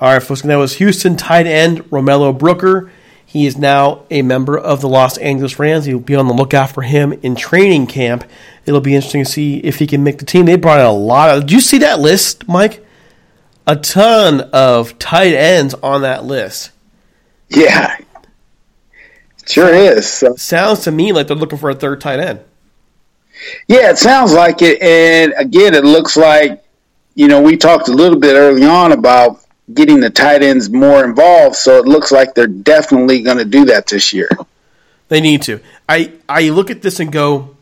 All 0.00 0.12
right, 0.12 0.22
folks, 0.22 0.42
and 0.42 0.50
that 0.50 0.56
was 0.56 0.74
Houston 0.74 1.16
tight 1.16 1.46
end 1.46 1.84
Romello 1.90 2.36
Brooker. 2.36 2.90
He 3.24 3.46
is 3.46 3.56
now 3.56 4.02
a 4.10 4.20
member 4.20 4.58
of 4.58 4.82
the 4.82 4.88
Los 4.88 5.16
Angeles 5.18 5.58
Rams. 5.58 5.88
You'll 5.88 6.00
be 6.00 6.16
on 6.16 6.26
the 6.26 6.34
lookout 6.34 6.70
for 6.72 6.82
him 6.82 7.14
in 7.22 7.34
training 7.34 7.86
camp. 7.86 8.24
It'll 8.66 8.80
be 8.80 8.94
interesting 8.94 9.24
to 9.24 9.30
see 9.30 9.58
if 9.60 9.78
he 9.78 9.86
can 9.86 10.04
make 10.04 10.18
the 10.18 10.26
team. 10.26 10.44
They 10.44 10.56
brought 10.56 10.80
in 10.80 10.86
a 10.86 10.92
lot 10.92 11.34
of. 11.34 11.42
Did 11.42 11.52
you 11.52 11.60
see 11.60 11.78
that 11.78 11.98
list, 11.98 12.46
Mike? 12.46 12.84
A 13.66 13.76
ton 13.76 14.42
of 14.52 14.98
tight 14.98 15.32
ends 15.34 15.72
on 15.82 16.02
that 16.02 16.24
list. 16.24 16.72
Yeah, 17.48 17.96
sure 19.46 19.72
is. 19.74 20.08
So, 20.08 20.36
Sounds 20.36 20.80
to 20.80 20.90
me 20.92 21.12
like 21.12 21.26
they're 21.28 21.36
looking 21.36 21.58
for 21.58 21.70
a 21.70 21.74
third 21.74 22.00
tight 22.00 22.20
end. 22.20 22.40
yeah, 23.68 23.90
it 23.90 23.98
sounds 23.98 24.32
like 24.32 24.62
it. 24.62 24.80
And 24.82 25.34
again, 25.36 25.74
it 25.74 25.84
looks 25.84 26.16
like 26.16 26.62
you 27.14 27.28
know 27.28 27.40
we 27.42 27.56
talked 27.56 27.88
a 27.88 27.92
little 27.92 28.18
bit 28.18 28.34
early 28.34 28.64
on 28.64 28.92
about 28.92 29.38
getting 29.72 30.00
the 30.00 30.10
tight 30.10 30.42
ends 30.42 30.68
more 30.70 31.04
involved. 31.04 31.56
So 31.56 31.78
it 31.78 31.86
looks 31.86 32.12
like 32.12 32.34
they're 32.34 32.46
definitely 32.46 33.22
going 33.22 33.38
to 33.38 33.44
do 33.44 33.64
that 33.66 33.86
this 33.86 34.12
year. 34.12 34.28
They 35.08 35.20
need 35.20 35.42
to. 35.42 35.60
I 35.88 36.12
I 36.28 36.48
look 36.50 36.70
at 36.70 36.80
this 36.82 36.98
and 37.00 37.12
go, 37.12 37.56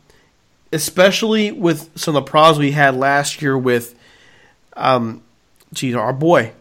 especially 0.72 1.50
with 1.52 1.90
some 1.98 2.14
of 2.14 2.24
the 2.24 2.30
problems 2.30 2.58
we 2.58 2.70
had 2.72 2.94
last 2.94 3.42
year 3.42 3.56
with, 3.58 3.94
um, 4.76 5.22
geez, 5.72 5.94
our 5.94 6.12
boy 6.12 6.52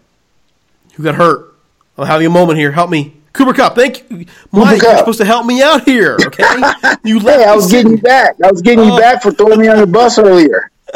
who 0.96 1.04
got 1.04 1.16
hurt. 1.16 1.54
I'm 1.98 2.08
having 2.08 2.26
a 2.28 2.32
moment 2.32 2.58
here. 2.58 2.72
Help 2.72 2.90
me, 2.90 3.14
Cooper 3.40 3.54
Kupp. 3.54 3.74
Thank 3.76 4.04
you, 4.12 4.26
Mike. 4.52 4.82
You're 4.82 4.98
supposed 4.98 5.20
to 5.20 5.26
help 5.26 5.46
me 5.46 5.62
out 5.62 5.86
here. 5.86 6.18
Okay, 6.30 6.44
you 7.06 7.20
Hey, 7.20 7.46
I 7.46 7.56
was 7.56 7.72
getting 7.72 7.94
you 7.94 7.98
back. 7.98 8.36
I 8.44 8.52
was 8.52 8.62
getting 8.62 8.80
Oh. 8.82 8.94
you 8.96 9.00
back 9.00 9.24
for 9.24 9.32
throwing 9.32 9.62
me 9.62 9.68
on 9.70 9.78
the 9.80 9.88
bus 9.88 10.20
earlier. 10.20 10.70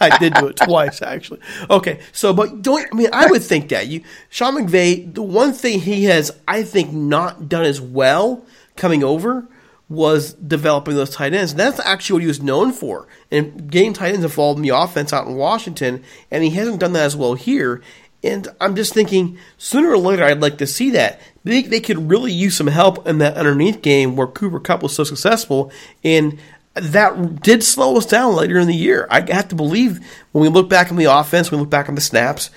I 0.00 0.18
did 0.18 0.34
do 0.34 0.48
it 0.48 0.56
twice, 0.56 1.00
actually. 1.02 1.40
Okay, 1.70 2.00
so 2.12 2.34
but 2.34 2.62
don't 2.62 2.86
I 2.92 2.94
mean 2.96 3.08
I 3.12 3.26
would 3.30 3.42
think 3.42 3.68
that 3.70 3.86
you 3.86 4.02
Sean 4.28 4.54
McVay, 4.56 5.14
the 5.14 5.22
one 5.22 5.52
thing 5.52 5.80
he 5.80 6.04
has 6.04 6.30
I 6.48 6.62
think 6.64 6.92
not 6.92 7.48
done 7.48 7.64
as 7.64 7.80
well 7.80 8.44
coming 8.74 9.02
over 9.04 9.46
was 9.88 10.32
developing 10.34 10.96
those 10.96 11.10
tight 11.10 11.32
ends. 11.32 11.52
And 11.52 11.60
that's 11.60 11.78
actually 11.80 12.14
what 12.14 12.22
he 12.22 12.28
was 12.28 12.42
known 12.42 12.72
for. 12.72 13.06
And 13.30 13.70
getting 13.70 13.92
tight 13.92 14.12
ends 14.14 14.24
involved 14.24 14.58
in 14.58 14.62
the 14.64 14.76
offense 14.76 15.12
out 15.12 15.28
in 15.28 15.36
Washington, 15.36 16.02
and 16.30 16.42
he 16.42 16.50
hasn't 16.50 16.80
done 16.80 16.92
that 16.94 17.04
as 17.04 17.16
well 17.16 17.34
here. 17.34 17.82
And 18.26 18.48
I'm 18.60 18.74
just 18.74 18.92
thinking, 18.92 19.38
sooner 19.56 19.90
or 19.90 19.98
later, 19.98 20.24
I'd 20.24 20.40
like 20.40 20.58
to 20.58 20.66
see 20.66 20.90
that. 20.90 21.20
They, 21.44 21.62
they 21.62 21.78
could 21.78 22.10
really 22.10 22.32
use 22.32 22.56
some 22.56 22.66
help 22.66 23.06
in 23.06 23.18
that 23.18 23.36
underneath 23.36 23.82
game 23.82 24.16
where 24.16 24.26
Cooper 24.26 24.58
Kupp 24.58 24.82
was 24.82 24.94
so 24.94 25.04
successful. 25.04 25.70
And 26.02 26.38
that 26.74 27.40
did 27.40 27.62
slow 27.62 27.96
us 27.96 28.04
down 28.04 28.34
later 28.34 28.58
in 28.58 28.66
the 28.66 28.74
year. 28.74 29.06
I 29.10 29.20
have 29.32 29.48
to 29.48 29.54
believe 29.54 30.00
when 30.32 30.42
we 30.42 30.48
look 30.48 30.68
back 30.68 30.90
on 30.90 30.96
the 30.96 31.04
offense, 31.04 31.52
we 31.52 31.56
look 31.56 31.70
back 31.70 31.88
on 31.88 31.94
the 31.94 32.00
snaps, 32.00 32.50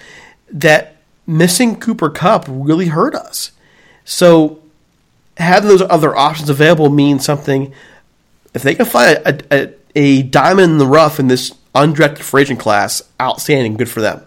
that 0.51 0.95
missing 1.28 1.80
Cooper 1.80 2.09
Kupp 2.09 2.45
really 2.47 2.88
hurt 2.88 3.13
us. 3.13 3.51
So 4.05 4.59
having 5.38 5.70
those 5.70 5.84
other 5.84 6.15
options 6.15 6.49
available 6.49 6.89
means 6.89 7.24
something. 7.24 7.72
If 8.55 8.63
they 8.63 8.74
can 8.74 8.88
find 8.88 9.17
a, 9.20 9.43
a, 9.51 9.74
a 9.95 10.24
diamond 10.24 10.72
in 10.72 10.78
the 10.80 10.88
rough 10.88 11.20
in 11.20 11.28
this 11.28 11.53
undrafted 11.76 12.24
free 12.24 12.41
agent 12.41 12.59
class, 12.59 13.03
outstanding, 13.22 13.76
good 13.78 13.89
for 13.89 14.01
them. 14.01 14.26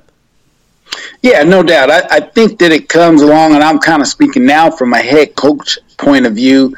Yeah, 1.22 1.43
no 1.43 1.62
doubt. 1.62 1.90
I, 1.90 2.16
I 2.16 2.20
think 2.20 2.59
that 2.59 2.72
it 2.72 2.88
comes 2.88 3.22
along, 3.22 3.55
and 3.55 3.62
I'm 3.62 3.78
kind 3.78 4.03
of 4.03 4.09
speaking 4.09 4.45
now 4.45 4.70
from 4.70 4.93
a 4.93 4.99
head 4.99 5.34
coach 5.36 5.78
point 5.97 6.26
of 6.26 6.34
view. 6.34 6.76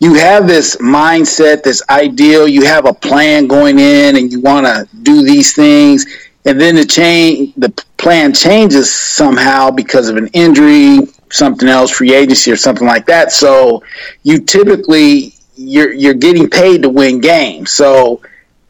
You 0.00 0.14
have 0.14 0.46
this 0.46 0.76
mindset, 0.76 1.62
this 1.62 1.82
ideal. 1.88 2.48
You 2.48 2.64
have 2.64 2.86
a 2.86 2.92
plan 2.92 3.46
going 3.46 3.78
in, 3.78 4.16
and 4.16 4.32
you 4.32 4.40
want 4.40 4.66
to 4.66 4.88
do 5.02 5.22
these 5.22 5.54
things, 5.54 6.06
and 6.44 6.60
then 6.60 6.74
the 6.74 6.84
change, 6.84 7.54
the 7.56 7.70
plan 7.96 8.34
changes 8.34 8.92
somehow 8.92 9.70
because 9.70 10.08
of 10.08 10.16
an 10.16 10.28
injury, 10.28 11.00
something 11.30 11.68
else, 11.68 11.90
free 11.90 12.14
agency, 12.14 12.50
or 12.50 12.56
something 12.56 12.86
like 12.86 13.06
that. 13.06 13.32
So 13.32 13.82
you 14.24 14.40
typically 14.40 15.34
you're 15.56 15.92
you're 15.92 16.14
getting 16.14 16.50
paid 16.50 16.82
to 16.82 16.88
win 16.88 17.20
games. 17.20 17.70
So 17.70 18.20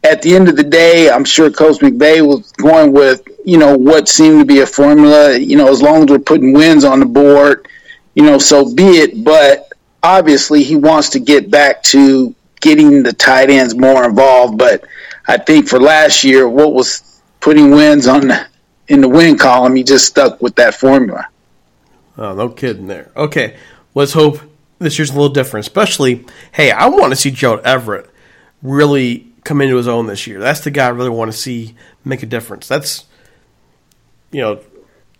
at 0.03 0.21
the 0.21 0.35
end 0.35 0.47
of 0.47 0.55
the 0.55 0.63
day, 0.63 1.09
I'm 1.09 1.25
sure 1.25 1.49
Coach 1.49 1.79
McVay 1.79 2.25
was 2.25 2.51
going 2.53 2.93
with, 2.93 3.21
you 3.45 3.57
know, 3.57 3.77
what 3.77 4.09
seemed 4.09 4.39
to 4.39 4.45
be 4.45 4.59
a 4.59 4.65
formula. 4.65 5.37
You 5.37 5.55
know, 5.55 5.69
as 5.69 5.81
long 5.81 6.03
as 6.03 6.09
we're 6.09 6.19
putting 6.19 6.53
wins 6.53 6.83
on 6.83 6.99
the 6.99 7.05
board, 7.05 7.67
you 8.15 8.23
know, 8.23 8.37
so 8.37 8.73
be 8.73 8.83
it. 8.83 9.23
But 9.23 9.71
obviously, 10.03 10.63
he 10.63 10.75
wants 10.75 11.09
to 11.09 11.19
get 11.19 11.49
back 11.49 11.83
to 11.83 12.33
getting 12.59 13.03
the 13.03 13.13
tight 13.13 13.49
ends 13.49 13.75
more 13.75 14.03
involved. 14.03 14.57
But 14.57 14.85
I 15.27 15.37
think 15.37 15.67
for 15.67 15.79
last 15.79 16.23
year, 16.23 16.49
what 16.49 16.73
was 16.73 17.21
putting 17.39 17.71
wins 17.71 18.07
on 18.07 18.29
the, 18.29 18.47
in 18.87 19.01
the 19.01 19.09
win 19.09 19.37
column, 19.37 19.75
he 19.75 19.83
just 19.83 20.07
stuck 20.07 20.41
with 20.41 20.55
that 20.55 20.73
formula. 20.73 21.27
Oh, 22.17 22.33
no 22.33 22.49
kidding 22.49 22.87
there. 22.87 23.11
Okay, 23.15 23.57
let's 23.93 24.13
hope 24.13 24.39
this 24.79 24.97
year's 24.97 25.11
a 25.11 25.13
little 25.13 25.29
different. 25.29 25.67
Especially, 25.67 26.25
hey, 26.51 26.71
I 26.71 26.87
want 26.87 27.11
to 27.11 27.15
see 27.15 27.29
Joe 27.29 27.57
Everett 27.57 28.09
really 28.63 29.27
come 29.43 29.61
into 29.61 29.75
his 29.75 29.87
own 29.87 30.07
this 30.07 30.25
year. 30.25 30.39
That's 30.39 30.61
the 30.61 30.71
guy 30.71 30.85
I 30.85 30.89
really 30.89 31.09
want 31.09 31.31
to 31.31 31.37
see 31.37 31.75
make 32.03 32.23
a 32.23 32.25
difference. 32.25 32.67
That's, 32.67 33.05
you 34.31 34.41
know, 34.41 34.59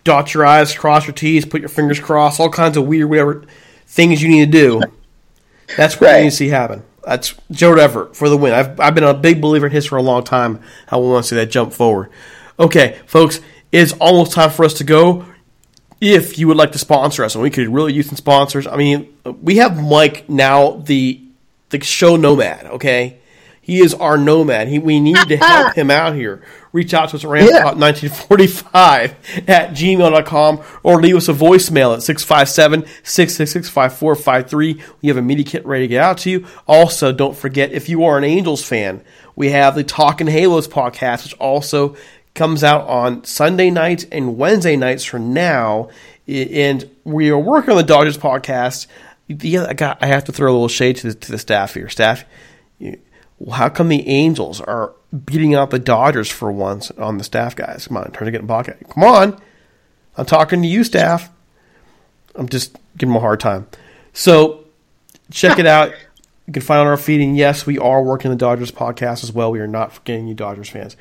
dot 0.03 0.33
your 0.33 0.45
I's, 0.45 0.73
cross 0.75 1.05
your 1.07 1.13
T's, 1.13 1.45
put 1.45 1.61
your 1.61 1.69
fingers 1.69 1.99
crossed, 1.99 2.39
all 2.39 2.49
kinds 2.49 2.77
of 2.77 2.85
weird, 2.85 3.09
whatever 3.09 3.43
things 3.87 4.21
you 4.21 4.29
need 4.29 4.51
to 4.51 4.51
do. 4.51 4.81
That's 5.77 5.99
what 5.99 6.07
Right. 6.07 6.17
you 6.17 6.23
need 6.25 6.29
to 6.31 6.35
see 6.35 6.47
happen. 6.49 6.83
That's 7.03 7.35
Joe 7.51 7.73
Everett 7.73 8.15
for 8.15 8.29
the 8.29 8.37
win. 8.37 8.53
I've, 8.53 8.79
I've 8.79 8.95
been 8.95 9.03
a 9.03 9.13
big 9.13 9.41
believer 9.41 9.67
in 9.67 9.71
his 9.71 9.85
for 9.85 9.97
a 9.97 10.01
long 10.01 10.23
time. 10.23 10.59
I 10.89 10.97
want 10.97 11.23
to 11.25 11.29
see 11.29 11.35
that 11.35 11.47
jump 11.51 11.71
forward. 11.73 12.09
Okay, 12.59 12.99
folks, 13.05 13.41
it's 13.71 13.93
almost 13.93 14.31
time 14.31 14.49
for 14.49 14.65
us 14.65 14.73
to 14.75 14.83
go 14.83 15.25
if 16.01 16.37
you 16.39 16.47
would 16.47 16.57
like 16.57 16.71
to 16.73 16.77
sponsor 16.79 17.23
us, 17.23 17.35
and 17.35 17.41
we 17.43 17.49
could 17.49 17.67
really 17.69 17.93
use 17.93 18.07
some 18.07 18.15
sponsors. 18.15 18.65
I 18.67 18.75
mean, 18.75 19.13
we 19.41 19.57
have 19.57 19.81
Mike 19.81 20.29
now, 20.29 20.71
the 20.77 21.21
the 21.69 21.83
show 21.83 22.15
nomad. 22.15 22.65
Okay, 22.67 23.19
he 23.65 23.79
is 23.79 23.95
our 23.95 24.15
nomad. 24.15 24.67
He, 24.67 24.77
we 24.77 24.99
need 24.99 25.17
to 25.27 25.37
help 25.37 25.73
him 25.75 25.89
out 25.89 26.13
here. 26.13 26.43
Reach 26.71 26.93
out 26.93 27.09
to 27.09 27.15
us 27.15 27.25
at 27.25 27.31
Yeah. 27.31 27.63
ramspot1945 27.73 29.49
at 29.49 29.71
gmail.com 29.71 30.61
or 30.83 31.01
leave 31.01 31.15
us 31.15 31.27
a 31.27 31.33
voicemail 31.33 31.95
at 31.95 32.03
657 32.03 32.85
666 33.03 33.69
5453. 33.69 34.81
We 35.01 35.07
have 35.07 35.17
a 35.17 35.21
media 35.21 35.45
kit 35.45 35.65
ready 35.65 35.85
to 35.85 35.87
get 35.87 36.01
out 36.03 36.19
to 36.19 36.29
you. 36.29 36.45
Also, 36.67 37.11
don't 37.11 37.35
forget, 37.35 37.71
if 37.71 37.89
you 37.89 38.03
are 38.03 38.17
an 38.17 38.23
Angels 38.23 38.63
fan, 38.63 39.03
we 39.35 39.49
have 39.49 39.73
the 39.75 39.83
Talking 39.83 40.27
Halos 40.27 40.67
podcast, 40.67 41.23
which 41.23 41.33
also 41.35 41.95
comes 42.35 42.63
out 42.63 42.87
on 42.87 43.23
Sunday 43.23 43.69
nights 43.71 44.05
and 44.11 44.37
Wednesday 44.37 44.75
nights 44.75 45.03
for 45.05 45.17
now. 45.19 45.89
And 46.27 46.89
we 47.03 47.29
are 47.31 47.39
working 47.39 47.71
on 47.71 47.77
the 47.77 47.83
Dodgers 47.83 48.17
podcast. 48.17 48.87
Yeah, 49.27 49.65
I 49.69 49.73
got. 49.73 50.03
I 50.03 50.07
have 50.07 50.25
to 50.25 50.31
throw 50.31 50.51
a 50.51 50.53
little 50.53 50.67
shade 50.67 50.97
to 50.97 51.07
the, 51.07 51.13
to 51.15 51.31
the 51.31 51.39
staff 51.39 51.73
here. 51.73 51.89
Staff, 51.89 52.25
you- 52.79 52.99
well, 53.39 53.57
how 53.57 53.69
come 53.69 53.89
the 53.89 54.07
Angels 54.07 54.61
are 54.61 54.93
beating 55.25 55.55
out 55.55 55.69
the 55.69 55.79
Dodgers 55.79 56.29
for 56.29 56.51
once 56.51 56.91
on 56.91 57.17
the 57.17 57.23
staff 57.23 57.55
guys? 57.55 57.87
Come 57.87 57.97
on, 57.97 58.11
turn 58.11 58.25
to 58.25 58.31
get 58.31 58.41
in 58.41 58.47
pocket. 58.47 58.77
Come 58.89 59.03
on. 59.03 59.41
I'm 60.17 60.25
talking 60.25 60.61
to 60.61 60.67
you, 60.67 60.83
staff. 60.83 61.29
I'm 62.35 62.47
just 62.47 62.77
giving 62.97 63.13
them 63.13 63.17
a 63.17 63.21
hard 63.21 63.39
time. 63.39 63.67
So 64.13 64.65
check 65.31 65.59
it 65.59 65.65
out. 65.65 65.93
You 66.47 66.53
can 66.53 66.61
find 66.61 66.79
on 66.79 66.87
our 66.87 66.97
feed. 66.97 67.21
And 67.21 67.35
yes, 67.35 67.65
we 67.65 67.77
are 67.77 68.01
working 68.01 68.31
the 68.31 68.37
Dodgers 68.37 68.71
podcast 68.71 69.23
as 69.23 69.31
well. 69.31 69.51
We 69.51 69.59
are 69.59 69.67
not 69.67 69.93
forgetting 69.93 70.27
you 70.27 70.35
Dodgers 70.35 70.69
fans. 70.69 70.95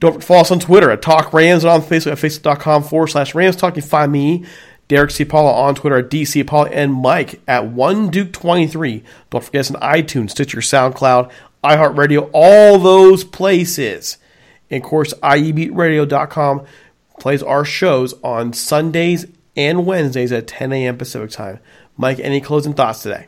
Don't 0.00 0.24
follow 0.24 0.40
us 0.40 0.50
on 0.50 0.60
Twitter 0.60 0.90
at 0.90 1.02
Talk 1.02 1.32
Rams 1.32 1.62
and 1.62 1.70
on 1.70 1.82
Facebook 1.82 2.12
at 2.12 2.18
facebook.com 2.18 2.82
forward 2.82 3.08
slash 3.08 3.34
Rams 3.34 3.56
Talk. 3.56 3.76
You 3.76 3.82
find 3.82 4.10
me, 4.10 4.46
Derek 4.88 5.10
C. 5.10 5.24
Paula, 5.24 5.52
on 5.52 5.74
Twitter 5.74 5.98
at 5.98 6.10
DC 6.10 6.46
Paula, 6.46 6.70
and 6.70 6.92
Mike 6.92 7.40
at 7.46 7.66
one 7.66 8.10
Duke 8.10 8.32
23 8.32 9.04
Don't 9.28 9.44
forget 9.44 9.60
us 9.60 9.70
on 9.70 9.80
iTunes, 9.80 10.30
Stitcher, 10.30 10.60
SoundCloud, 10.60 11.30
iHeartRadio, 11.62 12.30
all 12.32 12.78
those 12.78 13.24
places. 13.24 14.18
And 14.70 14.82
of 14.82 14.88
course, 14.88 15.12
IEBeatRadio.com 15.14 16.64
plays 17.18 17.42
our 17.42 17.64
shows 17.64 18.14
on 18.22 18.52
Sundays 18.52 19.26
and 19.56 19.84
Wednesdays 19.84 20.32
at 20.32 20.46
10 20.46 20.72
a.m. 20.72 20.96
Pacific 20.96 21.30
time. 21.30 21.60
Mike, 21.96 22.18
any 22.20 22.40
closing 22.40 22.72
thoughts 22.72 23.02
today? 23.02 23.26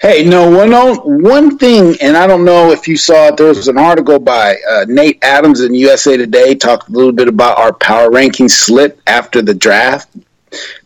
Hey, 0.00 0.24
no, 0.24 0.50
one 0.50 0.72
on, 0.72 1.22
one 1.22 1.58
thing, 1.58 1.96
and 2.00 2.16
I 2.16 2.26
don't 2.26 2.44
know 2.44 2.72
if 2.72 2.88
you 2.88 2.96
saw 2.96 3.28
it. 3.28 3.36
There 3.36 3.48
was 3.48 3.68
an 3.68 3.78
article 3.78 4.18
by 4.18 4.56
uh, 4.68 4.86
Nate 4.88 5.22
Adams 5.22 5.60
in 5.60 5.74
USA 5.74 6.16
Today 6.16 6.54
talked 6.54 6.88
a 6.88 6.92
little 6.92 7.12
bit 7.12 7.28
about 7.28 7.58
our 7.58 7.72
power 7.72 8.10
ranking 8.10 8.48
slip 8.48 9.00
after 9.06 9.42
the 9.42 9.54
draft, 9.54 10.08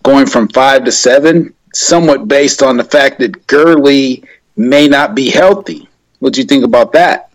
going 0.03 0.26
from 0.26 0.49
five 0.49 0.85
to 0.85 0.93
seven, 0.93 1.55
somewhat 1.72 2.28
based 2.28 2.62
on 2.62 2.76
the 2.76 2.85
fact 2.85 3.20
that 3.20 3.47
Gurley 3.47 4.24
may 4.57 4.87
not 4.87 5.14
be 5.14 5.30
healthy. 5.30 5.89
What 6.25 6.33
do 6.33 6.41
you 6.41 6.47
think 6.47 6.64
about 6.64 6.93
that? 6.93 7.31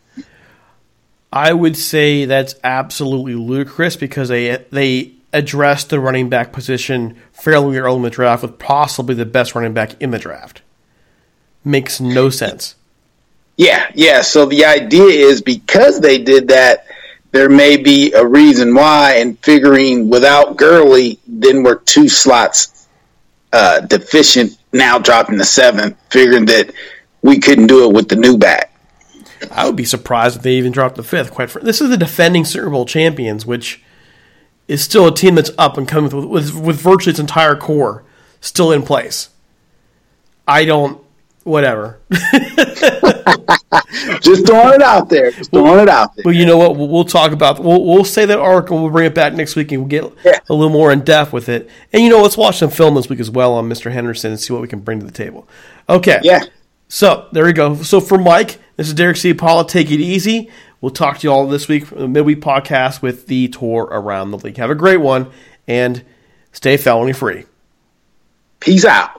I 1.31 1.53
would 1.53 1.77
say 1.77 2.25
that's 2.25 2.55
absolutely 2.63 3.35
ludicrous 3.35 3.95
because 3.95 4.29
they 4.29 4.65
they 4.71 5.11
addressed 5.31 5.91
the 5.91 5.99
running 5.99 6.27
back 6.27 6.51
position 6.51 7.15
fairly 7.31 7.77
early 7.77 7.97
in 7.97 8.01
the 8.01 8.09
draft 8.09 8.41
with 8.41 8.57
possibly 8.57 9.13
the 9.13 9.27
best 9.27 9.53
running 9.53 9.75
back 9.75 10.01
in 10.01 10.09
the 10.09 10.17
draft. 10.17 10.63
Makes 11.63 12.01
no 12.01 12.31
sense. 12.31 12.73
Yeah, 13.57 13.91
yeah. 13.93 14.21
So 14.21 14.47
the 14.47 14.65
idea 14.65 15.03
is 15.03 15.43
because 15.43 15.99
they 15.99 16.17
did 16.17 16.47
that, 16.47 16.87
there 17.29 17.47
may 17.47 17.77
be 17.77 18.11
a 18.13 18.25
reason 18.25 18.73
why, 18.73 19.17
and 19.17 19.37
figuring 19.37 20.09
without 20.09 20.57
Gurley, 20.57 21.19
then 21.27 21.61
we're 21.61 21.77
two 21.77 22.09
slots 22.09 22.87
uh, 23.53 23.81
deficient 23.81 24.57
now 24.73 24.97
dropping 24.97 25.37
the 25.37 25.45
seventh, 25.45 25.95
figuring 26.09 26.45
that 26.45 26.73
we 27.21 27.39
couldn't 27.39 27.67
do 27.67 27.87
it 27.87 27.93
with 27.93 28.09
the 28.09 28.15
new 28.15 28.35
back. 28.35 28.73
I 29.51 29.65
would 29.65 29.75
be 29.75 29.85
surprised 29.85 30.37
if 30.37 30.43
they 30.43 30.53
even 30.55 30.71
dropped 30.71 30.95
the 30.95 31.03
fifth. 31.03 31.31
Quite 31.31 31.49
frankly, 31.49 31.67
this 31.69 31.81
is 31.81 31.89
the 31.89 31.97
defending 31.97 32.45
Super 32.45 32.69
Bowl 32.69 32.85
champions, 32.85 33.45
which 33.45 33.81
is 34.67 34.83
still 34.83 35.07
a 35.07 35.13
team 35.15 35.35
that's 35.35 35.51
up 35.57 35.77
and 35.77 35.87
coming 35.87 36.11
with, 36.15 36.25
with, 36.25 36.55
with 36.55 36.81
virtually 36.81 37.11
its 37.11 37.19
entire 37.19 37.55
core 37.55 38.03
still 38.41 38.71
in 38.71 38.83
place. 38.83 39.29
I 40.47 40.65
don't. 40.65 41.01
Whatever. 41.43 41.99
Just 44.21 44.45
throwing 44.45 44.73
it 44.75 44.81
out 44.81 45.09
there. 45.09 45.31
Just 45.31 45.51
throwing 45.51 45.79
it 45.79 45.89
out 45.89 46.15
there. 46.15 46.23
Well, 46.25 46.35
you 46.35 46.45
know 46.45 46.57
what? 46.57 46.75
We'll, 46.75 46.87
we'll 46.87 47.05
talk 47.05 47.31
about. 47.31 47.59
We'll, 47.59 47.83
we'll 47.83 48.03
say 48.03 48.25
that 48.25 48.39
article. 48.39 48.79
We'll 48.81 48.91
bring 48.91 49.05
it 49.05 49.15
back 49.15 49.33
next 49.33 49.55
week 49.55 49.71
and 49.71 49.81
we'll 49.81 49.87
get 49.89 50.11
Yeah. 50.23 50.39
a 50.49 50.53
little 50.53 50.71
more 50.71 50.91
in 50.91 51.01
depth 51.01 51.33
with 51.33 51.49
it. 51.49 51.69
And 51.93 52.03
you 52.03 52.09
know, 52.09 52.21
let's 52.21 52.37
watch 52.37 52.57
some 52.59 52.69
film 52.69 52.95
this 52.95 53.09
week 53.09 53.19
as 53.19 53.29
well 53.31 53.53
on 53.53 53.69
Mr. 53.69 53.91
Henderson 53.91 54.31
and 54.31 54.39
see 54.39 54.53
what 54.53 54.61
we 54.61 54.67
can 54.67 54.79
bring 54.79 54.99
to 54.99 55.05
the 55.05 55.11
table. 55.11 55.47
Okay. 55.87 56.19
Yeah. 56.23 56.43
So 56.87 57.27
there 57.31 57.45
we 57.45 57.53
go. 57.53 57.75
So 57.75 57.99
for 58.01 58.17
Mike, 58.17 58.59
this 58.79 58.87
is 58.87 58.93
Derek 58.93 59.17
C. 59.17 59.33
Paula. 59.33 59.67
Take 59.67 59.91
it 59.91 59.99
easy. 59.99 60.49
We'll 60.79 60.91
talk 60.91 61.17
to 61.17 61.27
you 61.27 61.33
all 61.33 61.45
this 61.49 61.67
week 61.67 61.89
the 61.89 62.07
midweek 62.07 62.39
podcast 62.39 63.01
with 63.01 63.27
the 63.27 63.49
tour 63.49 63.83
around 63.91 64.31
the 64.31 64.37
league. 64.37 64.55
Have 64.55 64.69
a 64.69 64.75
great 64.75 65.01
one 65.01 65.29
and 65.67 66.01
stay 66.53 66.77
felony 66.77 67.11
free. 67.11 67.43
Peace 68.61 68.85
out. 68.85 69.18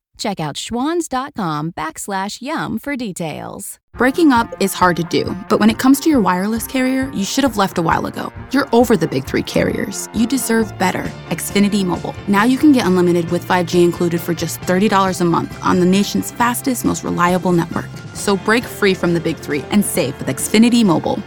Check 0.21 0.39
out 0.39 0.55
schwans.com 0.55 1.71
backslash 1.71 2.43
yum 2.43 2.77
for 2.77 2.95
details. 2.95 3.79
Breaking 3.97 4.31
up 4.31 4.53
is 4.61 4.71
hard 4.71 4.95
to 4.97 5.03
do, 5.03 5.35
but 5.49 5.59
when 5.59 5.71
it 5.71 5.79
comes 5.79 5.99
to 6.01 6.11
your 6.11 6.21
wireless 6.21 6.67
carrier, 6.67 7.11
you 7.11 7.25
should 7.25 7.43
have 7.43 7.57
left 7.57 7.79
a 7.79 7.81
while 7.81 8.05
ago. 8.05 8.31
You're 8.51 8.69
over 8.71 8.95
the 8.95 9.07
big 9.07 9.25
three 9.25 9.41
carriers. 9.41 10.09
You 10.13 10.27
deserve 10.27 10.77
better. 10.77 11.05
Xfinity 11.29 11.83
Mobile. 11.83 12.13
Now 12.27 12.43
you 12.43 12.59
can 12.59 12.71
get 12.71 12.85
unlimited 12.85 13.31
with 13.31 13.43
5G 13.43 13.83
included 13.83 14.21
for 14.21 14.35
just 14.35 14.61
$30 14.61 15.21
a 15.21 15.25
month 15.25 15.57
on 15.63 15.79
the 15.79 15.87
nation's 15.87 16.29
fastest, 16.29 16.85
most 16.85 17.03
reliable 17.03 17.51
network. 17.51 17.89
So 18.13 18.37
break 18.37 18.63
free 18.63 18.93
from 18.93 19.15
the 19.15 19.19
big 19.19 19.37
three 19.37 19.63
and 19.71 19.83
save 19.83 20.19
with 20.19 20.27
Xfinity 20.27 20.85
Mobile. 20.85 21.17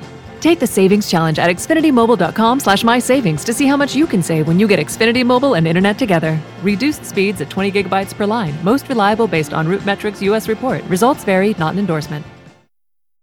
Take 0.45 0.61
the 0.61 0.67
savings 0.67 1.11
challenge 1.11 1.39
at 1.39 1.49
xfinitymobile.com 1.49 2.61
slash 2.61 2.83
mysavings 2.83 3.47
to 3.47 3.55
see 3.55 3.67
how 3.67 3.79
much 3.79 3.97
you 3.97 4.07
can 4.07 4.23
save 4.23 4.47
when 4.47 4.61
you 4.61 4.69
get 4.69 4.79
Xfinity 4.79 5.25
Mobile 5.25 5.55
and 5.55 5.67
Internet 5.67 5.99
together. 5.99 6.39
Reduced 6.63 7.07
speeds 7.07 7.41
at 7.41 7.49
20 7.49 7.73
gigabytes 7.73 8.13
per 8.15 8.27
line. 8.27 8.55
Most 8.63 8.87
reliable 8.91 9.27
based 9.27 9.55
on 9.55 9.67
Root 9.67 9.87
Metrics 9.87 10.21
US 10.21 10.47
report. 10.47 10.85
Results 10.85 11.25
vary, 11.25 11.55
not 11.55 11.73
an 11.73 11.79
endorsement. 11.79 12.27